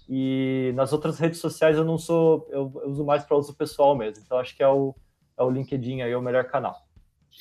E 0.09 0.71
nas 0.75 0.91
outras 0.91 1.17
redes 1.17 1.39
sociais 1.39 1.77
eu 1.77 1.85
não 1.85 1.97
sou, 1.97 2.47
eu, 2.51 2.71
eu 2.83 2.89
uso 2.89 3.05
mais 3.05 3.23
para 3.23 3.37
uso 3.37 3.53
pessoal 3.53 3.95
mesmo. 3.95 4.21
Então 4.23 4.37
acho 4.37 4.55
que 4.55 4.61
é 4.61 4.67
o 4.67 4.93
é 5.37 5.43
o 5.43 5.49
LinkedIn 5.49 6.01
aí, 6.01 6.11
é 6.11 6.17
o 6.17 6.21
melhor 6.21 6.45
canal. 6.45 6.85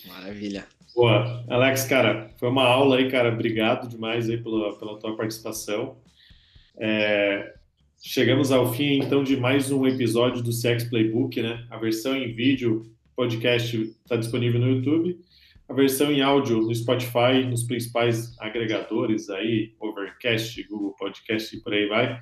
Maravilha. 0.06 0.66
Boa. 0.94 1.44
Alex, 1.48 1.84
cara, 1.84 2.30
foi 2.36 2.48
uma 2.48 2.64
aula 2.64 2.96
aí, 2.96 3.10
cara. 3.10 3.32
Obrigado 3.32 3.88
demais 3.88 4.28
aí 4.28 4.36
pela, 4.36 4.78
pela 4.78 4.98
tua 4.98 5.16
participação. 5.16 5.96
É, 6.76 7.54
chegamos 8.02 8.52
ao 8.52 8.72
fim, 8.72 8.98
então, 8.98 9.22
de 9.22 9.36
mais 9.36 9.70
um 9.70 9.86
episódio 9.86 10.42
do 10.42 10.52
Sex 10.52 10.84
Playbook, 10.84 11.40
né? 11.42 11.66
A 11.70 11.76
versão 11.78 12.16
em 12.16 12.32
vídeo, 12.32 12.94
podcast 13.16 13.76
está 13.76 14.16
disponível 14.16 14.60
no 14.60 14.68
YouTube. 14.68 15.18
A 15.68 15.72
versão 15.72 16.12
em 16.12 16.20
áudio 16.20 16.60
no 16.60 16.74
Spotify, 16.74 17.44
nos 17.48 17.62
principais 17.62 18.38
agregadores 18.38 19.30
aí, 19.30 19.72
Overcast, 19.80 20.62
Google 20.64 20.94
Podcast 20.96 21.56
e 21.56 21.60
por 21.60 21.72
aí 21.72 21.88
vai. 21.88 22.20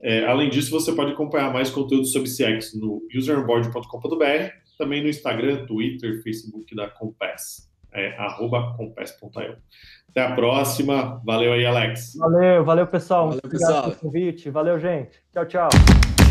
É, 0.00 0.26
além 0.26 0.50
disso, 0.50 0.70
você 0.70 0.92
pode 0.92 1.12
acompanhar 1.12 1.52
mais 1.52 1.70
conteúdo 1.70 2.04
sobre 2.06 2.28
CX 2.28 2.74
no 2.74 3.02
useronboard.com.br, 3.14 4.50
também 4.76 5.02
no 5.02 5.08
Instagram, 5.08 5.66
Twitter, 5.66 6.22
Facebook 6.22 6.74
da 6.74 6.88
Compass, 6.88 7.70
é, 7.92 8.16
arroba 8.16 8.74
compass.io. 8.76 9.56
Até 10.10 10.20
a 10.20 10.34
próxima. 10.34 11.20
Valeu 11.24 11.52
aí, 11.52 11.64
Alex. 11.64 12.14
Valeu, 12.16 12.64
valeu, 12.64 12.86
pessoal. 12.86 13.28
Valeu, 13.28 13.42
pessoal. 13.42 13.70
Obrigado 13.70 13.84
pelo 13.84 13.96
convite. 13.96 14.50
Valeu, 14.50 14.78
gente. 14.78 15.18
Tchau, 15.32 15.46
tchau. 15.46 16.21